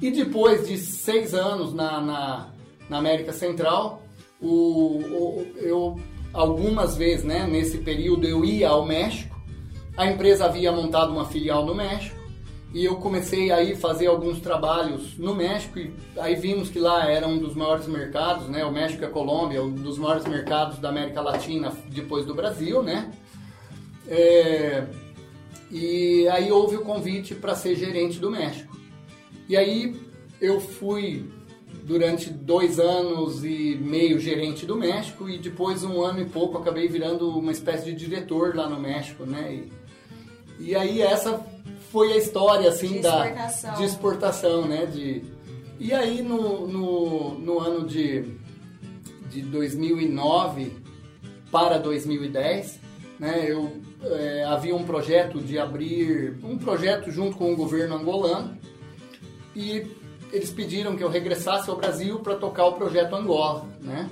[0.00, 2.48] E depois de seis anos na, na,
[2.88, 4.02] na América Central,
[4.40, 5.98] o, o- eu
[6.32, 9.34] algumas vezes, né, nesse período eu ia ao México.
[9.96, 12.14] A empresa havia montado uma filial no México
[12.76, 17.10] e eu comecei aí a fazer alguns trabalhos no México e aí vimos que lá
[17.10, 18.66] era um dos maiores mercados, né?
[18.66, 22.82] O México e a Colômbia, um dos maiores mercados da América Latina depois do Brasil,
[22.82, 23.10] né?
[24.06, 24.84] É,
[25.70, 28.76] e aí houve o convite para ser gerente do México.
[29.48, 29.98] E aí
[30.38, 31.24] eu fui
[31.82, 36.88] durante dois anos e meio gerente do México e depois um ano e pouco acabei
[36.88, 39.64] virando uma espécie de diretor lá no México, né?
[40.60, 41.55] E, e aí essa
[41.96, 43.74] foi a história assim De da exportação.
[43.74, 44.84] de exportação, né?
[44.84, 45.22] De,
[45.80, 48.36] e aí no, no, no ano de,
[49.30, 50.76] de 2009
[51.50, 52.80] para 2010,
[53.18, 53.46] né?
[53.48, 58.58] Eu é, havia um projeto de abrir um projeto junto com o governo angolano
[59.54, 59.86] e
[60.30, 64.06] eles pediram que eu regressasse ao Brasil para tocar o projeto Angola, né?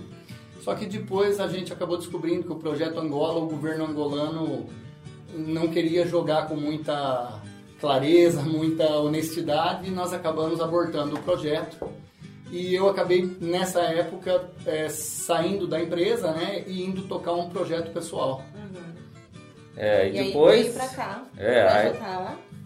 [0.62, 4.70] Só que depois a gente acabou descobrindo que o projeto Angola, o governo angolano
[5.36, 7.42] não queria jogar com muita
[7.84, 11.86] clareza, muita honestidade e nós acabamos abortando o projeto.
[12.50, 17.92] E eu acabei nessa época é, saindo da empresa, né, e indo tocar um projeto
[17.92, 18.42] pessoal.
[19.76, 20.62] É, e, E aí depois.
[20.62, 21.92] veio pra cá, É, pra aí.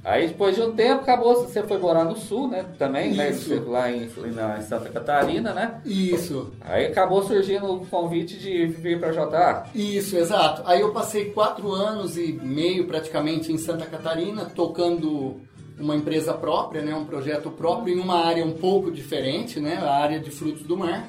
[0.04, 2.64] Aí depois de um tempo acabou, você foi morar no sul, né?
[2.78, 3.30] Também, né?
[3.30, 3.48] Isso.
[3.48, 5.80] Você Lá em, na- em Santa Catarina, né?
[5.84, 6.52] Isso.
[6.60, 9.66] Aí acabou surgindo o convite de vir pra JA.
[9.74, 10.62] Isso, exato.
[10.64, 15.40] Aí eu passei quatro anos e meio praticamente em Santa Catarina, tocando
[15.78, 19.92] uma empresa própria, né, um projeto próprio em uma área um pouco diferente, né, a
[19.92, 21.08] área de frutos do mar.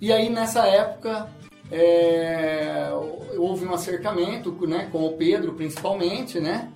[0.00, 1.28] E aí nessa época
[1.70, 2.90] é,
[3.36, 6.68] houve um acercamento né, com o Pedro principalmente, né,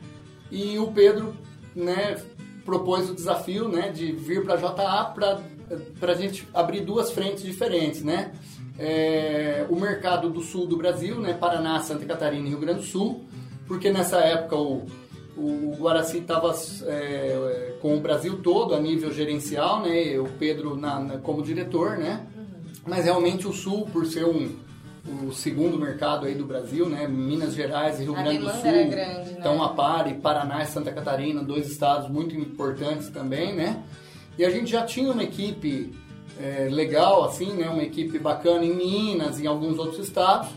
[0.50, 1.34] e o Pedro
[1.74, 2.16] né,
[2.64, 5.14] propôs o desafio né, de vir para a JA
[6.00, 8.32] para a gente abrir duas frentes diferentes, né?
[8.78, 12.86] É, o mercado do sul do Brasil, né, Paraná, Santa Catarina e Rio Grande do
[12.86, 13.24] Sul,
[13.66, 14.84] porque nessa época o,
[15.36, 16.54] o Guaraci estava
[17.80, 22.26] com o Brasil todo a nível gerencial, né, o Pedro na, na- como diretor, né,
[22.86, 24.54] mas realmente o sul, por ser um,
[25.24, 28.66] o segundo mercado aí do Brasil, né, Minas Gerais e Rio A Grande do Sul,
[28.66, 29.36] era grande, né?
[29.36, 33.84] estão a par, e Paraná e Santa Catarina, dois estados muito importantes também, né,
[34.38, 35.94] e a gente já tinha uma equipe
[36.40, 37.68] é, legal, assim, né?
[37.68, 40.50] Uma equipe bacana em Minas, em alguns outros estados.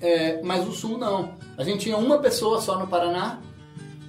[0.00, 1.34] É, mas o Sul não.
[1.56, 3.40] A gente tinha uma pessoa só no Paraná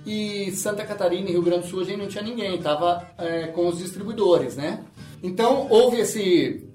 [0.05, 3.47] e Santa Catarina e Rio Grande do Sul a gente não tinha ninguém, tava é,
[3.47, 4.83] com os distribuidores, né?
[5.21, 6.65] Então houve esse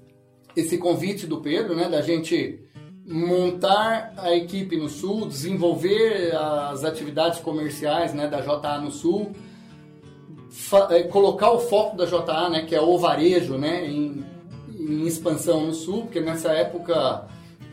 [0.55, 2.64] esse convite do Pedro, né, da gente
[3.07, 9.31] montar a equipe no Sul, desenvolver as atividades comerciais, né, da JA no Sul,
[10.89, 14.25] eh, colocar o foco da JA, né, que é o varejo, né, em,
[14.69, 17.27] em expansão no Sul, porque nessa época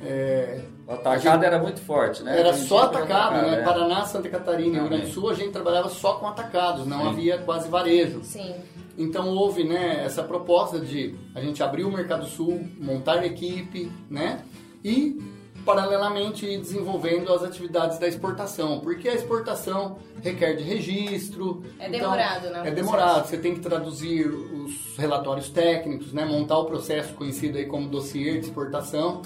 [0.04, 2.38] é, O atacado era muito forte, né?
[2.38, 3.60] era só tinha atacado, né?
[3.60, 3.62] é.
[3.62, 7.02] Paraná, Santa Catarina e Rio Grande do Sul, a gente trabalhava só com atacados, não
[7.02, 7.08] Sim.
[7.08, 8.20] havia quase varejo.
[8.24, 8.54] Sim.
[8.98, 13.90] Então houve né, essa proposta de a gente abrir o Mercado Sul, montar a equipe,
[14.10, 14.42] né?
[14.84, 15.18] E
[15.64, 21.62] paralelamente ir desenvolvendo as atividades da exportação, porque a exportação requer de registro.
[21.78, 23.28] É então, demorado, né, o É demorado.
[23.28, 26.24] Você tem que traduzir os relatórios técnicos, né?
[26.24, 29.22] Montar o processo conhecido aí como dossiê de exportação.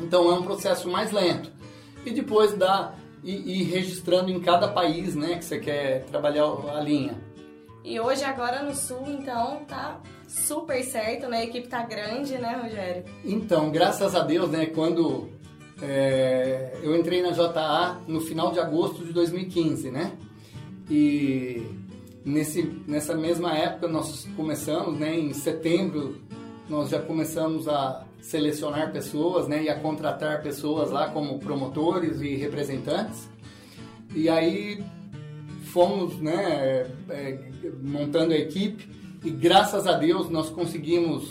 [0.00, 1.52] Então é um processo mais lento.
[2.04, 6.80] E depois dá e ir registrando em cada país, né, que você quer trabalhar a
[6.80, 7.20] linha.
[7.84, 11.38] E hoje, agora no Sul, então, tá super certo, né?
[11.38, 13.04] A equipe tá grande, né, Rogério?
[13.24, 15.28] Então, graças a Deus, né, quando
[15.82, 20.12] é, eu entrei na JA no final de agosto de 2015, né?
[20.90, 21.66] E
[22.24, 26.20] nesse, nessa mesma época nós começamos, né, em setembro,
[26.68, 32.34] nós já começamos a selecionar pessoas, né, e a contratar pessoas lá como promotores e
[32.34, 33.28] representantes.
[34.14, 34.82] E aí
[35.72, 37.38] fomos, né, é,
[37.82, 38.95] montando a equipe
[39.26, 41.28] e graças a Deus nós conseguimos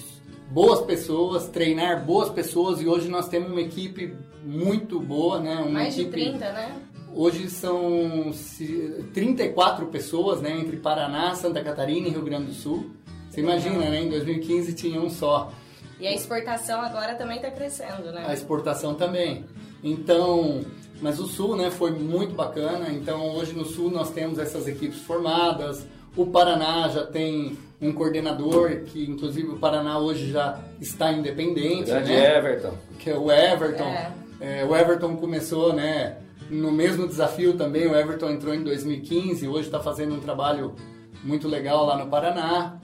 [0.51, 4.13] boas pessoas, treinar boas pessoas e hoje nós temos uma equipe
[4.43, 5.55] muito boa, né?
[5.55, 6.75] Uma Mais de equipe, 30, né?
[7.13, 10.51] Hoje são se- 34 pessoas, né?
[10.59, 12.91] Entre Paraná, Santa Catarina e Rio Grande do Sul.
[13.29, 14.01] Você imagina, né?
[14.03, 15.51] Em 2015 tinha um só.
[15.99, 18.25] E a exportação agora também tá crescendo, né?
[18.27, 19.45] A exportação também.
[19.81, 20.61] Então,
[21.01, 22.89] mas o Sul, né, foi muito bacana.
[22.91, 25.85] Então, hoje no Sul nós temos essas equipes formadas.
[26.17, 32.11] O Paraná já tem um coordenador que, inclusive, o Paraná hoje já está independente, Grande
[32.13, 32.37] né?
[32.37, 32.73] Everton.
[32.99, 33.83] Que é o Everton.
[33.83, 34.11] É.
[34.39, 36.17] É, o Everton começou, né,
[36.49, 37.87] no mesmo desafio também.
[37.87, 39.47] O Everton entrou em 2015.
[39.47, 40.75] Hoje está fazendo um trabalho
[41.23, 42.79] muito legal lá no Paraná.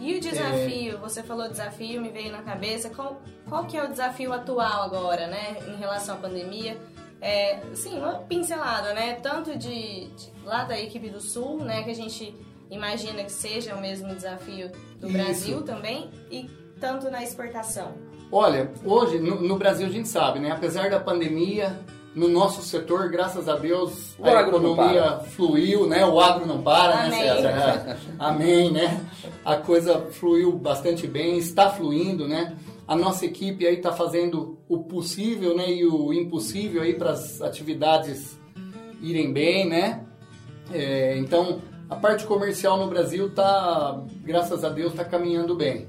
[0.00, 3.88] E o desafio, você falou desafio, me veio na cabeça, qual, qual que é o
[3.88, 6.76] desafio atual agora, né, em relação à pandemia?
[7.22, 11.90] É, sim, uma pincelada, né, tanto de, de- lá da equipe do Sul, né, que
[11.90, 12.34] a gente
[12.70, 14.70] imagina que seja o mesmo desafio
[15.00, 15.16] do Isso.
[15.16, 16.48] Brasil também e
[16.80, 17.94] tanto na exportação.
[18.30, 20.50] Olha, hoje no, no Brasil a gente sabe, né?
[20.50, 21.78] Apesar da pandemia,
[22.14, 26.06] no nosso setor, graças a Deus, O a economia fluiu, né?
[26.06, 27.10] O agro não para, Amém.
[27.10, 27.48] né, César?
[27.48, 27.96] É.
[28.18, 29.04] Amém, né?
[29.44, 32.56] A coisa fluiu bastante bem, está fluindo, né?
[32.86, 35.70] A nossa equipe aí está fazendo o possível, né?
[35.70, 38.38] E o impossível aí para as atividades
[39.00, 40.04] irem bem, né?
[40.72, 41.60] É, então,
[41.94, 45.86] a parte comercial no Brasil tá, graças a Deus, está caminhando bem.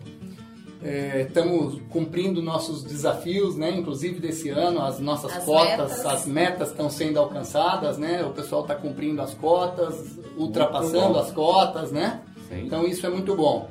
[0.84, 3.72] É, Estamos cumprindo nossos desafios, né?
[3.72, 6.06] Inclusive desse ano, as nossas As cotas, metas.
[6.06, 8.24] as metas estão sendo alcançadas, né?
[8.24, 12.22] O pessoal está cumprindo as cotas, ultrapassando as cotas, né?
[12.48, 12.66] Sim.
[12.66, 13.68] Então isso é muito bom.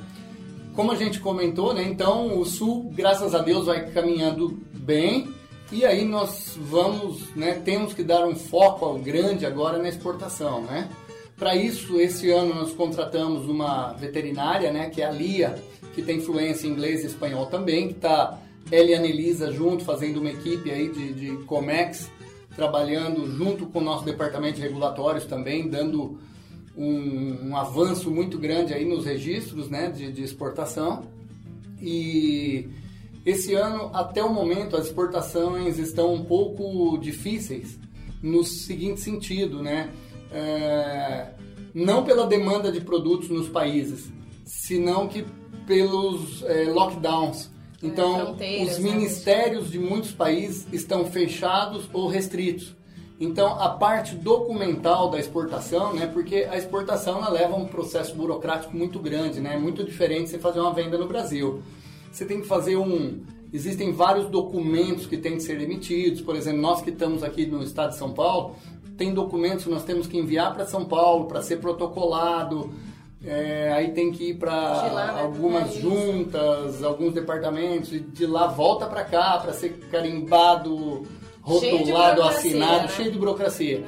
[0.75, 1.85] Como a gente comentou, né?
[1.85, 5.33] Então o Sul, graças a Deus, vai caminhando bem.
[5.71, 7.61] E aí nós vamos, né?
[7.65, 10.89] Temos que dar um foco ao grande agora na exportação, né?
[11.37, 14.89] Para isso, esse ano nós contratamos uma veterinária, né?
[14.89, 15.63] Que é a Lia,
[15.95, 18.39] que tem fluência em inglês e espanhol também, que está
[18.71, 22.11] ela e a Anelisa junto, fazendo uma equipe aí de, de Comex,
[22.55, 26.19] trabalhando junto com o nosso departamento de regulatórios também, dando
[26.77, 31.03] um, um avanço muito grande aí nos registros né, de, de exportação.
[31.81, 32.69] E
[33.27, 37.79] esse ano, até o momento, as exportações estão um pouco difíceis
[38.23, 39.91] no seguinte sentido, né?
[40.35, 41.29] É,
[41.73, 44.13] não pela demanda de produtos nos países,
[44.45, 45.25] senão que
[45.67, 47.51] pelos é, lockdowns.
[47.83, 48.91] Então, fronteiras, os né?
[48.91, 52.75] ministérios de muitos países estão fechados ou restritos.
[53.21, 58.15] Então, a parte documental da exportação, né, porque a exportação ela leva a um processo
[58.15, 61.63] burocrático muito grande, né, é muito diferente de você fazer uma venda no Brasil.
[62.11, 63.23] Você tem que fazer um.
[63.53, 67.63] Existem vários documentos que têm que ser emitidos, por exemplo, nós que estamos aqui no
[67.63, 68.57] estado de São Paulo,
[68.97, 72.73] tem documentos que nós temos que enviar para São Paulo para ser protocolado.
[73.27, 75.81] É, aí tem que ir para né, algumas país.
[75.81, 81.07] juntas, alguns departamentos, e de lá volta para cá para ser carimbado,
[81.59, 82.89] Cheio rotulado, burocracia, assinado, né?
[82.89, 83.85] cheio de burocracia.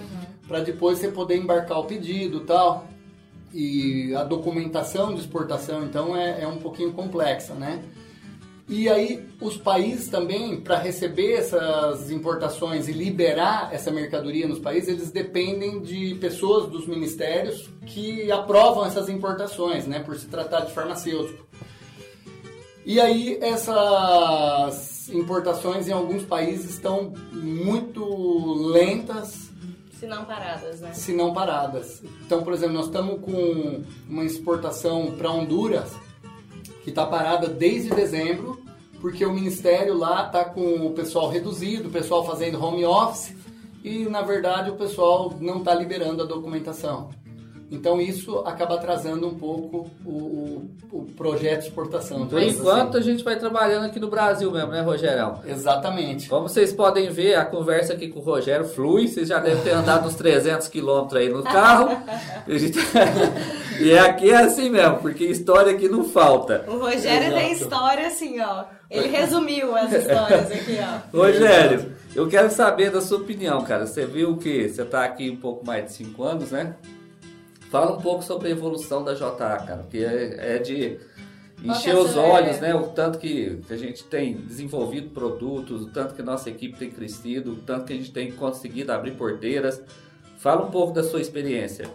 [0.49, 2.87] Para depois você poder embarcar o pedido e tal.
[3.53, 7.83] E a documentação de exportação, então, é, é um pouquinho complexa, né?
[8.69, 14.89] E aí, os países também, para receber essas importações e liberar essa mercadoria nos países,
[14.89, 20.01] eles dependem de pessoas dos ministérios que aprovam essas importações, né?
[20.01, 21.47] Por se tratar de farmacêutico.
[22.85, 28.05] E aí, essas importações em alguns países estão muito
[28.73, 29.49] lentas,
[29.93, 30.93] Se não paradas, né?
[30.93, 32.03] se não paradas.
[32.25, 35.93] Então, por exemplo, nós estamos com uma exportação para Honduras
[36.87, 38.63] que está parada desde dezembro,
[39.01, 43.35] porque o ministério lá está com o pessoal reduzido, o pessoal fazendo home office
[43.83, 47.11] e, na verdade, o pessoal não está liberando a documentação.
[47.71, 52.27] Então, isso acaba atrasando um pouco o, o- o projeto de exportação.
[52.27, 55.41] Por digamos enquanto a gente vai trabalhando aqui no Brasil mesmo, né, Rogerão?
[55.45, 56.29] Exatamente.
[56.29, 59.09] Como vocês podem ver, a conversa aqui com o Rogério flui.
[59.09, 61.89] Vocês já devem ter andado uns 300 quilômetros aí no carro.
[63.79, 66.65] E aqui é assim mesmo, porque história aqui não falta.
[66.67, 67.63] O Rogério tem Exato.
[67.75, 68.65] história assim, ó.
[68.91, 71.19] Ele resumiu as histórias aqui, ó.
[71.19, 73.87] Rogério, eu quero saber da sua opinião, cara.
[73.87, 76.75] Você viu que você está aqui um pouco mais de 5 anos, né?
[77.71, 80.99] Fala um pouco sobre a evolução da JA, cara, porque é, é de
[81.65, 82.75] encher é a os olhos, né?
[82.75, 87.53] O tanto que a gente tem desenvolvido produtos, o tanto que nossa equipe tem crescido,
[87.53, 89.83] o tanto que a gente tem conseguido abrir porteiras.
[90.39, 91.89] Fala um pouco da sua experiência.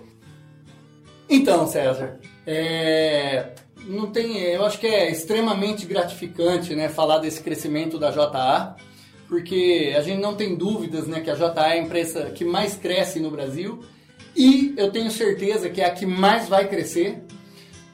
[1.30, 3.52] Então, César, é,
[3.86, 8.76] não tem, eu acho que é extremamente gratificante, né, falar desse crescimento da JA,
[9.30, 12.76] porque a gente não tem dúvidas, né, que a JA é a empresa que mais
[12.76, 13.82] cresce no Brasil
[14.36, 17.24] e eu tenho certeza que é a que mais vai crescer,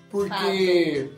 [0.10, 1.10] porque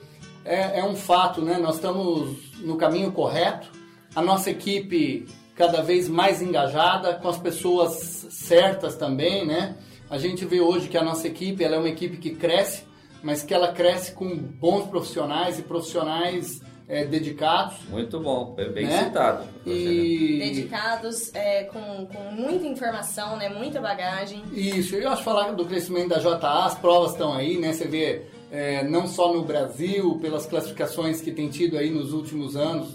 [0.46, 3.72] é, é um fato, né, nós estamos no caminho correto,
[4.16, 9.76] a nossa equipe cada vez mais engajada, com as pessoas certas também, né?
[10.10, 12.84] A gente vê hoje que a nossa equipe ela é uma equipe que cresce,
[13.22, 17.76] mas que ela cresce com bons profissionais e profissionais é, dedicados.
[17.90, 19.04] Muito bom, bem Né?
[19.06, 19.46] citado.
[19.66, 23.48] E Dedicados é, com, com muita informação, né?
[23.48, 24.42] Muita bagagem.
[24.52, 27.72] Isso, eu acho falar do crescimento da JA, as provas estão aí, né?
[27.74, 32.56] Você vê é, não só no Brasil, pelas classificações que tem tido aí nos últimos
[32.58, 32.90] anos.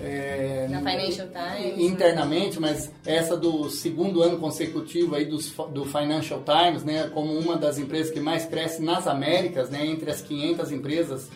[0.00, 1.78] é, Na Financial Times.
[1.80, 7.56] internamente, mas essa do segundo ano consecutivo aí dos, do Financial Times, né, como uma
[7.56, 11.28] das empresas que mais cresce nas Américas, né, entre as 500 empresas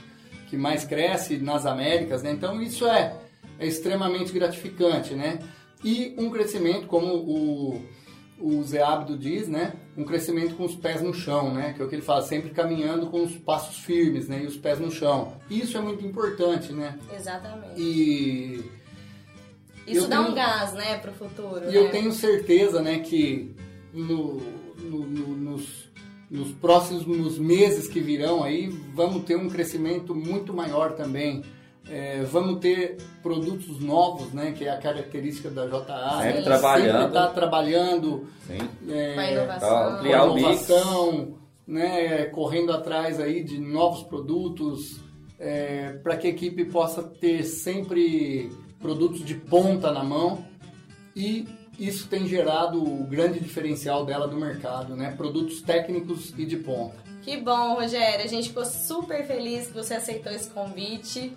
[0.52, 3.16] que mais cresce nas Américas, né, então isso é,
[3.58, 5.38] é extremamente gratificante, né,
[5.82, 7.82] e um crescimento como o,
[8.38, 9.72] o Zé Abdo diz, né?
[9.96, 11.72] Um crescimento com os pés no chão, né?
[11.74, 14.42] Que é o que ele fala, sempre caminhando com os passos firmes, né?
[14.42, 15.32] E os pés no chão.
[15.50, 16.98] Isso é muito importante, né?
[17.16, 17.80] Exatamente.
[17.80, 18.64] E
[19.86, 21.62] Isso eu dá tenho- um gás, né, pro futuro.
[21.64, 21.76] E né?
[21.76, 23.54] eu tenho certeza, né, que
[23.92, 24.40] no-
[24.80, 25.81] no- no- nos,
[26.32, 31.42] nos próximos meses que virão aí, vamos ter um crescimento muito maior também.
[31.90, 36.22] É, vamos ter produtos novos, né, que é a característica da JA.
[36.22, 36.98] Sempre né, trabalhando.
[36.98, 38.58] Sempre tá trabalhando Sim.
[38.88, 40.06] é, Com a inovação.
[40.06, 45.00] Inovação, né, correndo atrás aí de novos produtos,
[46.02, 48.50] para que a equipe possa ter sempre
[48.80, 50.44] produtos de ponta na mão
[51.14, 51.46] e
[51.78, 55.14] isso tem gerado o grande diferencial dela do mercado, né?
[55.16, 56.96] Produtos técnicos e de ponta.
[57.22, 58.24] Que bom, Rogério.
[58.24, 61.34] A gente ficou super feliz que você aceitou esse convite.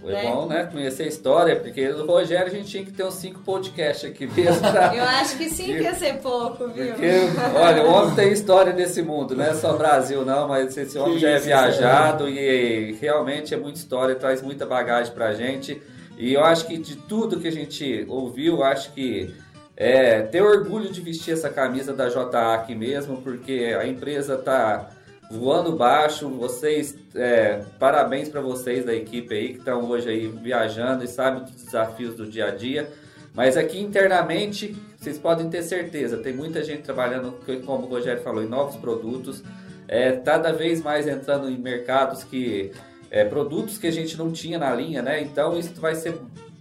[0.00, 0.22] Foi né?
[0.30, 0.68] bom, né?
[0.70, 4.26] Conhecer a história, porque o Rogério a gente tinha que ter uns cinco podcasts aqui
[4.26, 4.60] mesmo.
[4.60, 6.92] pra- Eu acho que sim que ia ser pouco, viu?
[6.94, 7.10] Porque,
[7.56, 11.14] olha, o homem tem história nesse mundo, não é só Brasil não, mas esse homem
[11.14, 15.80] Que já é viajado e realmente é muita história, traz muita bagagem pra gente.
[16.16, 19.32] E eu acho que de tudo que a gente ouviu, acho que
[19.80, 24.90] é, ter orgulho de vestir essa camisa da JA aqui mesmo, porque a empresa tá
[25.30, 31.04] voando baixo, vocês, é, parabéns para vocês da equipe aí que estão hoje aí viajando
[31.04, 32.90] e sabem dos desafios do dia a dia.
[33.32, 38.42] Mas aqui internamente, vocês podem ter certeza, tem muita gente trabalhando, como o Rogério falou,
[38.42, 39.44] em novos produtos,
[39.86, 42.72] é, cada vez mais entrando em mercados que.
[43.12, 45.22] é, produtos que a gente não tinha na linha, né?
[45.22, 46.18] Então isso vai ser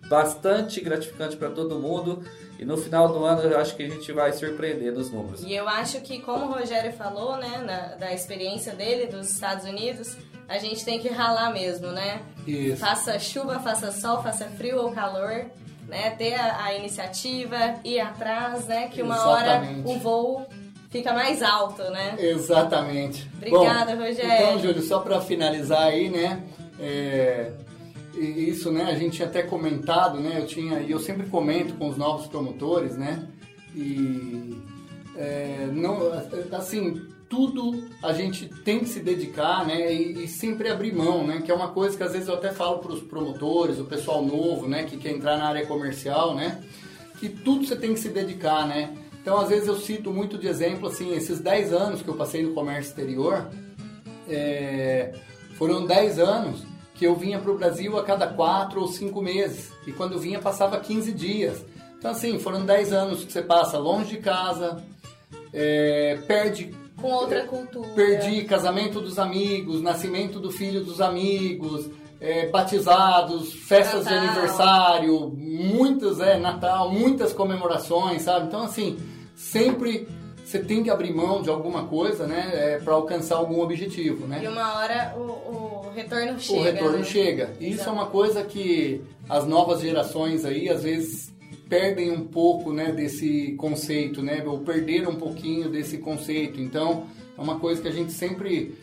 [0.07, 2.21] bastante gratificante para todo mundo
[2.59, 5.43] e no final do ano eu acho que a gente vai surpreender nos números.
[5.43, 9.65] E eu acho que, como o Rogério falou, né, na- da experiência dele dos Estados
[9.65, 10.15] Unidos,
[10.47, 12.21] a gente tem que ralar mesmo, né?
[12.47, 12.77] Isso.
[12.77, 15.45] Faça chuva, faça sol, faça frio ou calor,
[15.87, 16.11] né?
[16.11, 18.87] Ter a, a iniciativa, ir atrás, né?
[18.87, 19.81] Que uma Exatamente.
[19.81, 20.47] hora o voo
[20.89, 22.15] fica mais alto, né?
[22.17, 23.29] Exatamente.
[23.35, 24.33] Obrigada, Bom, Rogério.
[24.47, 26.41] Então, Júlio, só para finalizar aí, né?
[26.79, 27.51] é,
[28.19, 28.83] isso, né?
[28.83, 30.39] A gente tinha até comentado, né?
[30.39, 33.27] Eu tinha e eu sempre comento com os novos promotores, né?
[33.75, 34.57] E
[35.15, 36.11] é, não,
[36.51, 39.93] assim, tudo a gente tem que se dedicar, né?
[39.93, 41.41] E, e sempre abrir mão, né?
[41.41, 44.23] Que é uma coisa que às vezes eu até falo para os promotores, o pessoal
[44.23, 44.83] novo, né?
[44.83, 46.61] Que quer entrar na área comercial, né?
[47.19, 48.93] Que tudo você tem que se dedicar, né?
[49.21, 52.43] Então, às vezes eu cito muito de exemplo, assim, esses 10 anos que eu passei
[52.43, 53.49] no comércio exterior,
[54.29, 55.13] é,
[55.57, 59.71] foram 10 anos que eu vinha para o Brasil a cada 4 ou 5 meses.
[59.85, 61.63] E quando vinha, passava 15 dias.
[61.97, 64.83] Então, assim, foram 10 anos que você passa longe de casa,
[65.53, 67.87] é, perde Com outra cultura.
[67.89, 74.29] Perdi casamento dos amigos, nascimento do filho dos amigos, é, batizados, festas de Natal.
[74.29, 78.47] aniversário, muitas, é, Natal, muitas comemorações, sabe?
[78.47, 78.97] Então, assim,
[79.35, 80.07] sempre
[80.47, 84.39] você tem que abrir mão de alguma coisa, né, é, para alcançar algum objetivo, né?
[84.41, 85.21] E uma hora o,
[85.87, 86.59] o retorno chega.
[86.59, 87.03] o retorno né?
[87.03, 87.53] chega.
[87.59, 91.33] E Isso é uma coisa que as novas gerações aí, às vezes,
[91.67, 96.61] perdem um pouco, né, desse conceito, né, ou perderam um pouquinho desse conceito.
[96.61, 97.03] Então,
[97.37, 98.73] é uma coisa que a gente sempre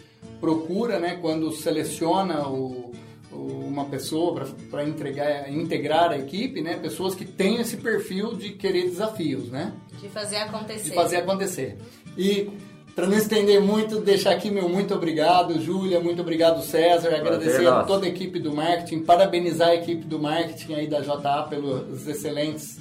[0.40, 2.92] procura, né, quando seleciona o, o-
[3.34, 9.50] uma pessoa para integrar, a equipe, né, pessoas que têm esse perfil de querer desafios,
[9.50, 9.72] né?
[10.00, 10.90] De fazer acontecer.
[10.90, 11.78] de fazer acontecer.
[12.16, 12.50] E
[12.94, 17.82] para não estender muito, deixar aqui meu muito obrigado, Júlia, muito obrigado, César, agradecer a
[17.82, 22.80] toda a equipe do marketing, parabenizar a equipe do marketing aí da JA pelos excelentes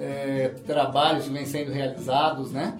[0.00, 2.76] eh, trabalhos que vêm sendo realizados, né?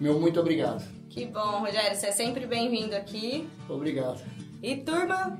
[0.00, 0.82] Meu muito obrigado.
[1.10, 1.94] Que bom, Rogério.
[1.94, 3.46] Você é sempre bem-vindo aqui.
[3.68, 4.22] Obrigado.
[4.62, 5.38] E turma,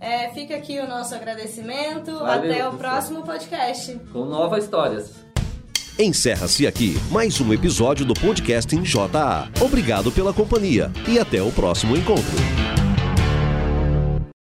[0.00, 2.12] é, fica aqui o nosso agradecimento.
[2.18, 2.72] Valeu, Até o pessoal.
[2.78, 4.00] próximo podcast.
[4.12, 5.12] Com novas histórias.
[5.98, 9.48] Encerra-se aqui mais um episódio do podcast em JA.
[9.60, 12.63] Obrigado pela companhia e até o próximo encontro.